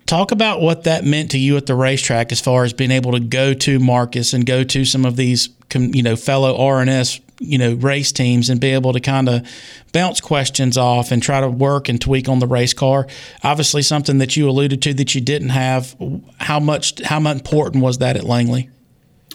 talk 0.05 0.31
about 0.31 0.61
what 0.61 0.83
that 0.83 1.05
meant 1.05 1.31
to 1.31 1.37
you 1.37 1.57
at 1.57 1.65
the 1.65 1.75
racetrack 1.75 2.31
as 2.31 2.39
far 2.39 2.63
as 2.63 2.73
being 2.73 2.91
able 2.91 3.11
to 3.13 3.19
go 3.19 3.53
to 3.53 3.79
Marcus 3.79 4.33
and 4.33 4.45
go 4.45 4.63
to 4.63 4.85
some 4.85 5.05
of 5.05 5.15
these 5.15 5.49
you 5.73 6.03
know 6.03 6.15
fellow 6.15 6.57
RNS 6.57 7.19
you 7.39 7.57
know 7.57 7.73
race 7.75 8.11
teams 8.11 8.49
and 8.49 8.61
be 8.61 8.69
able 8.69 8.93
to 8.93 8.99
kind 8.99 9.27
of 9.27 9.47
bounce 9.91 10.21
questions 10.21 10.77
off 10.77 11.11
and 11.11 11.21
try 11.21 11.41
to 11.41 11.49
work 11.49 11.89
and 11.89 11.99
tweak 11.99 12.29
on 12.29 12.39
the 12.39 12.47
race 12.47 12.73
car 12.73 13.07
obviously 13.43 13.81
something 13.81 14.19
that 14.19 14.37
you 14.37 14.47
alluded 14.47 14.81
to 14.81 14.93
that 14.93 15.15
you 15.15 15.21
didn't 15.21 15.49
have 15.49 15.95
how 16.37 16.59
much 16.59 17.01
how 17.03 17.19
important 17.31 17.83
was 17.83 17.97
that 17.97 18.15
at 18.15 18.23
Langley 18.23 18.69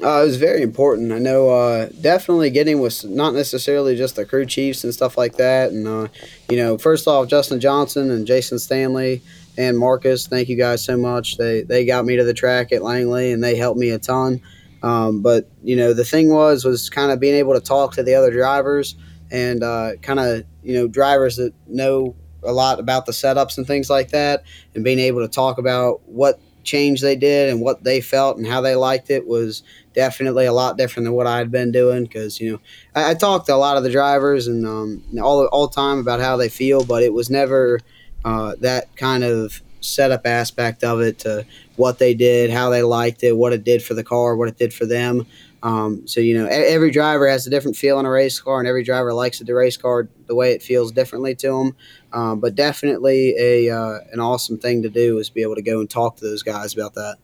uh, 0.01 0.23
it 0.23 0.27
was 0.27 0.37
very 0.37 0.63
important. 0.63 1.11
I 1.11 1.19
know 1.19 1.51
uh, 1.51 1.89
definitely 2.01 2.51
getting 2.51 2.81
with 2.81 3.05
not 3.05 3.35
necessarily 3.35 3.97
just 3.97 4.15
the 4.15 4.25
crew 4.25 4.47
chiefs 4.47 4.85
and 4.85 4.95
stuff 4.95 5.19
like 5.19 5.37
that. 5.39 5.73
And, 5.73 5.89
uh, 5.89 6.07
you 6.49 6.57
know, 6.57 6.79
first 6.79 7.09
off, 7.09 7.27
Justin 7.27 7.59
Johnson 7.59 8.11
and 8.13 8.25
Jason 8.25 8.61
Stanley, 8.61 9.23
and 9.59 9.77
Marcus. 9.77 10.29
Thank 10.29 10.49
you 10.49 10.57
guys 10.57 10.83
so 10.83 10.97
much. 10.97 11.37
They 11.37 11.63
they 11.63 11.85
got 11.85 12.07
me 12.07 12.17
to 12.17 12.25
the 12.25 12.33
track 12.33 12.73
at 12.73 12.83
Langley 12.83 13.33
and 13.33 13.43
they 13.43 13.57
helped 13.57 13.79
me 13.79 13.91
a 13.91 13.99
ton. 13.99 14.41
Um, 14.83 15.21
but 15.21 15.51
you 15.63 15.75
know 15.75 15.93
the 15.93 16.05
thing 16.05 16.33
was 16.33 16.65
was 16.65 16.89
kind 16.89 17.11
of 17.11 17.19
being 17.19 17.35
able 17.35 17.55
to 17.55 17.61
talk 17.61 17.95
to 17.95 18.03
the 18.05 18.15
other 18.15 18.31
drivers 18.31 18.95
and 19.31 19.63
uh, 19.63 19.97
kind 20.01 20.21
of 20.21 20.45
you 20.63 20.75
know 20.75 20.87
drivers 20.87 21.37
that 21.37 21.53
know 21.67 22.15
a 22.45 22.53
lot 22.53 22.79
about 22.79 23.05
the 23.05 23.13
setups 23.13 23.59
and 23.59 23.67
things 23.67 23.91
like 23.91 24.11
that, 24.11 24.45
and 24.75 24.85
being 24.85 25.01
able 25.01 25.21
to 25.21 25.29
talk 25.29 25.59
about 25.59 26.09
what 26.09 26.41
change 26.63 27.01
they 27.01 27.17
did 27.17 27.51
and 27.51 27.61
what 27.61 27.83
they 27.83 28.01
felt 28.01 28.37
and 28.37 28.47
how 28.47 28.61
they 28.61 28.77
liked 28.77 29.11
it 29.11 29.27
was 29.27 29.63
definitely 29.95 30.45
a 30.45 30.53
lot 30.53 30.77
different 30.77 31.07
than 31.07 31.15
what 31.15 31.27
I 31.27 31.39
had 31.39 31.51
been 31.51 31.73
doing. 31.73 32.05
Because 32.05 32.41
you 32.41 32.53
know, 32.53 32.61
I, 32.95 33.11
I, 33.11 33.15
talked 33.15 33.47
to 33.47 33.55
a 33.55 33.57
lot 33.57 33.77
of 33.77 33.83
the 33.83 33.91
drivers 33.91 34.47
and 34.47 34.65
um, 34.65 35.03
all 35.21 35.45
all 35.47 35.67
the 35.67 35.75
time 35.75 35.99
about 35.99 36.21
how 36.21 36.37
they 36.37 36.49
feel, 36.49 36.85
but 36.85 37.03
it 37.03 37.13
was 37.13 37.29
never 37.29 37.81
uh, 38.25 38.55
that 38.61 38.95
kind 38.97 39.25
of 39.25 39.63
setup 39.81 40.27
aspect 40.27 40.85
of 40.85 41.01
it 41.01 41.21
to 41.21 41.47
what 41.77 41.99
they 41.99 42.15
did, 42.15 42.51
how 42.51 42.71
they 42.71 42.83
liked 42.83 43.23
it, 43.23 43.37
what 43.37 43.53
it 43.53 43.65
did 43.65 43.83
for 43.83 43.95
the 43.95 44.05
car, 44.05 44.37
what 44.37 44.49
it 44.49 44.59
did 44.59 44.73
for 44.73 44.87
them. 44.87 45.27
Um, 45.63 46.07
so 46.07 46.21
you 46.21 46.39
know, 46.39 46.47
every 46.47 46.91
driver 46.91 47.29
has 47.29 47.47
a 47.47 47.51
different 47.51 47.77
feel 47.77 47.99
in 47.99 48.07
a 48.07 48.11
race 48.11 48.41
car, 48.41 48.61
and 48.61 48.69
every 48.69 48.85
driver 48.85 49.13
likes 49.13 49.41
the 49.41 49.53
race 49.53 49.77
car 49.77 50.09
the 50.27 50.35
way 50.35 50.53
it 50.53 50.63
feels 50.63 50.93
differently 50.93 51.35
to 51.37 51.49
them. 51.49 51.77
Um, 52.13 52.41
but 52.41 52.55
definitely 52.55 53.35
a 53.39 53.71
uh, 53.71 53.99
an 54.13 54.21
awesome 54.21 54.59
thing 54.59 54.83
to 54.83 54.89
do 54.89 55.19
is 55.19 55.31
be 55.31 55.43
able 55.43 55.57
to 55.57 55.63
go 55.63 55.81
and 55.81 55.91
talk 55.91 56.17
to 56.17 56.25
those 56.25 56.43
guys 56.43 56.75
about 56.75 56.95
that. 56.95 57.17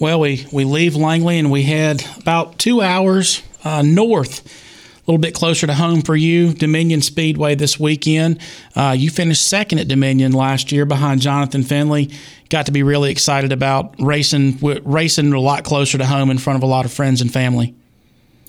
Well, 0.00 0.18
we 0.18 0.46
we 0.52 0.64
leave 0.64 0.96
Langley 0.96 1.38
and 1.38 1.50
we 1.50 1.62
head 1.62 2.04
about 2.18 2.58
two 2.58 2.82
hours 2.82 3.42
uh, 3.62 3.82
north 3.82 4.69
little 5.10 5.20
bit 5.20 5.34
closer 5.34 5.66
to 5.66 5.74
home 5.74 6.02
for 6.02 6.14
you, 6.14 6.54
Dominion 6.54 7.02
Speedway 7.02 7.56
this 7.56 7.80
weekend. 7.80 8.40
Uh, 8.76 8.94
you 8.96 9.10
finished 9.10 9.44
second 9.44 9.80
at 9.80 9.88
Dominion 9.88 10.30
last 10.30 10.70
year 10.70 10.84
behind 10.86 11.20
Jonathan 11.20 11.64
Finley. 11.64 12.10
Got 12.48 12.66
to 12.66 12.72
be 12.72 12.84
really 12.84 13.10
excited 13.10 13.50
about 13.50 13.96
racing, 13.98 14.58
racing 14.84 15.32
a 15.32 15.40
lot 15.40 15.64
closer 15.64 15.98
to 15.98 16.06
home 16.06 16.30
in 16.30 16.38
front 16.38 16.58
of 16.58 16.62
a 16.62 16.66
lot 16.66 16.84
of 16.84 16.92
friends 16.92 17.20
and 17.20 17.32
family. 17.32 17.74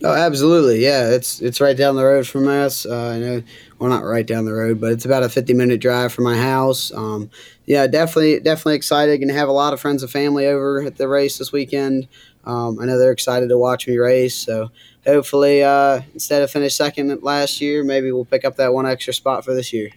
Oh, 0.04 0.14
absolutely. 0.14 0.84
Yeah, 0.84 1.10
it's 1.10 1.42
it's 1.42 1.62
right 1.62 1.78
down 1.78 1.96
the 1.96 2.04
road 2.04 2.28
from 2.28 2.48
us. 2.48 2.86
Uh, 2.86 2.96
I 2.96 3.20
know, 3.20 3.44
well, 3.80 3.90
not 3.90 4.04
right 4.04 4.26
down 4.26 4.46
the 4.46 4.54
road, 4.54 4.80
but 4.80 4.92
it's 4.92 5.06
about 5.06 5.24
a 5.24 5.30
50 5.30 5.54
minute 5.54 5.80
drive 5.80 6.14
from 6.14 6.26
my 6.26 6.38
house. 6.38 6.92
Um, 6.94 7.30
yeah, 7.66 7.88
definitely, 7.88 8.40
definitely 8.40 8.76
excited. 8.76 9.18
Going 9.18 9.30
to 9.30 9.34
have 9.34 9.50
a 9.50 9.52
lot 9.52 9.74
of 9.74 9.82
friends 9.82 10.04
and 10.04 10.12
family 10.12 10.46
over 10.46 10.84
at 10.84 10.98
the 10.98 11.08
race 11.08 11.40
this 11.40 11.52
weekend. 11.52 12.08
Um, 12.46 12.80
I 12.80 12.86
know 12.86 12.98
they're 12.98 13.12
excited 13.12 13.50
to 13.50 13.58
watch 13.58 13.88
me 13.88 13.98
race. 13.98 14.36
So 14.36 14.72
hopefully, 15.06 15.64
uh, 15.64 16.02
instead 16.14 16.42
of 16.42 16.52
finish 16.52 16.76
second 16.76 17.22
last 17.24 17.62
year, 17.62 17.84
maybe 17.84 18.12
we'll 18.12 18.26
pick 18.26 18.46
up 18.46 18.56
that 18.58 18.74
one 18.74 18.86
extra 18.86 19.14
spot 19.14 19.46
for 19.46 19.54
this 19.54 19.72
year. 19.74 19.90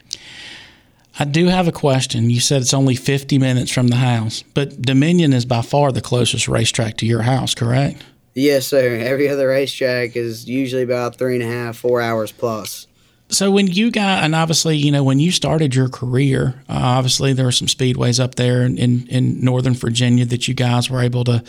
I 1.18 1.24
do 1.24 1.46
have 1.46 1.68
a 1.68 1.72
question. 1.72 2.28
You 2.28 2.40
said 2.40 2.60
it's 2.60 2.74
only 2.74 2.96
50 2.96 3.38
minutes 3.38 3.70
from 3.70 3.88
the 3.88 3.96
house, 3.96 4.42
but 4.54 4.82
Dominion 4.82 5.32
is 5.32 5.44
by 5.44 5.62
far 5.62 5.92
the 5.92 6.00
closest 6.00 6.48
racetrack 6.48 6.96
to 6.98 7.06
your 7.06 7.22
house, 7.22 7.54
correct? 7.54 8.02
Yes, 8.34 8.66
sir. 8.66 8.96
Every 8.96 9.28
other 9.28 9.46
racetrack 9.48 10.16
is 10.16 10.48
usually 10.48 10.82
about 10.82 11.16
three 11.16 11.34
and 11.40 11.44
a 11.44 11.46
half, 11.46 11.76
four 11.76 12.00
hours 12.00 12.32
plus. 12.32 12.88
So 13.28 13.50
when 13.50 13.68
you 13.68 13.90
got, 13.92 14.24
and 14.24 14.34
obviously, 14.34 14.76
you 14.76 14.90
know, 14.90 15.04
when 15.04 15.20
you 15.20 15.30
started 15.30 15.74
your 15.74 15.88
career, 15.88 16.62
uh, 16.68 16.72
obviously 16.72 17.32
there 17.32 17.46
were 17.46 17.52
some 17.52 17.68
speedways 17.68 18.22
up 18.22 18.34
there 18.34 18.62
in, 18.62 18.76
in, 18.76 19.06
in 19.06 19.44
Northern 19.44 19.74
Virginia 19.74 20.24
that 20.26 20.48
you 20.48 20.54
guys 20.54 20.90
were 20.90 21.00
able 21.00 21.24
to 21.24 21.42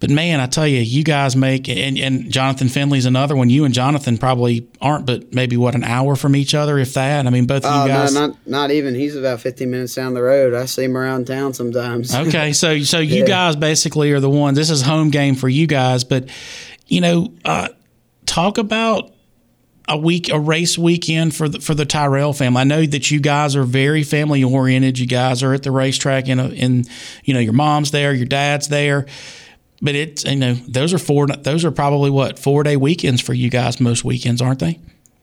but 0.00 0.10
man, 0.10 0.40
I 0.40 0.46
tell 0.46 0.66
you, 0.66 0.80
you 0.80 1.04
guys 1.04 1.36
make 1.36 1.68
and, 1.68 1.98
and 1.98 2.30
Jonathan 2.30 2.68
Finley's 2.68 3.06
another 3.06 3.36
one. 3.36 3.50
You 3.50 3.64
and 3.64 3.74
Jonathan 3.74 4.18
probably 4.18 4.66
aren't, 4.80 5.06
but 5.06 5.34
maybe 5.34 5.56
what 5.56 5.74
an 5.74 5.84
hour 5.84 6.16
from 6.16 6.36
each 6.36 6.54
other, 6.54 6.78
if 6.78 6.94
that. 6.94 7.26
I 7.26 7.30
mean, 7.30 7.46
both 7.46 7.64
of 7.64 7.74
you 7.74 7.82
oh, 7.82 7.86
guys. 7.94 8.14
No, 8.14 8.28
not 8.28 8.46
not 8.46 8.70
even. 8.70 8.94
He's 8.94 9.16
about 9.16 9.40
fifteen 9.40 9.70
minutes 9.70 9.94
down 9.94 10.14
the 10.14 10.22
road. 10.22 10.54
I 10.54 10.66
see 10.66 10.84
him 10.84 10.96
around 10.96 11.26
town 11.26 11.54
sometimes. 11.54 12.14
okay, 12.14 12.52
so 12.52 12.80
so 12.80 12.98
you 12.98 13.20
yeah. 13.20 13.26
guys 13.26 13.56
basically 13.56 14.12
are 14.12 14.20
the 14.20 14.30
ones. 14.30 14.56
This 14.56 14.70
is 14.70 14.82
home 14.82 15.10
game 15.10 15.34
for 15.34 15.48
you 15.48 15.66
guys, 15.66 16.04
but 16.04 16.28
you 16.86 17.00
know, 17.00 17.32
uh, 17.44 17.68
talk 18.26 18.58
about 18.58 19.12
a 19.88 19.96
week 19.96 20.30
a 20.30 20.38
race 20.38 20.78
weekend 20.78 21.34
for 21.34 21.48
the 21.48 21.60
for 21.60 21.74
the 21.74 21.84
Tyrrell 21.84 22.32
family. 22.32 22.60
I 22.60 22.64
know 22.64 22.86
that 22.86 23.10
you 23.10 23.20
guys 23.20 23.56
are 23.56 23.64
very 23.64 24.02
family 24.02 24.42
oriented. 24.44 24.98
You 24.98 25.06
guys 25.06 25.42
are 25.42 25.52
at 25.52 25.62
the 25.62 25.70
racetrack 25.70 26.28
and 26.28 26.40
in 26.52 26.84
you 27.24 27.34
know 27.34 27.40
your 27.40 27.52
mom's 27.52 27.90
there, 27.90 28.12
your 28.12 28.26
dad's 28.26 28.68
there 28.68 29.06
but 29.82 29.96
it's 29.96 30.24
you 30.24 30.36
know 30.36 30.54
those 30.54 30.94
are 30.94 30.98
four 30.98 31.26
those 31.26 31.64
are 31.64 31.72
probably 31.72 32.08
what 32.08 32.38
four 32.38 32.62
day 32.62 32.76
weekends 32.76 33.20
for 33.20 33.34
you 33.34 33.50
guys 33.50 33.80
most 33.80 34.04
weekends 34.04 34.40
aren't 34.40 34.60
they? 34.60 34.78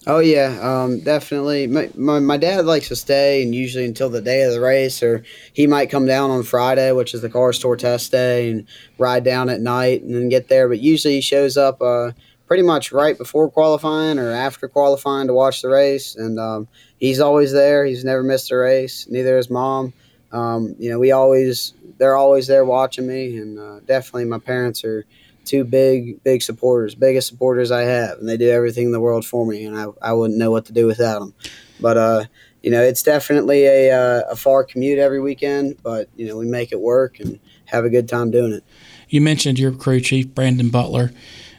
Oh 0.06 0.20
yeah 0.20 0.58
um, 0.62 1.00
definitely. 1.00 1.68
My, 1.68 1.90
my, 1.96 2.20
my, 2.20 2.38
dad 2.38 2.66
likes 2.66 2.88
to 2.88 2.96
stay 2.96 3.44
and 3.44 3.54
usually 3.54 3.86
until 3.86 4.10
the 4.10 4.22
day 4.22 4.44
of 4.44 4.54
the 4.54 4.62
race 4.62 5.04
or 5.04 5.24
he 5.54 5.68
might 5.68 5.90
come 5.90 6.06
down 6.06 6.32
on 6.32 6.44
friday 6.44 6.92
which 6.94 7.14
is 7.14 7.22
the 7.22 7.30
Cars 7.30 7.60
Tour 7.60 7.76
test 7.76 8.12
day 8.12 8.50
and 8.50 8.68
ride 8.98 9.24
down 9.24 9.50
at 9.50 9.62
night 9.62 10.02
and 10.02 10.14
then 10.14 10.30
get 10.30 10.48
there. 10.48 10.68
But 10.68 10.80
usually 10.80 11.16
he 11.16 11.22
shows 11.22 11.58
up 11.58 11.82
uh, 11.82 12.12
pretty 12.48 12.64
much 12.64 12.92
right 12.92 13.18
before 13.18 13.50
qualifying 13.50 14.20
or 14.20 14.32
after 14.32 14.68
qualifying 14.68 15.28
to 15.28 15.34
watch 15.34 15.62
the 15.62 15.70
race. 15.70 16.16
And 16.16 16.40
um, 16.40 16.68
he's 16.98 17.20
always 17.20 17.52
there. 17.52 17.86
He's 17.86 18.04
never 18.04 18.24
missed 18.24 18.52
a 18.52 18.58
race. 18.58 19.06
Neither 19.10 19.38
is 19.38 19.50
mom 19.50 19.94
um, 20.32 20.76
you 20.80 20.90
know 20.90 21.00
we 21.00 21.12
always 21.12 21.74
they're 21.98 22.16
always 22.16 22.48
there 22.48 22.66
watching 22.66 23.08
me, 23.08 23.38
and 23.38 23.60
uh, 23.60 23.80
definitely 23.86 24.26
my 24.26 24.40
parents 24.40 24.84
are 24.84 25.06
two 25.46 25.64
big 25.64 26.24
big 26.24 26.42
supporters, 26.42 26.96
biggest 26.96 27.28
supporters 27.28 27.72
I 27.72 27.82
have, 27.82 28.20
and 28.20 28.28
they 28.28 28.38
do 28.38 28.50
everything 28.50 28.86
in 28.86 28.92
the 28.92 29.00
world 29.00 29.26
for 29.26 29.46
me, 29.46 29.66
and 29.66 29.78
I, 29.78 29.88
I 30.02 30.14
wouldn't 30.14 30.40
know 30.40 30.52
what 30.52 30.66
to 30.66 30.74
do 30.74 30.86
without 30.86 31.20
them. 31.20 31.34
But 31.80 31.98
uh, 31.98 32.24
you 32.62 32.72
know, 32.72 32.82
it's 32.82 33.04
definitely 33.04 33.66
a 33.66 33.92
uh, 33.92 34.32
a 34.32 34.36
far 34.36 34.64
commute 34.64 35.00
every 35.00 35.20
weekend, 35.22 35.78
but 35.84 36.10
you 36.16 36.28
know 36.28 36.38
we 36.38 36.46
make 36.46 36.72
it 36.72 36.80
work 36.80 37.20
and 37.20 37.40
have 37.66 37.86
a 37.86 37.90
good 37.90 38.08
time 38.08 38.32
doing 38.32 38.54
it. 38.54 38.64
You 39.10 39.22
mentioned 39.22 39.58
your 39.58 39.72
crew 39.72 40.00
chief, 40.00 40.28
Brandon 40.34 40.70
Butler. 40.70 41.12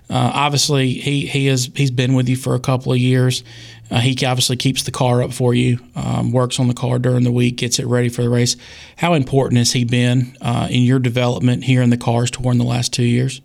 Uh, 0.08 0.30
obviously, 0.34 0.92
he 0.94 1.26
he 1.26 1.46
has 1.46 1.70
he's 1.74 1.90
been 1.90 2.14
with 2.14 2.28
you 2.28 2.36
for 2.36 2.54
a 2.54 2.60
couple 2.60 2.92
of 2.92 2.98
years. 2.98 3.44
Uh, 3.90 3.98
he 3.98 4.12
obviously 4.24 4.56
keeps 4.56 4.84
the 4.84 4.90
car 4.90 5.22
up 5.22 5.32
for 5.32 5.52
you, 5.52 5.78
um, 5.96 6.30
works 6.30 6.60
on 6.60 6.68
the 6.68 6.74
car 6.74 6.98
during 6.98 7.24
the 7.24 7.32
week, 7.32 7.56
gets 7.56 7.78
it 7.78 7.86
ready 7.86 8.08
for 8.08 8.22
the 8.22 8.30
race. 8.30 8.56
How 8.96 9.14
important 9.14 9.58
has 9.58 9.72
he 9.72 9.84
been 9.84 10.36
uh, 10.40 10.68
in 10.70 10.82
your 10.82 11.00
development 11.00 11.64
here 11.64 11.82
in 11.82 11.90
the 11.90 11.96
Cars 11.96 12.30
Tour 12.30 12.52
in 12.52 12.58
the 12.58 12.64
last 12.64 12.92
two 12.92 13.04
years? 13.04 13.40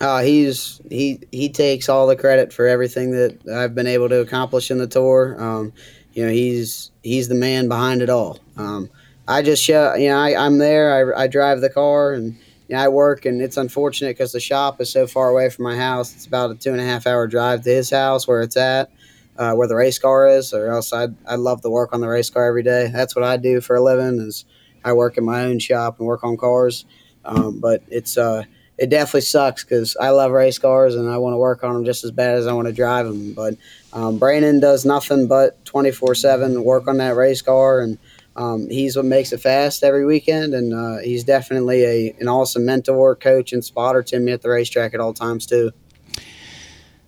Uh, 0.00 0.22
he's 0.22 0.80
he 0.90 1.20
he 1.30 1.48
takes 1.48 1.88
all 1.88 2.06
the 2.06 2.16
credit 2.16 2.52
for 2.52 2.66
everything 2.66 3.12
that 3.12 3.38
I've 3.48 3.74
been 3.74 3.86
able 3.86 4.08
to 4.08 4.20
accomplish 4.20 4.70
in 4.70 4.78
the 4.78 4.86
tour. 4.86 5.36
Um, 5.38 5.72
you 6.14 6.24
know, 6.24 6.32
he's 6.32 6.90
he's 7.02 7.28
the 7.28 7.34
man 7.34 7.68
behind 7.68 8.02
it 8.02 8.10
all. 8.10 8.38
Um, 8.56 8.90
I 9.26 9.42
just 9.42 9.62
show, 9.62 9.94
you 9.94 10.08
know, 10.08 10.18
I, 10.18 10.46
am 10.46 10.58
there. 10.58 11.16
I, 11.16 11.24
I 11.24 11.26
drive 11.26 11.60
the 11.60 11.70
car 11.70 12.12
and 12.12 12.36
you 12.68 12.76
know, 12.76 12.82
I 12.82 12.88
work, 12.88 13.24
and 13.24 13.40
it's 13.40 13.56
unfortunate 13.56 14.10
because 14.16 14.32
the 14.32 14.40
shop 14.40 14.80
is 14.80 14.90
so 14.90 15.06
far 15.06 15.28
away 15.28 15.48
from 15.48 15.64
my 15.64 15.76
house. 15.76 16.14
It's 16.14 16.26
about 16.26 16.50
a 16.50 16.54
two 16.54 16.72
and 16.72 16.80
a 16.80 16.84
half 16.84 17.06
hour 17.06 17.26
drive 17.26 17.62
to 17.62 17.70
his 17.70 17.90
house 17.90 18.26
where 18.26 18.42
it's 18.42 18.56
at 18.56 18.90
uh, 19.36 19.54
where 19.54 19.68
the 19.68 19.76
race 19.76 19.98
car 19.98 20.28
is, 20.28 20.52
or 20.52 20.70
else 20.70 20.92
I'd, 20.92 21.14
I'd 21.26 21.40
love 21.40 21.62
to 21.62 21.70
work 21.70 21.92
on 21.92 22.00
the 22.00 22.08
race 22.08 22.30
car 22.30 22.46
every 22.46 22.62
day. 22.62 22.90
That's 22.92 23.16
what 23.16 23.24
I 23.24 23.36
do 23.36 23.60
for 23.60 23.76
a 23.76 23.82
living 23.82 24.20
is 24.20 24.44
I 24.84 24.92
work 24.92 25.16
in 25.16 25.24
my 25.24 25.44
own 25.44 25.58
shop 25.58 25.98
and 25.98 26.06
work 26.06 26.22
on 26.24 26.36
cars. 26.36 26.84
Um, 27.24 27.58
but 27.58 27.82
it's 27.88 28.18
uh, 28.18 28.44
it 28.76 28.90
definitely 28.90 29.22
sucks 29.22 29.64
because 29.64 29.96
I 29.96 30.10
love 30.10 30.32
race 30.32 30.58
cars 30.58 30.94
and 30.94 31.08
I 31.08 31.18
want 31.18 31.34
to 31.34 31.38
work 31.38 31.62
on 31.62 31.74
them 31.74 31.84
just 31.84 32.04
as 32.04 32.10
bad 32.10 32.36
as 32.36 32.46
I 32.46 32.52
want 32.52 32.66
to 32.66 32.72
drive 32.72 33.06
them. 33.06 33.32
But 33.32 33.54
um, 33.92 34.18
Brandon 34.18 34.60
does 34.60 34.84
nothing 34.84 35.28
but 35.28 35.64
24 35.64 36.14
7 36.14 36.62
work 36.64 36.88
on 36.88 36.98
that 36.98 37.16
race 37.16 37.40
car, 37.40 37.80
and 37.80 37.98
um, 38.36 38.68
he's 38.68 38.96
what 38.96 39.04
makes 39.04 39.32
it 39.32 39.40
fast 39.40 39.84
every 39.84 40.04
weekend. 40.04 40.54
And 40.54 40.74
uh, 40.74 40.98
he's 40.98 41.24
definitely 41.24 41.84
a, 41.84 42.16
an 42.20 42.28
awesome 42.28 42.64
mentor, 42.64 43.14
coach, 43.14 43.52
and 43.52 43.64
spotter 43.64 44.02
to 44.02 44.18
me 44.18 44.32
at 44.32 44.42
the 44.42 44.50
racetrack 44.50 44.92
at 44.92 45.00
all 45.00 45.14
times, 45.14 45.46
too. 45.46 45.70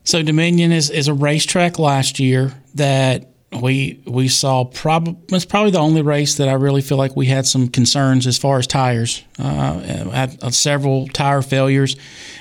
So 0.06 0.22
Dominion 0.22 0.70
is, 0.70 0.88
is 0.88 1.08
a 1.08 1.14
racetrack 1.14 1.80
last 1.80 2.20
year 2.20 2.52
that 2.76 3.28
we 3.52 4.02
we 4.06 4.26
saw 4.28 4.64
probably 4.64 5.16
it's 5.28 5.44
probably 5.44 5.70
the 5.70 5.78
only 5.78 6.02
race 6.02 6.34
that 6.36 6.48
I 6.48 6.54
really 6.54 6.82
feel 6.82 6.98
like 6.98 7.14
we 7.14 7.26
had 7.26 7.46
some 7.46 7.68
concerns 7.68 8.26
as 8.26 8.36
far 8.36 8.58
as 8.58 8.66
tires. 8.66 9.22
Uh, 9.38 9.78
had 10.10 10.42
uh, 10.42 10.50
several 10.50 11.06
tire 11.08 11.42
failures, 11.42 11.96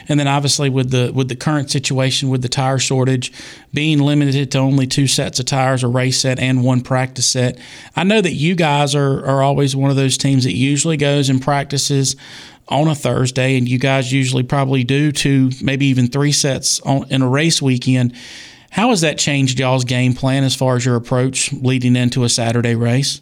and 0.10 0.20
then 0.20 0.28
obviously 0.28 0.70
with 0.70 0.90
the 0.90 1.12
with 1.14 1.30
the 1.30 1.36
current 1.36 1.70
situation 1.70 2.30
with 2.30 2.42
the 2.42 2.50
tire 2.50 2.80
shortage, 2.80 3.32
being 3.74 4.00
limited 4.00 4.52
to 4.52 4.58
only 4.58 4.88
two 4.88 5.06
sets 5.06 5.40
of 5.40 5.46
tires, 5.46 5.84
a 5.84 5.88
race 5.88 6.20
set 6.20 6.40
and 6.40 6.64
one 6.64 6.82
practice 6.82 7.28
set. 7.28 7.60
I 7.96 8.04
know 8.04 8.20
that 8.22 8.34
you 8.34 8.56
guys 8.56 8.96
are 8.96 9.24
are 9.26 9.44
always 9.44 9.76
one 9.76 9.92
of 9.92 9.96
those 9.96 10.18
teams 10.18 10.44
that 10.44 10.56
usually 10.56 10.98
goes 10.98 11.30
and 11.30 11.42
practices 11.42 12.16
on 12.68 12.88
a 12.88 12.96
Thursday, 12.96 13.58
and 13.58 13.70
you 13.70 13.78
guys 13.78 14.12
usually 14.12 14.44
probably 14.44 14.84
do 14.84 15.12
two, 15.12 15.52
maybe 15.62 15.86
even 15.86 16.08
three 16.08 16.32
sets 16.32 16.80
on, 16.80 17.06
in 17.12 17.22
a 17.22 17.30
race 17.30 17.62
weekend. 17.62 18.16
How 18.76 18.90
has 18.90 19.00
that 19.02 19.18
changed 19.18 19.58
y'all's 19.58 19.86
game 19.86 20.14
plan 20.14 20.44
as 20.44 20.54
far 20.54 20.76
as 20.76 20.86
your 20.86 20.98
approach 20.98 21.54
leading 21.54 21.96
into 21.96 22.26
a 22.26 22.30
Saturday 22.30 22.76
race? 22.76 23.22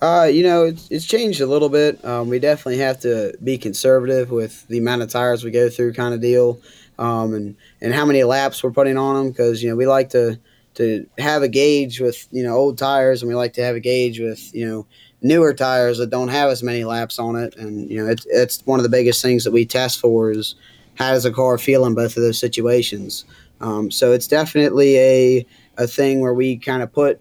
Uh, 0.00 0.28
you 0.30 0.44
know, 0.44 0.66
it's, 0.66 0.88
it's 0.88 1.04
changed 1.04 1.40
a 1.40 1.46
little 1.46 1.68
bit. 1.68 2.04
Um, 2.04 2.28
we 2.28 2.38
definitely 2.38 2.78
have 2.78 3.00
to 3.00 3.36
be 3.42 3.58
conservative 3.58 4.30
with 4.30 4.68
the 4.68 4.78
amount 4.78 5.02
of 5.02 5.10
tires 5.10 5.42
we 5.42 5.50
go 5.50 5.68
through, 5.68 5.94
kind 5.94 6.14
of 6.14 6.20
deal, 6.20 6.60
um, 6.96 7.34
and 7.34 7.56
and 7.80 7.92
how 7.92 8.06
many 8.06 8.22
laps 8.22 8.62
we're 8.62 8.70
putting 8.70 8.96
on 8.96 9.16
them 9.16 9.30
because 9.32 9.64
you 9.64 9.68
know 9.68 9.74
we 9.74 9.88
like 9.88 10.10
to 10.10 10.38
to 10.74 11.04
have 11.18 11.42
a 11.42 11.48
gauge 11.48 11.98
with 12.00 12.28
you 12.30 12.44
know 12.44 12.54
old 12.54 12.78
tires, 12.78 13.20
and 13.20 13.28
we 13.28 13.34
like 13.34 13.54
to 13.54 13.64
have 13.64 13.74
a 13.74 13.80
gauge 13.80 14.20
with 14.20 14.54
you 14.54 14.64
know 14.64 14.86
newer 15.22 15.52
tires 15.52 15.98
that 15.98 16.10
don't 16.10 16.28
have 16.28 16.50
as 16.50 16.62
many 16.62 16.84
laps 16.84 17.18
on 17.18 17.34
it. 17.34 17.56
And 17.56 17.90
you 17.90 17.96
know, 17.96 18.08
it's 18.08 18.26
it's 18.26 18.64
one 18.64 18.78
of 18.78 18.84
the 18.84 18.88
biggest 18.88 19.22
things 19.22 19.42
that 19.42 19.50
we 19.50 19.66
test 19.66 19.98
for 19.98 20.30
is 20.30 20.54
how 20.94 21.10
does 21.10 21.24
a 21.24 21.32
car 21.32 21.58
feel 21.58 21.84
in 21.84 21.96
both 21.96 22.16
of 22.16 22.22
those 22.22 22.38
situations. 22.38 23.24
Um, 23.60 23.90
so 23.90 24.12
it's 24.12 24.26
definitely 24.26 24.98
a 24.98 25.46
a 25.76 25.86
thing 25.86 26.20
where 26.20 26.34
we 26.34 26.56
kind 26.56 26.82
of 26.82 26.92
put 26.92 27.20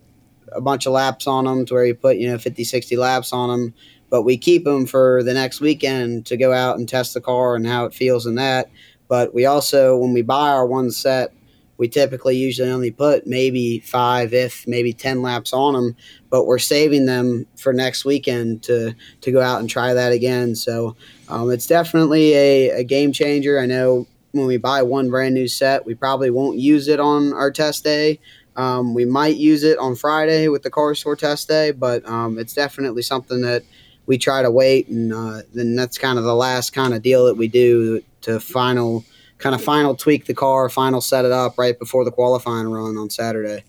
a 0.51 0.61
bunch 0.61 0.85
of 0.85 0.93
laps 0.93 1.27
on 1.27 1.45
them 1.45 1.65
to 1.65 1.73
where 1.73 1.85
you 1.85 1.93
put 1.93 2.17
you 2.17 2.27
know 2.27 2.37
50 2.37 2.63
60 2.63 2.95
laps 2.97 3.31
on 3.31 3.49
them 3.49 3.73
but 4.09 4.23
we 4.23 4.37
keep 4.37 4.63
them 4.63 4.85
for 4.85 5.23
the 5.23 5.33
next 5.33 5.59
weekend 5.59 6.25
to 6.27 6.37
go 6.37 6.53
out 6.53 6.77
and 6.77 6.87
test 6.87 7.13
the 7.13 7.21
car 7.21 7.55
and 7.55 7.67
how 7.67 7.85
it 7.85 7.93
feels 7.93 8.25
in 8.25 8.35
that. 8.35 8.69
But 9.07 9.33
we 9.33 9.45
also, 9.45 9.97
when 9.97 10.13
we 10.13 10.21
buy 10.21 10.49
our 10.49 10.65
one 10.65 10.91
set, 10.91 11.33
we 11.77 11.87
typically 11.87 12.35
usually 12.35 12.71
only 12.71 12.89
put 12.89 13.27
maybe 13.27 13.79
five, 13.81 14.33
if 14.33 14.67
maybe 14.67 14.93
10 14.93 15.21
laps 15.21 15.53
on 15.53 15.73
them, 15.73 15.95
but 16.29 16.45
we're 16.45 16.57
saving 16.57 17.05
them 17.05 17.45
for 17.55 17.71
next 17.71 18.03
weekend 18.03 18.63
to, 18.63 18.95
to 19.21 19.31
go 19.31 19.41
out 19.41 19.59
and 19.59 19.69
try 19.69 19.93
that 19.93 20.11
again. 20.11 20.55
So 20.55 20.95
um, 21.29 21.51
it's 21.51 21.67
definitely 21.67 22.33
a, 22.33 22.69
a 22.79 22.83
game 22.83 23.11
changer. 23.11 23.59
I 23.59 23.67
know 23.67 24.07
when 24.37 24.47
we 24.47 24.57
buy 24.57 24.83
one 24.83 25.09
brand 25.09 25.33
new 25.33 25.47
set, 25.47 25.85
we 25.85 25.95
probably 25.95 26.29
won't 26.29 26.57
use 26.57 26.87
it 26.87 26.99
on 26.99 27.33
our 27.33 27.51
test 27.51 27.83
day. 27.83 28.19
Um, 28.55 28.93
we 28.93 29.05
might 29.05 29.35
use 29.35 29.63
it 29.63 29.77
on 29.77 29.95
Friday 29.95 30.47
with 30.47 30.63
the 30.63 30.69
Cars 30.69 31.01
Tour 31.01 31.15
test 31.15 31.47
day, 31.47 31.71
but 31.71 32.07
um, 32.07 32.39
it's 32.39 32.53
definitely 32.53 33.03
something 33.03 33.41
that 33.41 33.63
we 34.07 34.17
try 34.17 34.41
to 34.41 34.49
wait, 34.49 34.87
and 34.87 35.13
uh, 35.13 35.41
then 35.53 35.75
that's 35.75 35.97
kind 35.97 36.17
of 36.17 36.23
the 36.23 36.33
last 36.33 36.71
kind 36.71 36.93
of 36.93 37.01
deal 37.01 37.25
that 37.25 37.35
we 37.35 37.47
do 37.47 38.01
to 38.21 38.39
final 38.39 39.03
kind 39.37 39.53
of 39.53 39.63
final 39.63 39.95
tweak 39.95 40.25
the 40.25 40.33
car, 40.33 40.69
final 40.69 41.01
set 41.01 41.25
it 41.25 41.31
up 41.31 41.57
right 41.57 41.77
before 41.77 42.03
the 42.03 42.11
qualifying 42.11 42.67
run 42.69 42.97
on 42.97 43.09
Saturday. 43.09 43.63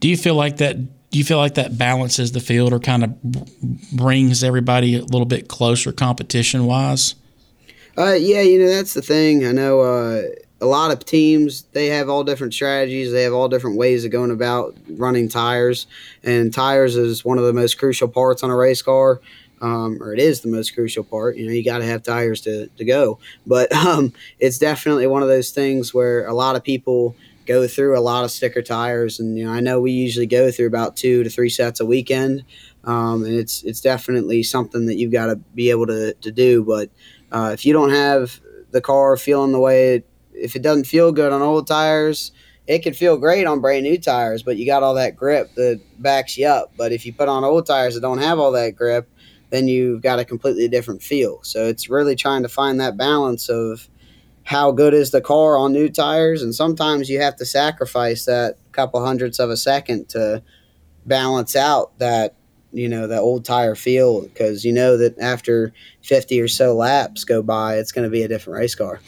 Do 0.00 0.08
you 0.08 0.16
feel 0.16 0.34
like 0.34 0.58
that? 0.58 1.10
Do 1.10 1.18
you 1.18 1.24
feel 1.24 1.38
like 1.38 1.54
that 1.54 1.78
balances 1.78 2.32
the 2.32 2.40
field, 2.40 2.72
or 2.72 2.80
kind 2.80 3.04
of 3.04 3.22
brings 3.92 4.44
everybody 4.44 4.96
a 4.96 5.02
little 5.02 5.24
bit 5.24 5.48
closer 5.48 5.92
competition 5.92 6.66
wise? 6.66 7.14
Uh, 7.96 8.12
yeah, 8.18 8.42
you 8.42 8.58
know 8.58 8.68
that's 8.68 8.94
the 8.94 9.02
thing. 9.02 9.46
I 9.46 9.52
know 9.52 9.80
uh, 9.80 10.22
a 10.60 10.66
lot 10.66 10.90
of 10.90 11.04
teams 11.04 11.62
they 11.72 11.86
have 11.86 12.08
all 12.08 12.24
different 12.24 12.52
strategies. 12.52 13.10
They 13.10 13.22
have 13.22 13.32
all 13.32 13.48
different 13.48 13.78
ways 13.78 14.04
of 14.04 14.10
going 14.10 14.30
about 14.30 14.76
running 14.90 15.28
tires, 15.28 15.86
and 16.22 16.52
tires 16.52 16.96
is 16.96 17.24
one 17.24 17.38
of 17.38 17.44
the 17.44 17.52
most 17.54 17.78
crucial 17.78 18.08
parts 18.08 18.42
on 18.42 18.50
a 18.50 18.56
race 18.56 18.82
car 18.82 19.20
um, 19.60 20.02
or 20.02 20.12
it 20.12 20.18
is 20.18 20.40
the 20.40 20.48
most 20.48 20.74
crucial 20.74 21.04
part. 21.04 21.36
You 21.36 21.46
know, 21.46 21.52
you 21.52 21.64
got 21.64 21.78
to 21.78 21.84
have 21.86 22.02
tires 22.02 22.40
to, 22.42 22.66
to 22.68 22.84
go. 22.84 23.18
But 23.46 23.72
um, 23.86 24.12
it's 24.38 24.58
definitely 24.58 25.06
one 25.06 25.22
of 25.22 25.28
those 25.28 25.50
things 25.50 25.94
where 25.94 26.26
a 26.26 26.34
lot 26.34 26.56
of 26.56 26.64
people 26.64 27.16
go 27.46 27.66
through 27.68 27.96
a 27.96 28.00
lot 28.00 28.24
of 28.24 28.30
sticker 28.30 28.62
tires, 28.62 29.20
and 29.20 29.38
you 29.38 29.44
know, 29.44 29.52
I 29.52 29.60
know 29.60 29.80
we 29.80 29.92
usually 29.92 30.26
go 30.26 30.50
through 30.50 30.66
about 30.66 30.96
two 30.96 31.22
to 31.22 31.30
three 31.30 31.48
sets 31.48 31.80
a 31.80 31.86
weekend, 31.86 32.44
um, 32.84 33.24
and 33.24 33.34
it's 33.34 33.62
it's 33.62 33.80
definitely 33.80 34.42
something 34.42 34.86
that 34.86 34.96
you've 34.96 35.12
got 35.12 35.26
to 35.26 35.36
be 35.36 35.70
able 35.70 35.86
to, 35.86 36.12
to 36.14 36.30
do. 36.32 36.64
But 36.64 36.90
uh, 37.32 37.50
if 37.52 37.66
you 37.66 37.72
don't 37.72 37.90
have 37.90 38.40
the 38.70 38.80
car 38.80 39.16
feeling 39.16 39.52
the 39.52 39.60
way 39.60 39.96
it, 39.96 40.08
if 40.32 40.56
it 40.56 40.62
doesn't 40.62 40.84
feel 40.84 41.12
good 41.12 41.32
on 41.32 41.42
old 41.42 41.66
tires, 41.66 42.32
it 42.66 42.82
can 42.82 42.94
feel 42.94 43.16
great 43.16 43.46
on 43.46 43.60
brand 43.60 43.84
new 43.84 43.96
tires, 43.98 44.42
but 44.42 44.56
you 44.56 44.66
got 44.66 44.82
all 44.82 44.94
that 44.94 45.16
grip 45.16 45.54
that 45.54 45.80
backs 45.98 46.36
you 46.36 46.46
up. 46.46 46.72
But 46.76 46.92
if 46.92 47.06
you 47.06 47.12
put 47.12 47.28
on 47.28 47.44
old 47.44 47.66
tires 47.66 47.94
that 47.94 48.00
don't 48.00 48.18
have 48.18 48.38
all 48.38 48.52
that 48.52 48.76
grip, 48.76 49.08
then 49.50 49.68
you've 49.68 50.02
got 50.02 50.18
a 50.18 50.24
completely 50.24 50.68
different 50.68 51.02
feel. 51.02 51.38
So 51.42 51.66
it's 51.66 51.88
really 51.88 52.16
trying 52.16 52.42
to 52.42 52.48
find 52.48 52.80
that 52.80 52.96
balance 52.96 53.48
of 53.48 53.88
how 54.42 54.72
good 54.72 54.94
is 54.94 55.10
the 55.10 55.20
car 55.20 55.56
on 55.56 55.72
new 55.72 55.88
tires, 55.88 56.42
and 56.42 56.54
sometimes 56.54 57.08
you 57.08 57.20
have 57.20 57.36
to 57.36 57.44
sacrifice 57.44 58.24
that 58.26 58.56
couple 58.72 59.04
hundredths 59.04 59.38
of 59.38 59.50
a 59.50 59.56
second 59.56 60.08
to 60.10 60.42
balance 61.06 61.56
out 61.56 61.98
that 61.98 62.34
you 62.76 62.88
know 62.88 63.06
the 63.06 63.18
old 63.18 63.44
tire 63.44 63.74
feel 63.74 64.22
because 64.22 64.64
you 64.64 64.72
know 64.72 64.96
that 64.96 65.18
after 65.18 65.72
50 66.02 66.40
or 66.40 66.48
so 66.48 66.74
laps 66.74 67.24
go 67.24 67.42
by 67.42 67.76
it's 67.76 67.92
going 67.92 68.04
to 68.04 68.10
be 68.10 68.22
a 68.22 68.28
different 68.28 68.58
race 68.58 68.74
car 68.74 69.00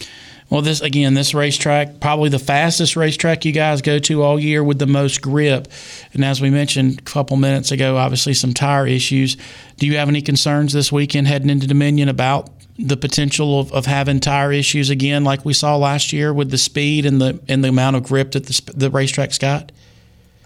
well, 0.50 0.62
this 0.62 0.80
again, 0.80 1.12
this 1.12 1.34
racetrack 1.34 2.00
probably 2.00 2.30
the 2.30 2.38
fastest 2.38 2.96
racetrack 2.96 3.44
you 3.44 3.52
guys 3.52 3.82
go 3.82 3.98
to 3.98 4.22
all 4.22 4.40
year 4.40 4.64
with 4.64 4.78
the 4.78 4.86
most 4.86 5.20
grip. 5.20 5.68
And 6.14 6.24
as 6.24 6.40
we 6.40 6.48
mentioned 6.48 7.00
a 7.00 7.02
couple 7.02 7.36
minutes 7.36 7.70
ago, 7.70 7.98
obviously 7.98 8.32
some 8.32 8.54
tire 8.54 8.86
issues. 8.86 9.36
Do 9.76 9.86
you 9.86 9.98
have 9.98 10.08
any 10.08 10.22
concerns 10.22 10.72
this 10.72 10.90
weekend 10.90 11.26
heading 11.26 11.50
into 11.50 11.66
Dominion 11.66 12.08
about 12.08 12.50
the 12.78 12.96
potential 12.96 13.60
of, 13.60 13.72
of 13.72 13.86
having 13.86 14.20
tire 14.20 14.52
issues 14.52 14.88
again, 14.88 15.22
like 15.24 15.44
we 15.44 15.52
saw 15.52 15.76
last 15.76 16.12
year 16.12 16.32
with 16.32 16.50
the 16.50 16.58
speed 16.58 17.04
and 17.04 17.20
the 17.20 17.38
and 17.46 17.62
the 17.62 17.68
amount 17.68 17.96
of 17.96 18.04
grip 18.04 18.32
that 18.32 18.46
the 18.46 18.72
the 18.74 18.90
racetrack's 18.90 19.38
got? 19.38 19.70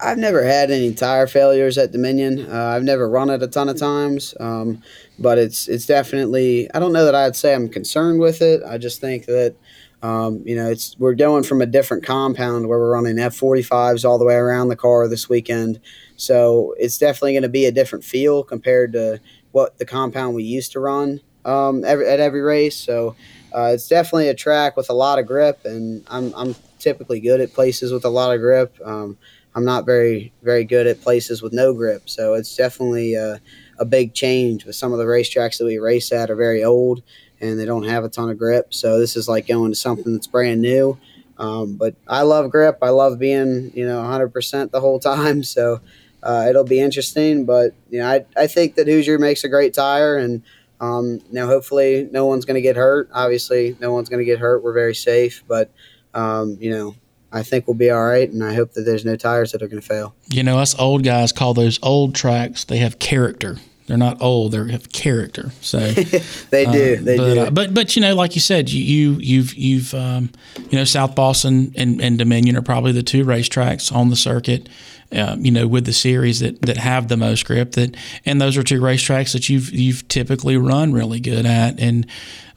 I've 0.02 0.18
never 0.18 0.42
had 0.42 0.70
any 0.70 0.92
tire 0.94 1.26
failures 1.26 1.78
at 1.78 1.92
Dominion. 1.92 2.50
Uh, 2.50 2.72
I've 2.74 2.82
never 2.82 3.08
run 3.08 3.30
it 3.30 3.42
a 3.42 3.46
ton 3.46 3.68
of 3.68 3.78
times, 3.78 4.34
um, 4.40 4.82
but 5.18 5.38
it's 5.38 5.68
it's 5.68 5.86
definitely. 5.86 6.68
I 6.74 6.78
don't 6.80 6.92
know 6.92 7.04
that 7.04 7.14
I'd 7.14 7.36
say 7.36 7.54
I'm 7.54 7.68
concerned 7.68 8.20
with 8.20 8.42
it. 8.42 8.62
I 8.66 8.78
just 8.78 9.00
think 9.00 9.26
that 9.26 9.54
um, 10.02 10.42
you 10.44 10.56
know, 10.56 10.68
it's 10.68 10.96
we're 10.98 11.14
going 11.14 11.44
from 11.44 11.62
a 11.62 11.66
different 11.66 12.04
compound 12.04 12.68
where 12.68 12.78
we're 12.78 12.92
running 12.92 13.16
F45s 13.16 14.04
all 14.04 14.18
the 14.18 14.24
way 14.24 14.34
around 14.34 14.68
the 14.68 14.76
car 14.76 15.06
this 15.06 15.28
weekend. 15.28 15.80
So 16.16 16.74
it's 16.76 16.98
definitely 16.98 17.34
going 17.34 17.42
to 17.44 17.48
be 17.48 17.66
a 17.66 17.72
different 17.72 18.04
feel 18.04 18.42
compared 18.42 18.92
to 18.94 19.20
what 19.52 19.78
the 19.78 19.84
compound 19.84 20.34
we 20.34 20.42
used 20.42 20.72
to 20.72 20.80
run 20.80 21.20
um, 21.44 21.84
every, 21.84 22.08
at 22.08 22.18
every 22.18 22.42
race. 22.42 22.76
So 22.76 23.14
uh, 23.54 23.70
it's 23.74 23.86
definitely 23.86 24.28
a 24.28 24.34
track 24.34 24.76
with 24.76 24.90
a 24.90 24.94
lot 24.94 25.18
of 25.18 25.26
grip, 25.26 25.64
and 25.64 26.04
I'm, 26.08 26.34
I'm 26.34 26.56
typically 26.78 27.20
good 27.20 27.40
at 27.40 27.52
places 27.52 27.92
with 27.92 28.04
a 28.04 28.08
lot 28.08 28.34
of 28.34 28.40
grip. 28.40 28.76
Um, 28.84 29.18
I'm 29.54 29.64
not 29.64 29.84
very 29.86 30.32
very 30.42 30.64
good 30.64 30.86
at 30.86 31.02
places 31.02 31.42
with 31.42 31.52
no 31.52 31.74
grip. 31.74 32.08
So 32.08 32.34
it's 32.34 32.56
definitely 32.56 33.14
a, 33.14 33.40
a 33.78 33.84
big 33.84 34.14
change. 34.14 34.64
With 34.64 34.76
some 34.76 34.92
of 34.92 34.98
the 34.98 35.04
racetracks 35.04 35.58
that 35.58 35.66
we 35.66 35.78
race 35.78 36.12
at 36.12 36.30
are 36.30 36.36
very 36.36 36.64
old, 36.64 37.02
and 37.40 37.58
they 37.58 37.64
don't 37.64 37.84
have 37.84 38.04
a 38.04 38.08
ton 38.08 38.30
of 38.30 38.38
grip. 38.38 38.72
So 38.72 38.98
this 38.98 39.16
is 39.16 39.28
like 39.28 39.48
going 39.48 39.72
to 39.72 39.76
something 39.76 40.12
that's 40.12 40.26
brand 40.26 40.62
new. 40.62 40.98
Um, 41.38 41.74
but 41.74 41.96
I 42.06 42.22
love 42.22 42.50
grip. 42.50 42.78
I 42.82 42.90
love 42.90 43.18
being, 43.18 43.72
you 43.74 43.86
know, 43.86 44.00
100% 44.00 44.70
the 44.70 44.80
whole 44.80 45.00
time. 45.00 45.42
So 45.42 45.80
uh, 46.22 46.46
it'll 46.48 46.64
be 46.64 46.80
interesting. 46.80 47.44
But, 47.44 47.74
you 47.90 47.98
know, 47.98 48.08
I, 48.08 48.24
I 48.36 48.46
think 48.46 48.76
that 48.76 48.86
Hoosier 48.86 49.18
makes 49.18 49.42
a 49.42 49.48
great 49.48 49.74
tire. 49.74 50.16
And, 50.16 50.42
um, 50.80 51.20
know, 51.32 51.46
hopefully 51.48 52.08
no 52.12 52.26
one's 52.26 52.44
going 52.44 52.54
to 52.54 52.60
get 52.60 52.76
hurt. 52.76 53.08
Obviously, 53.12 53.76
no 53.80 53.92
one's 53.92 54.08
going 54.08 54.20
to 54.20 54.24
get 54.24 54.38
hurt. 54.38 54.62
We're 54.62 54.72
very 54.72 54.94
safe. 54.94 55.42
But, 55.48 55.70
um, 56.14 56.58
you 56.60 56.70
know, 56.70 56.94
I 57.32 57.42
think 57.42 57.66
we'll 57.66 57.74
be 57.74 57.90
all 57.90 58.04
right, 58.04 58.28
and 58.30 58.44
I 58.44 58.54
hope 58.54 58.74
that 58.74 58.82
there's 58.82 59.04
no 59.04 59.16
tires 59.16 59.52
that 59.52 59.62
are 59.62 59.68
going 59.68 59.80
to 59.80 59.86
fail. 59.86 60.14
You 60.28 60.42
know, 60.42 60.58
us 60.58 60.78
old 60.78 61.02
guys 61.02 61.32
call 61.32 61.54
those 61.54 61.78
old 61.82 62.14
tracks. 62.14 62.64
They 62.64 62.76
have 62.78 62.98
character. 62.98 63.56
They're 63.86 63.96
not 63.96 64.20
old; 64.20 64.52
they 64.52 64.70
have 64.70 64.92
character. 64.92 65.50
So 65.60 65.78
they 66.50 66.64
do. 66.66 66.96
Uh, 67.00 67.02
they 67.02 67.16
but, 67.16 67.34
do. 67.34 67.40
Uh, 67.40 67.50
but 67.50 67.74
but 67.74 67.96
you 67.96 68.02
know, 68.02 68.14
like 68.14 68.34
you 68.34 68.40
said, 68.40 68.70
you, 68.70 68.82
you 68.82 69.18
you've 69.20 69.54
you've 69.54 69.94
um, 69.94 70.30
you 70.70 70.78
know 70.78 70.84
South 70.84 71.14
Boston 71.14 71.72
and, 71.76 72.00
and 72.00 72.18
Dominion 72.18 72.56
are 72.56 72.62
probably 72.62 72.92
the 72.92 73.02
two 73.02 73.24
racetracks 73.24 73.92
on 73.92 74.10
the 74.10 74.16
circuit. 74.16 74.68
Uh, 75.10 75.36
you 75.38 75.50
know, 75.50 75.68
with 75.68 75.84
the 75.84 75.92
series 75.92 76.40
that, 76.40 76.62
that 76.62 76.78
have 76.78 77.08
the 77.08 77.18
most 77.18 77.44
grip, 77.44 77.72
that 77.72 77.94
and 78.24 78.40
those 78.40 78.56
are 78.56 78.62
two 78.62 78.80
racetracks 78.80 79.34
that 79.34 79.48
you've 79.48 79.70
you've 79.70 80.08
typically 80.08 80.56
run 80.56 80.92
really 80.92 81.20
good 81.20 81.44
at, 81.44 81.78
and 81.78 82.06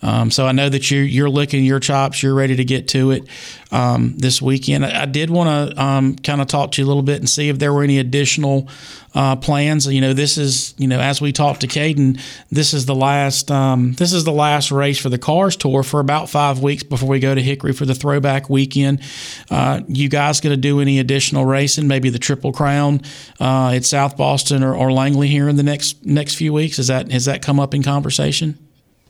um, 0.06 0.30
so 0.30 0.46
I 0.46 0.52
know 0.52 0.70
that 0.70 0.92
you're 0.92 1.04
you're 1.04 1.30
licking 1.32 1.66
your 1.66 1.80
chops. 1.80 2.22
You're 2.22 2.36
ready 2.36 2.56
to 2.58 2.64
get 2.64 2.88
to 2.90 3.10
it 3.10 3.28
um, 3.72 4.14
this 4.18 4.40
weekend. 4.40 4.86
I, 4.86 5.02
I 5.02 5.06
did 5.06 5.32
want 5.32 5.72
to 5.72 5.82
um, 5.82 6.16
kind 6.18 6.42
of 6.42 6.48
talk 6.48 6.74
to 6.74 6.82
you 6.82 6.86
a 6.86 6.90
little 6.90 7.02
bit 7.02 7.18
and 7.18 7.28
see 7.28 7.50
if 7.50 7.58
there 7.58 7.74
were 7.74 7.82
any 7.82 7.98
additional 7.98 8.70
uh, 9.16 9.36
plans. 9.36 9.88
You 9.88 10.02
know, 10.02 10.14
this 10.14 10.38
is 10.38 10.76
you 10.78 10.88
know 10.88 11.00
as 11.00 11.22
we 11.22 11.32
talked 11.32 11.62
to 11.62 11.68
Kaden, 11.68 12.22
this 12.52 12.72
is 12.72 12.86
the 12.86 12.94
last 12.94 13.50
um, 13.50 13.94
this 13.94 14.14
is 14.14 14.26
the 14.26 14.32
last 14.32 14.72
race 14.72 15.00
for 15.00 15.10
the 15.10 15.18
Cars 15.18 15.56
Tour 15.56 15.82
for 15.82 16.00
about 16.00 16.30
five 16.30 16.62
weeks 16.62 16.84
before 16.84 17.10
we 17.10 17.20
go 17.20 17.34
to 17.34 17.42
Hickory 17.42 17.74
for 17.74 17.86
the 17.88 17.96
Throwback 17.96 18.48
Weekend. 18.48 19.02
Uh, 19.50 19.82
you 19.88 20.08
guys 20.08 20.40
going 20.40 20.54
to 20.54 20.62
do 20.62 20.82
any 20.82 21.00
additional 21.00 21.48
racing? 21.48 21.88
Maybe 21.88 22.12
the 22.12 22.20
Triple 22.20 22.54
Crown 22.54 23.02
uh, 23.40 23.72
at 23.72 23.86
South 23.86 24.18
Boston 24.18 24.64
or, 24.64 24.76
or 24.76 24.92
Langley 24.92 25.30
here 25.30 25.50
in 25.50 25.56
the 25.56 25.64
next 25.64 26.06
next 26.06 26.36
few 26.36 26.54
weeks. 26.54 26.78
Is 26.78 26.88
that 26.88 27.12
has 27.12 27.26
that 27.26 27.42
come 27.42 27.60
up 27.60 27.74
in 27.74 27.82
conversation? 27.82 28.60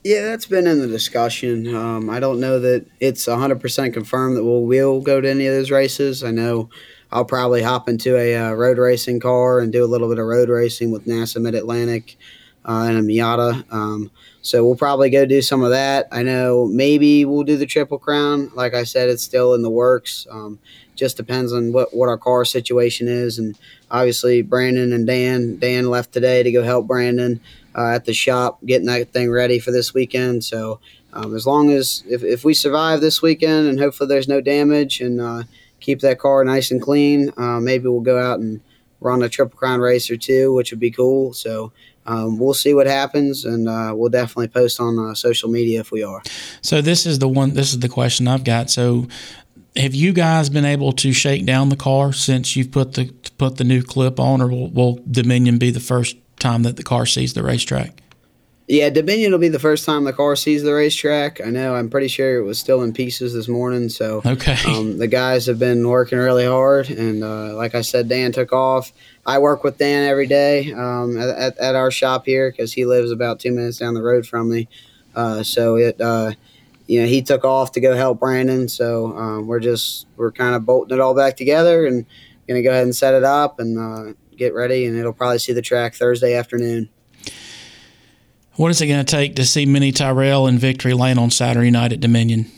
Yeah, 0.05 0.21
that's 0.21 0.45
been 0.45 0.67
in 0.67 0.81
the 0.81 0.87
discussion. 0.87 1.75
Um, 1.75 2.11
I 2.11 2.19
don't 2.19 2.39
know 2.39 2.59
that 2.59 2.85
it's 2.99 3.25
100% 3.25 3.91
confirmed 3.91 4.37
that 4.37 4.43
we'll, 4.43 4.61
we'll 4.61 5.01
go 5.01 5.19
to 5.19 5.27
any 5.27 5.47
of 5.47 5.55
those 5.55 5.71
races. 5.71 6.23
I 6.23 6.29
know 6.29 6.69
I'll 7.11 7.25
probably 7.25 7.63
hop 7.63 7.89
into 7.89 8.15
a 8.15 8.35
uh, 8.35 8.51
road 8.51 8.77
racing 8.77 9.19
car 9.19 9.61
and 9.61 9.73
do 9.73 9.83
a 9.83 9.87
little 9.87 10.07
bit 10.07 10.19
of 10.19 10.27
road 10.27 10.47
racing 10.47 10.91
with 10.91 11.07
NASA 11.07 11.41
Mid 11.41 11.55
Atlantic 11.55 12.17
uh, 12.65 12.85
and 12.87 12.99
a 12.99 13.01
Miata. 13.01 13.65
Um, 13.73 14.11
so 14.43 14.63
we'll 14.63 14.75
probably 14.75 15.09
go 15.09 15.25
do 15.25 15.41
some 15.41 15.63
of 15.63 15.71
that. 15.71 16.07
I 16.11 16.21
know 16.21 16.67
maybe 16.67 17.25
we'll 17.25 17.41
do 17.41 17.57
the 17.57 17.65
Triple 17.65 17.97
Crown. 17.97 18.51
Like 18.53 18.75
I 18.75 18.83
said, 18.83 19.09
it's 19.09 19.23
still 19.23 19.55
in 19.55 19.63
the 19.63 19.71
works. 19.71 20.27
Um, 20.29 20.59
just 20.95 21.17
depends 21.17 21.51
on 21.51 21.73
what, 21.73 21.95
what 21.95 22.09
our 22.09 22.17
car 22.19 22.45
situation 22.45 23.07
is. 23.07 23.39
And 23.39 23.57
obviously, 23.89 24.43
Brandon 24.43 24.93
and 24.93 25.07
Dan, 25.07 25.57
Dan 25.57 25.89
left 25.89 26.13
today 26.13 26.43
to 26.43 26.51
go 26.51 26.61
help 26.61 26.85
Brandon 26.85 27.41
uh, 27.75 27.89
at 27.89 28.05
the 28.05 28.13
shop 28.13 28.59
getting 28.65 28.87
that 28.87 29.11
thing 29.11 29.29
ready 29.31 29.59
for 29.59 29.71
this 29.71 29.93
weekend. 29.93 30.43
So 30.43 30.79
um, 31.13 31.35
as 31.35 31.45
long 31.45 31.71
as 31.71 32.03
if, 32.07 32.23
if 32.23 32.43
we 32.43 32.53
survive 32.53 33.01
this 33.01 33.21
weekend 33.21 33.67
and 33.67 33.79
hopefully 33.79 34.07
there's 34.07 34.27
no 34.27 34.41
damage 34.41 35.01
and 35.01 35.21
uh, 35.21 35.43
keep 35.79 35.99
that 36.01 36.19
car 36.19 36.43
nice 36.43 36.71
and 36.71 36.81
clean, 36.81 37.31
uh, 37.37 37.59
maybe 37.59 37.87
we'll 37.87 38.01
go 38.01 38.19
out 38.19 38.39
and 38.39 38.61
run 39.01 39.23
a 39.23 39.29
triple 39.29 39.57
crown 39.57 39.79
race 39.79 40.09
or 40.09 40.17
two, 40.17 40.53
which 40.53 40.71
would 40.71 40.79
be 40.79 40.91
cool. 40.91 41.33
So 41.33 41.71
um, 42.05 42.37
we'll 42.37 42.53
see 42.53 42.73
what 42.73 42.87
happens, 42.87 43.45
and 43.45 43.67
uh, 43.67 43.93
we'll 43.95 44.09
definitely 44.09 44.47
post 44.47 44.79
on 44.79 44.99
uh, 44.99 45.15
social 45.15 45.49
media 45.49 45.79
if 45.79 45.91
we 45.91 46.03
are. 46.03 46.21
So 46.61 46.81
this 46.81 47.05
is 47.05 47.19
the 47.19 47.27
one. 47.27 47.53
This 47.53 47.71
is 47.71 47.79
the 47.79 47.89
question 47.89 48.27
I've 48.27 48.43
got. 48.43 48.69
So 48.69 49.07
have 49.75 49.95
you 49.95 50.13
guys 50.13 50.49
been 50.49 50.65
able 50.65 50.91
to 50.93 51.11
shake 51.11 51.45
down 51.45 51.69
the 51.69 51.75
car 51.75 52.13
since 52.13 52.55
you've 52.55 52.71
put 52.71 52.93
the 52.93 53.11
put 53.37 53.57
the 53.57 53.63
new 53.63 53.81
clip 53.81 54.19
on, 54.19 54.41
or 54.41 54.47
will, 54.47 54.69
will 54.69 54.99
Dominion 55.09 55.57
be 55.57 55.71
the 55.71 55.79
first 55.79 56.15
time 56.39 56.63
that 56.63 56.77
the 56.77 56.83
car 56.83 57.05
sees 57.05 57.33
the 57.33 57.43
racetrack? 57.43 58.01
Yeah, 58.67 58.89
Dominion 58.89 59.31
will 59.31 59.39
be 59.39 59.49
the 59.49 59.59
first 59.59 59.85
time 59.85 60.05
the 60.05 60.13
car 60.13 60.35
sees 60.35 60.63
the 60.63 60.73
racetrack. 60.73 61.39
I 61.39 61.51
know. 61.51 61.75
I'm 61.75 61.87
pretty 61.87 62.07
sure 62.07 62.37
it 62.37 62.43
was 62.43 62.57
still 62.57 62.81
in 62.81 62.93
pieces 62.93 63.31
this 63.31 63.47
morning. 63.47 63.89
So 63.89 64.23
okay, 64.25 64.57
um, 64.67 64.97
the 64.97 65.07
guys 65.07 65.45
have 65.45 65.59
been 65.59 65.87
working 65.87 66.17
really 66.17 66.47
hard, 66.47 66.89
and 66.89 67.23
uh, 67.23 67.55
like 67.55 67.75
I 67.75 67.81
said, 67.81 68.09
Dan 68.09 68.31
took 68.31 68.51
off. 68.51 68.91
I 69.23 69.37
work 69.37 69.63
with 69.63 69.77
Dan 69.77 70.09
every 70.09 70.25
day 70.25 70.73
um, 70.73 71.15
at, 71.15 71.57
at, 71.59 71.75
our 71.75 71.91
shop 71.91 72.25
here 72.25 72.49
because 72.49 72.73
he 72.73 72.85
lives 72.85 73.11
about 73.11 73.39
two 73.39 73.51
minutes 73.51 73.77
down 73.77 73.93
the 73.93 74.01
road 74.01 74.25
from 74.25 74.49
me. 74.49 74.67
Uh, 75.15 75.43
so 75.43 75.75
it, 75.75 76.01
uh, 76.01 76.31
you 76.87 77.01
know, 77.01 77.07
he 77.07 77.21
took 77.21 77.45
off 77.45 77.71
to 77.73 77.79
go 77.79 77.95
help 77.95 78.19
Brandon. 78.19 78.67
So 78.67 79.15
um, 79.15 79.45
we're 79.45 79.59
just 79.59 80.07
we're 80.17 80.31
kind 80.31 80.55
of 80.55 80.65
bolting 80.65 80.97
it 80.97 81.01
all 81.01 81.15
back 81.15 81.37
together 81.37 81.85
and 81.85 82.03
gonna 82.47 82.63
go 82.63 82.71
ahead 82.71 82.83
and 82.83 82.95
set 82.95 83.13
it 83.13 83.23
up 83.23 83.59
and 83.59 83.77
uh, 83.77 84.13
get 84.37 84.53
ready, 84.53 84.85
and 84.85 84.97
it'll 84.97 85.13
probably 85.13 85.39
see 85.39 85.53
the 85.53 85.61
track 85.61 85.95
Thursday 85.95 86.33
afternoon. 86.33 86.89
What 88.55 88.71
is 88.71 88.81
it 88.81 88.87
going 88.87 89.03
to 89.03 89.11
take 89.11 89.35
to 89.35 89.45
see 89.45 89.65
Mini 89.65 89.91
Tyrrell 89.91 90.47
and 90.47 90.57
Victory 90.57 90.93
Lane 90.93 91.17
on 91.17 91.29
Saturday 91.29 91.71
night 91.71 91.91
at 91.91 91.99
Dominion? 91.99 92.49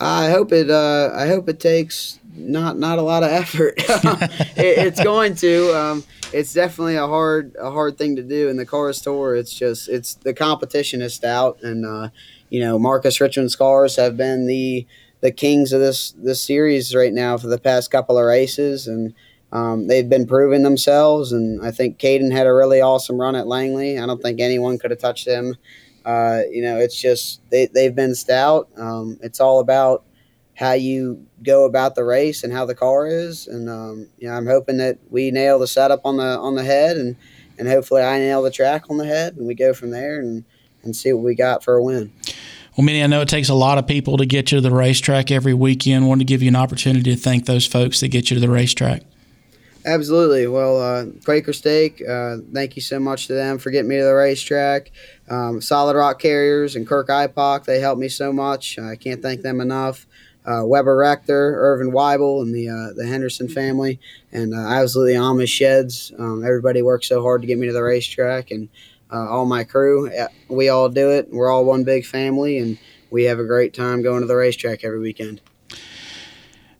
I 0.00 0.30
hope 0.30 0.52
it. 0.52 0.70
Uh, 0.70 1.10
I 1.14 1.28
hope 1.28 1.48
it 1.48 1.60
takes 1.60 2.18
not 2.34 2.78
not 2.78 2.98
a 2.98 3.02
lot 3.02 3.22
of 3.22 3.30
effort. 3.30 3.74
it, 3.78 4.78
it's 4.78 5.02
going 5.02 5.34
to. 5.36 5.76
Um, 5.76 6.04
it's 6.32 6.54
definitely 6.54 6.96
a 6.96 7.06
hard 7.06 7.54
a 7.58 7.70
hard 7.70 7.98
thing 7.98 8.16
to 8.16 8.22
do 8.22 8.48
in 8.48 8.56
the 8.56 8.66
Cars 8.66 9.00
Tour. 9.00 9.36
It's 9.36 9.52
just 9.52 9.88
it's 9.88 10.14
the 10.14 10.32
competition 10.32 11.02
is 11.02 11.14
stout, 11.14 11.58
and 11.62 11.84
uh, 11.84 12.08
you 12.48 12.60
know 12.60 12.78
Marcus 12.78 13.20
Richmond's 13.20 13.56
cars 13.56 13.96
have 13.96 14.16
been 14.16 14.46
the 14.46 14.86
the 15.20 15.32
kings 15.32 15.72
of 15.72 15.80
this 15.80 16.12
this 16.12 16.42
series 16.42 16.94
right 16.94 17.12
now 17.12 17.36
for 17.36 17.48
the 17.48 17.58
past 17.58 17.90
couple 17.90 18.18
of 18.18 18.24
races, 18.24 18.86
and 18.86 19.14
um, 19.52 19.88
they've 19.88 20.08
been 20.08 20.26
proving 20.26 20.62
themselves, 20.62 21.32
and 21.32 21.64
I 21.64 21.70
think 21.70 21.98
Kaden 21.98 22.32
had 22.32 22.46
a 22.46 22.52
really 22.52 22.80
awesome 22.80 23.20
run 23.20 23.34
at 23.34 23.46
Langley. 23.46 23.98
I 23.98 24.06
don't 24.06 24.22
think 24.22 24.40
anyone 24.40 24.78
could 24.78 24.90
have 24.90 25.00
touched 25.00 25.26
him. 25.26 25.56
Uh, 26.04 26.42
you 26.50 26.62
know, 26.62 26.78
it's 26.78 26.98
just 26.98 27.40
they, 27.50 27.66
they've 27.66 27.94
been 27.94 28.14
stout. 28.14 28.68
Um, 28.76 29.18
it's 29.22 29.40
all 29.40 29.60
about 29.60 30.04
how 30.54 30.72
you 30.72 31.26
go 31.42 31.64
about 31.64 31.94
the 31.94 32.04
race 32.04 32.44
and 32.44 32.52
how 32.52 32.64
the 32.64 32.74
car 32.74 33.06
is, 33.06 33.48
and 33.48 33.68
um, 33.68 34.08
you 34.18 34.28
know, 34.28 34.34
I'm 34.34 34.46
hoping 34.46 34.78
that 34.78 34.98
we 35.10 35.30
nail 35.30 35.58
the 35.58 35.66
setup 35.66 36.02
on 36.04 36.16
the 36.16 36.38
on 36.38 36.54
the 36.54 36.64
head, 36.64 36.96
and 36.96 37.16
and 37.58 37.66
hopefully 37.66 38.02
I 38.02 38.18
nail 38.18 38.42
the 38.42 38.50
track 38.52 38.84
on 38.88 38.98
the 38.98 39.06
head, 39.06 39.36
and 39.36 39.46
we 39.46 39.54
go 39.54 39.74
from 39.74 39.90
there 39.90 40.20
and 40.20 40.44
and 40.84 40.94
see 40.94 41.12
what 41.12 41.24
we 41.24 41.34
got 41.34 41.64
for 41.64 41.74
a 41.74 41.82
win. 41.82 42.12
Well, 42.76 42.84
Mini, 42.84 43.02
I 43.02 43.08
know 43.08 43.20
it 43.20 43.28
takes 43.28 43.48
a 43.48 43.54
lot 43.54 43.78
of 43.78 43.86
people 43.86 44.16
to 44.16 44.24
get 44.24 44.52
you 44.52 44.58
to 44.58 44.62
the 44.62 44.74
racetrack 44.74 45.32
every 45.32 45.54
weekend. 45.54 46.04
I 46.04 46.08
wanted 46.08 46.20
to 46.20 46.32
give 46.32 46.40
you 46.40 46.48
an 46.48 46.56
opportunity 46.56 47.10
to 47.14 47.20
thank 47.20 47.46
those 47.46 47.66
folks 47.66 48.00
that 48.00 48.08
get 48.08 48.30
you 48.30 48.36
to 48.36 48.40
the 48.40 48.48
racetrack. 48.48 49.02
Absolutely. 49.86 50.46
Well, 50.46 50.80
uh, 50.80 51.06
Quaker 51.24 51.54
State, 51.54 52.02
uh, 52.06 52.38
thank 52.52 52.76
you 52.76 52.82
so 52.82 53.00
much 53.00 53.28
to 53.28 53.32
them 53.32 53.58
for 53.58 53.70
getting 53.70 53.88
me 53.88 53.96
to 53.96 54.04
the 54.04 54.14
racetrack. 54.14 54.90
Um, 55.28 55.62
Solid 55.62 55.96
Rock 55.96 56.20
Carriers 56.20 56.76
and 56.76 56.86
Kirk 56.86 57.08
Ipock, 57.08 57.64
they 57.64 57.80
helped 57.80 58.00
me 58.00 58.08
so 58.08 58.32
much. 58.32 58.78
I 58.78 58.96
can't 58.96 59.22
thank 59.22 59.40
them 59.40 59.60
enough. 59.60 60.06
Uh, 60.44 60.62
Weber 60.64 60.96
Rector, 60.96 61.56
Irvin 61.60 61.92
Weibel, 61.92 62.42
and 62.42 62.54
the 62.54 62.68
uh, 62.68 62.94
the 62.94 63.06
Henderson 63.06 63.46
family, 63.46 64.00
and 64.32 64.54
uh, 64.54 64.58
absolutely 64.58 65.14
Amish 65.14 65.48
Sheds. 65.48 66.12
Um, 66.18 66.42
everybody 66.44 66.80
worked 66.80 67.04
so 67.04 67.22
hard 67.22 67.42
to 67.42 67.46
get 67.46 67.58
me 67.58 67.66
to 67.66 67.72
the 67.74 67.82
racetrack, 67.82 68.50
and 68.50 68.68
uh, 69.12 69.28
all 69.28 69.44
my 69.44 69.64
crew. 69.64 70.10
We 70.48 70.70
all 70.70 70.88
do 70.88 71.10
it. 71.10 71.28
We're 71.30 71.50
all 71.50 71.66
one 71.66 71.84
big 71.84 72.06
family, 72.06 72.56
and 72.58 72.78
we 73.10 73.24
have 73.24 73.38
a 73.38 73.44
great 73.44 73.74
time 73.74 74.02
going 74.02 74.22
to 74.22 74.26
the 74.26 74.34
racetrack 74.36 74.82
every 74.82 74.98
weekend. 74.98 75.42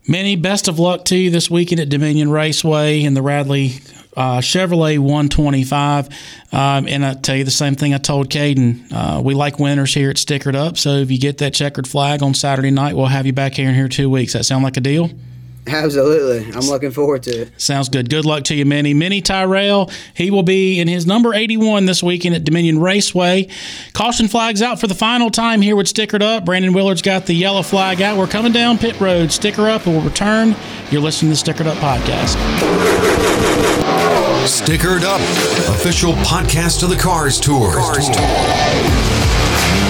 Mini, 0.08 0.34
best 0.34 0.66
of 0.66 0.78
luck 0.78 1.04
to 1.06 1.16
you 1.16 1.30
this 1.30 1.50
weekend 1.50 1.80
at 1.80 1.88
Dominion 1.88 2.30
Raceway 2.30 3.02
in 3.02 3.14
the 3.14 3.22
Radley 3.22 3.80
uh, 4.16 4.38
Chevrolet 4.38 4.98
125. 4.98 6.08
Um, 6.52 6.88
and 6.88 7.04
I 7.04 7.14
tell 7.14 7.36
you 7.36 7.44
the 7.44 7.50
same 7.50 7.74
thing 7.74 7.94
I 7.94 7.98
told 7.98 8.30
Kaden. 8.30 8.92
Uh, 8.92 9.20
we 9.22 9.34
like 9.34 9.58
winners 9.58 9.94
here 9.94 10.10
at 10.10 10.16
Stickered 10.16 10.56
Up. 10.56 10.78
So 10.78 10.96
if 10.96 11.10
you 11.10 11.18
get 11.18 11.38
that 11.38 11.54
checkered 11.54 11.86
flag 11.86 12.22
on 12.22 12.34
Saturday 12.34 12.70
night, 12.70 12.96
we'll 12.96 13.06
have 13.06 13.26
you 13.26 13.32
back 13.32 13.54
here 13.54 13.68
in 13.68 13.74
here 13.74 13.88
two 13.88 14.10
weeks. 14.10 14.32
That 14.32 14.44
sound 14.44 14.64
like 14.64 14.76
a 14.76 14.80
deal? 14.80 15.10
Absolutely. 15.72 16.52
I'm 16.52 16.68
looking 16.68 16.90
forward 16.90 17.22
to 17.24 17.42
it. 17.42 17.60
Sounds 17.60 17.88
good. 17.88 18.10
Good 18.10 18.24
luck 18.24 18.44
to 18.44 18.54
you, 18.54 18.64
Mini. 18.64 18.92
Mini 18.92 19.20
Tyrrell, 19.20 19.90
he 20.14 20.30
will 20.30 20.42
be 20.42 20.80
in 20.80 20.88
his 20.88 21.06
number 21.06 21.32
81 21.32 21.86
this 21.86 22.02
weekend 22.02 22.34
at 22.34 22.44
Dominion 22.44 22.80
Raceway. 22.80 23.48
Caution 23.92 24.26
flags 24.26 24.62
out 24.62 24.80
for 24.80 24.88
the 24.88 24.94
final 24.94 25.30
time 25.30 25.60
here 25.62 25.76
with 25.76 25.86
Stickered 25.86 26.22
Up. 26.22 26.44
Brandon 26.44 26.72
Willard's 26.72 27.02
got 27.02 27.26
the 27.26 27.34
yellow 27.34 27.62
flag 27.62 28.02
out. 28.02 28.18
We're 28.18 28.26
coming 28.26 28.52
down 28.52 28.78
pit 28.78 29.00
road. 29.00 29.30
Sticker 29.30 29.68
up 29.68 29.86
and 29.86 29.94
we'll 29.94 30.04
return. 30.04 30.56
You're 30.90 31.02
listening 31.02 31.32
to 31.32 31.44
the 31.44 31.52
Stickered 31.52 31.66
Up 31.66 31.76
podcast. 31.76 32.36
Stickered 34.46 35.02
Up, 35.04 35.20
official 35.76 36.14
podcast 36.14 36.82
of 36.82 36.90
the 36.90 36.96
Cars 36.96 37.38
Tour. 37.38 37.74
Cars 37.74 38.08
Tour. 38.08 39.89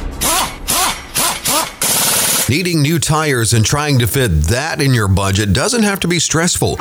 Needing 2.49 2.81
new 2.81 2.97
tires 2.99 3.53
and 3.53 3.65
trying 3.65 3.97
to 3.99 4.07
fit 4.07 4.27
that 4.49 4.81
in 4.81 4.93
your 4.93 5.07
budget 5.07 5.53
doesn't 5.53 5.83
have 5.83 6.01
to 6.01 6.07
be 6.09 6.19
stressful. 6.19 6.77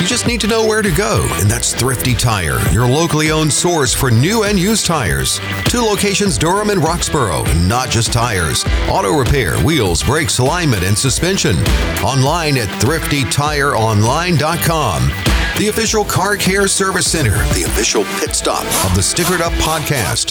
You 0.00 0.06
just 0.06 0.26
need 0.26 0.40
to 0.42 0.46
know 0.46 0.66
where 0.66 0.82
to 0.82 0.90
go, 0.90 1.26
and 1.40 1.50
that's 1.50 1.72
Thrifty 1.74 2.14
Tire, 2.14 2.58
your 2.70 2.86
locally 2.86 3.30
owned 3.30 3.52
source 3.52 3.94
for 3.94 4.10
new 4.10 4.44
and 4.44 4.58
used 4.58 4.84
tires. 4.86 5.40
Two 5.66 5.80
locations 5.80 6.36
Durham 6.38 6.70
and 6.70 6.80
Roxboro, 6.80 7.46
and 7.46 7.68
not 7.68 7.90
just 7.90 8.12
tires. 8.12 8.64
Auto 8.88 9.16
repair, 9.16 9.58
wheels, 9.60 10.02
brakes, 10.02 10.38
alignment, 10.38 10.84
and 10.84 10.98
suspension. 10.98 11.56
Online 12.02 12.56
at 12.58 12.68
thriftytireonline.com. 12.82 15.08
The 15.58 15.68
official 15.68 16.04
car 16.04 16.36
care 16.36 16.66
service 16.66 17.10
center, 17.10 17.36
the 17.54 17.64
official 17.66 18.04
pit 18.18 18.34
stop 18.34 18.64
of 18.86 18.94
the 18.94 19.02
Stickered 19.02 19.40
Up 19.40 19.52
podcast. 19.54 20.30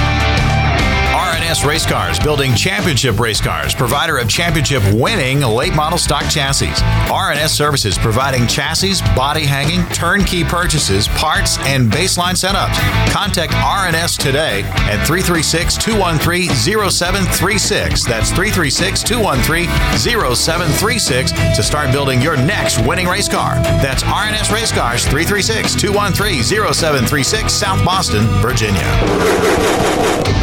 RNS 1.51 1.67
Race 1.67 1.85
Cars, 1.85 2.17
building 2.17 2.55
championship 2.55 3.19
race 3.19 3.41
cars, 3.41 3.75
provider 3.75 4.17
of 4.17 4.29
championship 4.29 4.81
winning 4.93 5.41
late 5.41 5.75
model 5.75 5.97
stock 5.97 6.23
chassis. 6.29 6.71
RNS 7.11 7.49
Services 7.49 7.97
providing 7.97 8.47
chassis, 8.47 9.01
body 9.17 9.43
hanging, 9.43 9.85
turnkey 9.87 10.45
purchases, 10.45 11.09
parts, 11.09 11.57
and 11.67 11.91
baseline 11.91 12.39
setups. 12.39 12.77
Contact 13.11 13.51
RNS 13.51 14.17
today 14.17 14.61
at 14.87 15.05
336 15.05 15.75
213 15.75 16.49
0736. 16.51 18.05
That's 18.05 18.29
336 18.29 19.03
213 19.03 19.67
0736 19.97 21.31
to 21.33 21.61
start 21.61 21.91
building 21.91 22.21
your 22.21 22.37
next 22.37 22.79
winning 22.87 23.07
race 23.07 23.27
car. 23.27 23.55
That's 23.83 24.03
RNS 24.03 24.53
Race 24.53 24.71
Cars 24.71 25.03
336 25.03 25.75
213 25.75 26.43
0736, 26.43 27.51
South 27.51 27.83
Boston, 27.83 28.23
Virginia. 28.39 28.87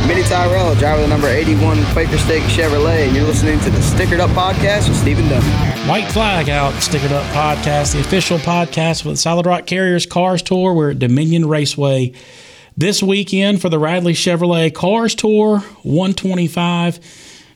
Mini 0.08 0.22
Tyrrell, 0.22 0.74
driver 0.76 0.97
the 1.02 1.08
number 1.08 1.28
81 1.28 1.84
Quaker 1.92 2.18
State 2.18 2.42
Chevrolet, 2.44 3.06
and 3.06 3.14
you're 3.14 3.24
listening 3.24 3.60
to 3.60 3.70
the 3.70 3.78
Stickered 3.78 4.20
Up 4.20 4.30
Podcast 4.30 4.88
with 4.88 4.96
Stephen 4.96 5.28
Dunn. 5.28 5.42
White 5.88 6.10
Flag 6.10 6.48
out, 6.48 6.72
Stickered 6.74 7.12
Up 7.12 7.24
Podcast, 7.32 7.92
the 7.92 8.00
official 8.00 8.38
podcast 8.38 9.02
for 9.02 9.10
the 9.10 9.16
Solid 9.16 9.46
Rock 9.46 9.66
Carriers 9.66 10.06
Cars 10.06 10.42
Tour. 10.42 10.74
We're 10.74 10.90
at 10.90 10.98
Dominion 10.98 11.46
Raceway 11.46 12.12
this 12.76 13.02
weekend 13.02 13.60
for 13.60 13.68
the 13.68 13.78
Radley 13.78 14.12
Chevrolet 14.12 14.74
Cars 14.74 15.14
Tour 15.14 15.58
125. 15.82 17.00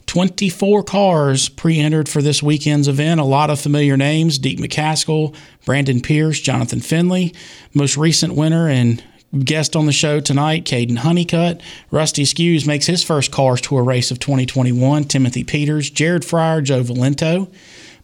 24 0.06 0.82
cars 0.82 1.48
pre 1.48 1.78
entered 1.80 2.08
for 2.08 2.20
this 2.20 2.42
weekend's 2.42 2.86
event. 2.86 3.18
A 3.20 3.24
lot 3.24 3.50
of 3.50 3.58
familiar 3.58 3.96
names 3.96 4.38
Deac 4.38 4.58
McCaskill, 4.58 5.34
Brandon 5.64 6.00
Pierce, 6.00 6.40
Jonathan 6.40 6.80
Finley, 6.80 7.34
most 7.72 7.96
recent 7.96 8.34
winner 8.34 8.68
and 8.68 9.02
guest 9.38 9.74
on 9.74 9.86
the 9.86 9.92
show 9.92 10.20
tonight, 10.20 10.64
Kaden 10.64 10.98
Honeycutt. 10.98 11.60
Rusty 11.90 12.24
Skewes 12.24 12.66
makes 12.66 12.86
his 12.86 13.02
first 13.02 13.30
Cars 13.30 13.60
Tour 13.60 13.82
race 13.82 14.10
of 14.10 14.18
2021. 14.18 15.04
Timothy 15.04 15.44
Peters, 15.44 15.90
Jared 15.90 16.22
Fryar, 16.22 16.62
Joe 16.62 16.82
Valento. 16.82 17.50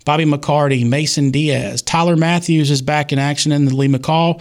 Bobby 0.04 0.24
McCarty, 0.24 0.88
Mason 0.88 1.30
Diaz. 1.30 1.82
Tyler 1.82 2.16
Matthews 2.16 2.70
is 2.70 2.80
back 2.80 3.12
in 3.12 3.18
action 3.18 3.52
in 3.52 3.66
the 3.66 3.76
Lee 3.76 3.88
McCall. 3.88 4.40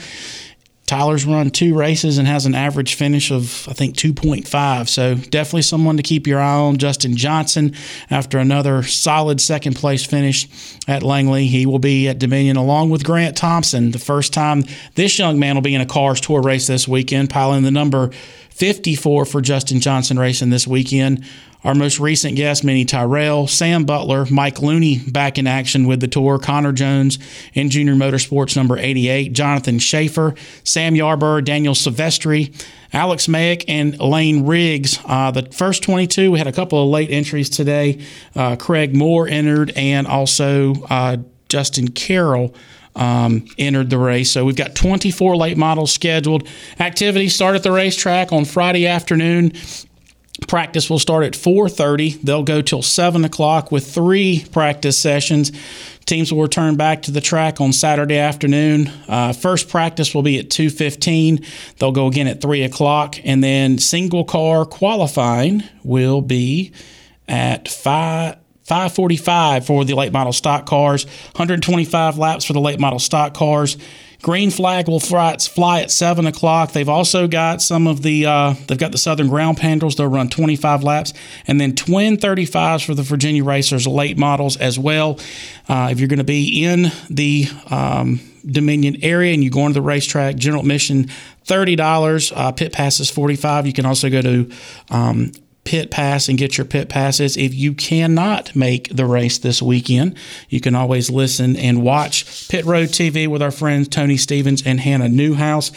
Tyler's 0.87 1.25
run 1.25 1.49
two 1.49 1.75
races 1.75 2.17
and 2.17 2.25
has 2.27 2.45
an 2.45 2.55
average 2.55 2.95
finish 2.95 3.29
of, 3.29 3.67
I 3.69 3.73
think, 3.73 3.97
2.5. 3.97 4.87
So 4.87 5.15
definitely 5.15 5.63
someone 5.63 5.97
to 5.97 6.03
keep 6.03 6.25
your 6.25 6.39
eye 6.39 6.55
on. 6.55 6.77
Justin 6.77 7.17
Johnson, 7.17 7.75
after 8.09 8.39
another 8.39 8.83
solid 8.83 9.41
second 9.41 9.75
place 9.75 10.05
finish 10.05 10.47
at 10.87 11.03
Langley, 11.03 11.47
he 11.47 11.65
will 11.65 11.77
be 11.77 12.07
at 12.07 12.19
Dominion 12.19 12.55
along 12.55 12.89
with 12.89 13.03
Grant 13.03 13.35
Thompson. 13.35 13.91
The 13.91 13.99
first 13.99 14.31
time 14.31 14.63
this 14.95 15.19
young 15.19 15.37
man 15.37 15.55
will 15.55 15.61
be 15.61 15.75
in 15.75 15.81
a 15.81 15.85
Cars 15.85 16.21
Tour 16.21 16.41
race 16.41 16.67
this 16.67 16.87
weekend, 16.87 17.29
piling 17.29 17.63
the 17.63 17.71
number 17.71 18.11
54 18.51 19.25
for 19.25 19.41
Justin 19.41 19.81
Johnson 19.81 20.17
racing 20.17 20.51
this 20.51 20.65
weekend. 20.65 21.25
Our 21.63 21.73
most 21.73 21.99
recent 21.99 22.35
guest, 22.35 22.63
Mini 22.63 22.85
Tyrrell, 22.85 23.47
Sam 23.47 23.83
Butler, 23.83 24.25
Mike 24.29 24.61
Looney 24.61 24.99
back 24.99 25.39
in 25.39 25.47
action 25.47 25.87
with 25.87 25.99
the 25.99 26.07
tour, 26.07 26.37
Connor 26.37 26.71
Jones 26.71 27.17
in 27.53 27.71
Junior 27.71 27.95
Motorsports 27.95 28.55
number 28.55 28.77
88, 28.77 29.33
Jonathan 29.33 29.79
Schaefer, 29.79 30.35
Sam 30.63 30.95
Yarborough, 30.95 31.41
Daniel 31.41 31.73
Silvestri, 31.73 32.53
Alex 32.93 33.25
Mayick, 33.25 33.65
and 33.67 33.99
Layne 33.99 34.45
Riggs. 34.45 34.99
Uh, 35.05 35.31
the 35.31 35.49
first 35.51 35.81
22, 35.81 36.31
we 36.31 36.37
had 36.37 36.47
a 36.47 36.51
couple 36.51 36.81
of 36.81 36.89
late 36.89 37.09
entries 37.09 37.49
today. 37.49 38.05
Uh, 38.35 38.55
Craig 38.55 38.95
Moore 38.95 39.27
entered, 39.27 39.71
and 39.71 40.05
also 40.05 40.75
uh, 40.89 41.17
Justin 41.49 41.89
Carroll. 41.89 42.53
Um, 42.95 43.45
entered 43.59 43.91
the 43.91 43.99
race. 43.99 44.31
So 44.31 44.43
we've 44.43 44.55
got 44.55 44.73
24 44.73 45.37
late 45.37 45.55
models 45.55 45.91
scheduled. 45.91 46.47
Activities 46.79 47.35
start 47.35 47.55
at 47.55 47.61
the 47.61 47.71
racetrack 47.71 48.33
on 48.33 48.43
Friday 48.43 48.87
afternoon 48.87 49.51
Practice 50.45 50.89
will 50.89 50.99
start 50.99 51.25
at 51.25 51.35
4:30. 51.35 52.19
They'll 52.23 52.43
go 52.43 52.61
till 52.61 52.83
7 52.83 53.25
o'clock 53.25 53.71
with 53.71 53.91
three 53.91 54.45
practice 54.51 54.97
sessions. 54.97 55.51
Teams 56.05 56.31
will 56.31 56.43
return 56.43 56.75
back 56.75 57.01
to 57.03 57.11
the 57.11 57.21
track 57.21 57.59
on 57.59 57.73
Saturday 57.73 58.17
afternoon. 58.17 58.91
Uh, 59.07 59.33
first 59.33 59.67
practice 59.67 60.13
will 60.13 60.21
be 60.21 60.37
at 60.37 60.49
2:15. 60.49 61.43
They'll 61.79 61.91
go 61.91 62.07
again 62.07 62.27
at 62.27 62.39
3 62.39 62.61
o'clock, 62.61 63.15
and 63.23 63.43
then 63.43 63.79
single 63.79 64.23
car 64.23 64.63
qualifying 64.63 65.63
will 65.83 66.21
be 66.21 66.71
at 67.27 67.67
5. 67.67 68.37
545 68.63 69.65
for 69.65 69.85
the 69.85 69.95
late 69.95 70.11
model 70.11 70.33
stock 70.33 70.65
cars, 70.65 71.05
125 71.35 72.17
laps 72.17 72.43
for 72.43 72.51
the 72.51 72.59
late 72.59 72.81
model 72.81 72.99
stock 72.99 73.33
cars. 73.33 73.77
Green 74.23 74.49
flag 74.49 74.87
will 74.87 74.99
fly, 74.99 75.37
fly 75.37 75.81
at 75.81 75.91
seven 75.91 76.25
o'clock. 76.25 76.71
They've 76.71 76.89
also 76.89 77.27
got 77.27 77.61
some 77.61 77.85
of 77.85 78.01
the 78.01 78.25
uh, 78.25 78.55
they've 78.67 78.77
got 78.77 78.91
the 78.91 78.97
Southern 78.97 79.27
Ground 79.27 79.57
Pandals. 79.57 79.95
They'll 79.95 80.07
run 80.07 80.27
25 80.29 80.83
laps, 80.83 81.13
and 81.45 81.61
then 81.61 81.75
twin 81.75 82.17
35s 82.17 82.85
for 82.85 82.95
the 82.95 83.03
Virginia 83.03 83.43
Racers 83.43 83.85
late 83.85 84.17
models 84.17 84.57
as 84.57 84.79
well. 84.79 85.19
Uh, 85.69 85.89
if 85.91 85.99
you're 85.99 86.09
going 86.09 86.17
to 86.17 86.25
be 86.25 86.63
in 86.63 86.91
the 87.09 87.45
um, 87.69 88.19
Dominion 88.45 88.97
area 89.03 89.33
and 89.33 89.43
you 89.43 89.51
go 89.51 89.61
into 89.61 89.75
the 89.75 89.81
racetrack, 89.81 90.35
general 90.35 90.61
admission 90.61 91.09
thirty 91.45 91.75
dollars. 91.75 92.31
Uh, 92.31 92.51
pit 92.51 92.73
passes 92.73 93.09
forty 93.09 93.35
five. 93.35 93.67
You 93.67 93.73
can 93.73 93.85
also 93.85 94.09
go 94.09 94.21
to 94.21 94.51
um, 94.89 95.31
pit 95.67 95.91
pass 95.91 96.29
and 96.29 96.37
get 96.37 96.57
your 96.57 96.63
pit 96.63 96.87
passes. 96.87 97.35
If 97.35 97.53
you 97.53 97.73
cannot 97.73 98.55
make 98.55 98.87
the 98.95 99.05
race 99.05 99.37
this 99.37 99.61
weekend, 99.61 100.15
you 100.47 100.61
can 100.61 100.75
always 100.75 101.09
listen 101.09 101.57
and 101.57 101.83
watch 101.83 102.47
Pit 102.47 102.63
Road 102.63 102.87
TV 102.87 103.27
with 103.27 103.41
our 103.41 103.51
friends 103.51 103.89
Tony 103.89 104.15
Stevens 104.15 104.65
and 104.65 104.79
Hannah 104.79 105.09
Newhouse 105.09 105.73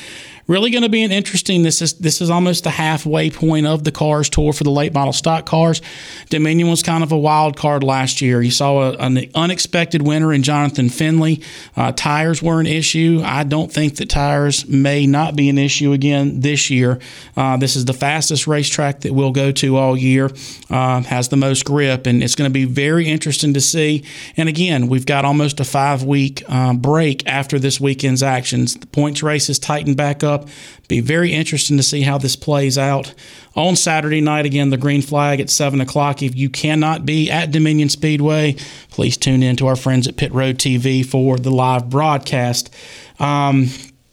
really 0.47 0.71
going 0.71 0.83
to 0.83 0.89
be 0.89 1.03
an 1.03 1.13
interesting. 1.13 1.63
This 1.63 1.81
is 1.81 1.95
this 1.95 2.21
is 2.21 2.31
almost 2.31 2.65
the 2.65 2.71
halfway 2.71 3.31
point 3.31 3.67
of 3.67 3.85
the 3.85 3.93
cars 3.93 4.29
tour 4.29 4.53
for 4.53 4.65
the 4.65 4.71
late 4.71 4.93
model 4.93 5.13
stock 5.13 5.47
cars. 5.47 5.81
Dominion 6.29 6.69
was 6.69 6.83
kind 6.83 7.03
of 7.03 7.13
a 7.13 7.19
wild 7.19 7.57
card 7.57 7.83
last 7.83 8.21
year. 8.21 8.43
You 8.43 8.51
saw 8.51 8.91
a, 8.91 8.97
an 8.97 9.31
unexpected 9.35 10.03
winner 10.03 10.33
in 10.33 10.43
Jonathan 10.43 10.89
Finley. 10.89 11.43
Uh, 11.77 11.93
tires 11.93 12.43
were 12.43 12.61
an 12.61 12.67
issue. 12.67 13.23
I 13.25 13.45
don't 13.45 13.73
think 13.73 13.97
that 13.97 14.09
tires 14.09 14.67
may 14.67 15.07
not 15.07 15.37
be 15.37 15.49
an 15.49 15.59
issue 15.59 15.93
again 15.93 16.41
this 16.41 16.71
year. 16.71 16.99
Uh, 17.37 17.57
this 17.57 17.77
is 17.77 17.85
the 17.85 17.93
fastest 17.93 18.47
racetrack 18.47 19.01
that 19.01 19.13
we'll 19.13 19.33
go 19.33 19.53
to 19.53 19.77
all 19.77 19.97
year. 19.97 20.31
Uh, 20.69 21.03
has 21.03 21.29
the 21.29 21.37
most 21.37 21.65
grip, 21.65 22.07
and 22.07 22.23
it's 22.23 22.35
going 22.35 22.49
to 22.49 22.53
be 22.53 22.65
very 22.65 23.09
interesting 23.09 23.55
to 23.55 23.61
see. 23.61 24.05
And 24.37 24.49
again, 24.49 24.89
we've 24.89 25.07
got 25.07 25.25
almost 25.25 25.61
a 25.61 25.65
five 25.65 26.03
week 26.03 26.43
uh, 26.49 26.75
break 26.75 27.27
after 27.27 27.59
this 27.59 27.81
weekend's 27.81 28.23
actions. 28.23 28.75
The 28.75 28.87
points 28.87 29.23
race 29.23 29.49
is 29.49 29.59
tightened 29.59 29.97
back 29.97 30.23
up 30.23 30.40
up. 30.41 30.49
Be 30.89 31.01
very 31.01 31.33
interesting 31.33 31.77
to 31.77 31.83
see 31.83 32.03
how 32.03 32.19
this 32.19 32.37
plays 32.37 32.77
out 32.77 33.15
on 33.55 33.77
Saturday 33.77 34.21
night. 34.21 34.47
Again, 34.47 34.71
the 34.71 34.77
green 34.77 35.03
flag 35.03 35.41
at 35.41 35.51
7 35.51 35.81
o'clock. 35.81 36.23
If 36.23 36.37
you 36.37 36.51
cannot 36.51 37.07
be 37.07 37.31
at 37.31 37.51
Dominion 37.51 37.89
Speedway, 37.89 38.57
please 38.91 39.17
tune 39.17 39.43
in 39.43 39.57
to 39.57 39.67
our 39.67 39.77
friends 39.77 40.09
at 40.09 40.17
Pit 40.17 40.33
Road 40.33 40.59
TV 40.59 41.05
for 41.05 41.37
the 41.37 41.51
live 41.51 41.89
broadcast. 41.91 42.75
Um, 43.19 43.69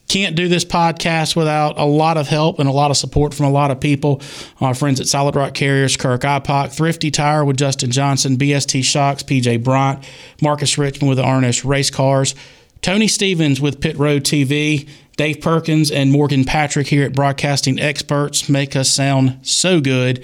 can't 0.07 0.37
do 0.37 0.47
this 0.47 0.63
podcast 0.63 1.35
without 1.35 1.77
a 1.77 1.83
lot 1.83 2.15
of 2.15 2.27
help 2.27 2.59
and 2.59 2.69
a 2.69 2.71
lot 2.71 2.91
of 2.91 2.97
support 2.97 3.33
from 3.33 3.45
a 3.45 3.49
lot 3.49 3.71
of 3.71 3.81
people. 3.81 4.21
Our 4.61 4.73
friends 4.73 5.01
at 5.01 5.07
Solid 5.07 5.35
Rock 5.35 5.53
Carriers, 5.53 5.97
Kirk 5.97 6.21
Ipock, 6.21 6.71
Thrifty 6.71 7.11
Tire 7.11 7.43
with 7.43 7.57
Justin 7.57 7.91
Johnson, 7.91 8.37
BST 8.37 8.83
Shocks, 8.85 9.21
PJ 9.21 9.63
Bryant, 9.63 10.07
Marcus 10.41 10.77
Richmond 10.77 11.09
with 11.09 11.17
the 11.17 11.25
RNS 11.25 11.65
Race 11.65 11.89
Cars, 11.89 12.35
Tony 12.81 13.07
Stevens 13.09 13.59
with 13.59 13.81
Pit 13.81 13.97
Road 13.97 14.23
TV, 14.23 14.87
Dave 15.17 15.41
Perkins 15.41 15.91
and 15.91 16.11
Morgan 16.11 16.45
Patrick 16.45 16.87
here 16.87 17.03
at 17.03 17.13
Broadcasting 17.13 17.79
Experts 17.79 18.47
make 18.47 18.75
us 18.75 18.89
sound 18.89 19.39
so 19.41 19.81
good. 19.81 20.23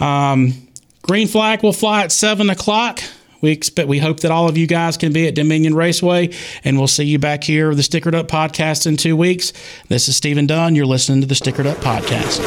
Um, 0.00 0.54
green 1.02 1.26
flag 1.26 1.62
will 1.62 1.72
fly 1.72 2.04
at 2.04 2.12
seven 2.12 2.48
o'clock. 2.48 3.00
We 3.40 3.50
expect, 3.52 3.88
we 3.88 3.98
hope 3.98 4.20
that 4.20 4.32
all 4.32 4.48
of 4.48 4.56
you 4.56 4.66
guys 4.66 4.96
can 4.96 5.12
be 5.12 5.28
at 5.28 5.34
Dominion 5.34 5.74
Raceway, 5.74 6.30
and 6.64 6.76
we'll 6.76 6.88
see 6.88 7.04
you 7.04 7.20
back 7.20 7.44
here 7.44 7.68
with 7.68 7.76
the 7.78 7.84
Stickered 7.84 8.14
Up 8.14 8.26
podcast 8.26 8.86
in 8.86 8.96
two 8.96 9.16
weeks. 9.16 9.52
This 9.88 10.08
is 10.08 10.16
Stephen 10.16 10.46
Dunn. 10.46 10.74
You're 10.74 10.86
listening 10.86 11.20
to 11.20 11.26
the 11.26 11.36
Stickered 11.36 11.66
Up 11.66 11.78
podcast. 11.78 12.40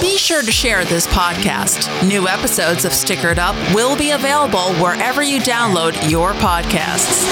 Be 0.00 0.16
sure 0.16 0.42
to 0.42 0.52
share 0.52 0.84
this 0.84 1.06
podcast. 1.08 2.08
New 2.08 2.28
episodes 2.28 2.84
of 2.84 2.92
Stickered 2.92 3.38
Up 3.38 3.56
will 3.74 3.96
be 3.96 4.10
available 4.10 4.72
wherever 4.74 5.22
you 5.22 5.40
download 5.40 6.08
your 6.08 6.32
podcasts. 6.34 7.26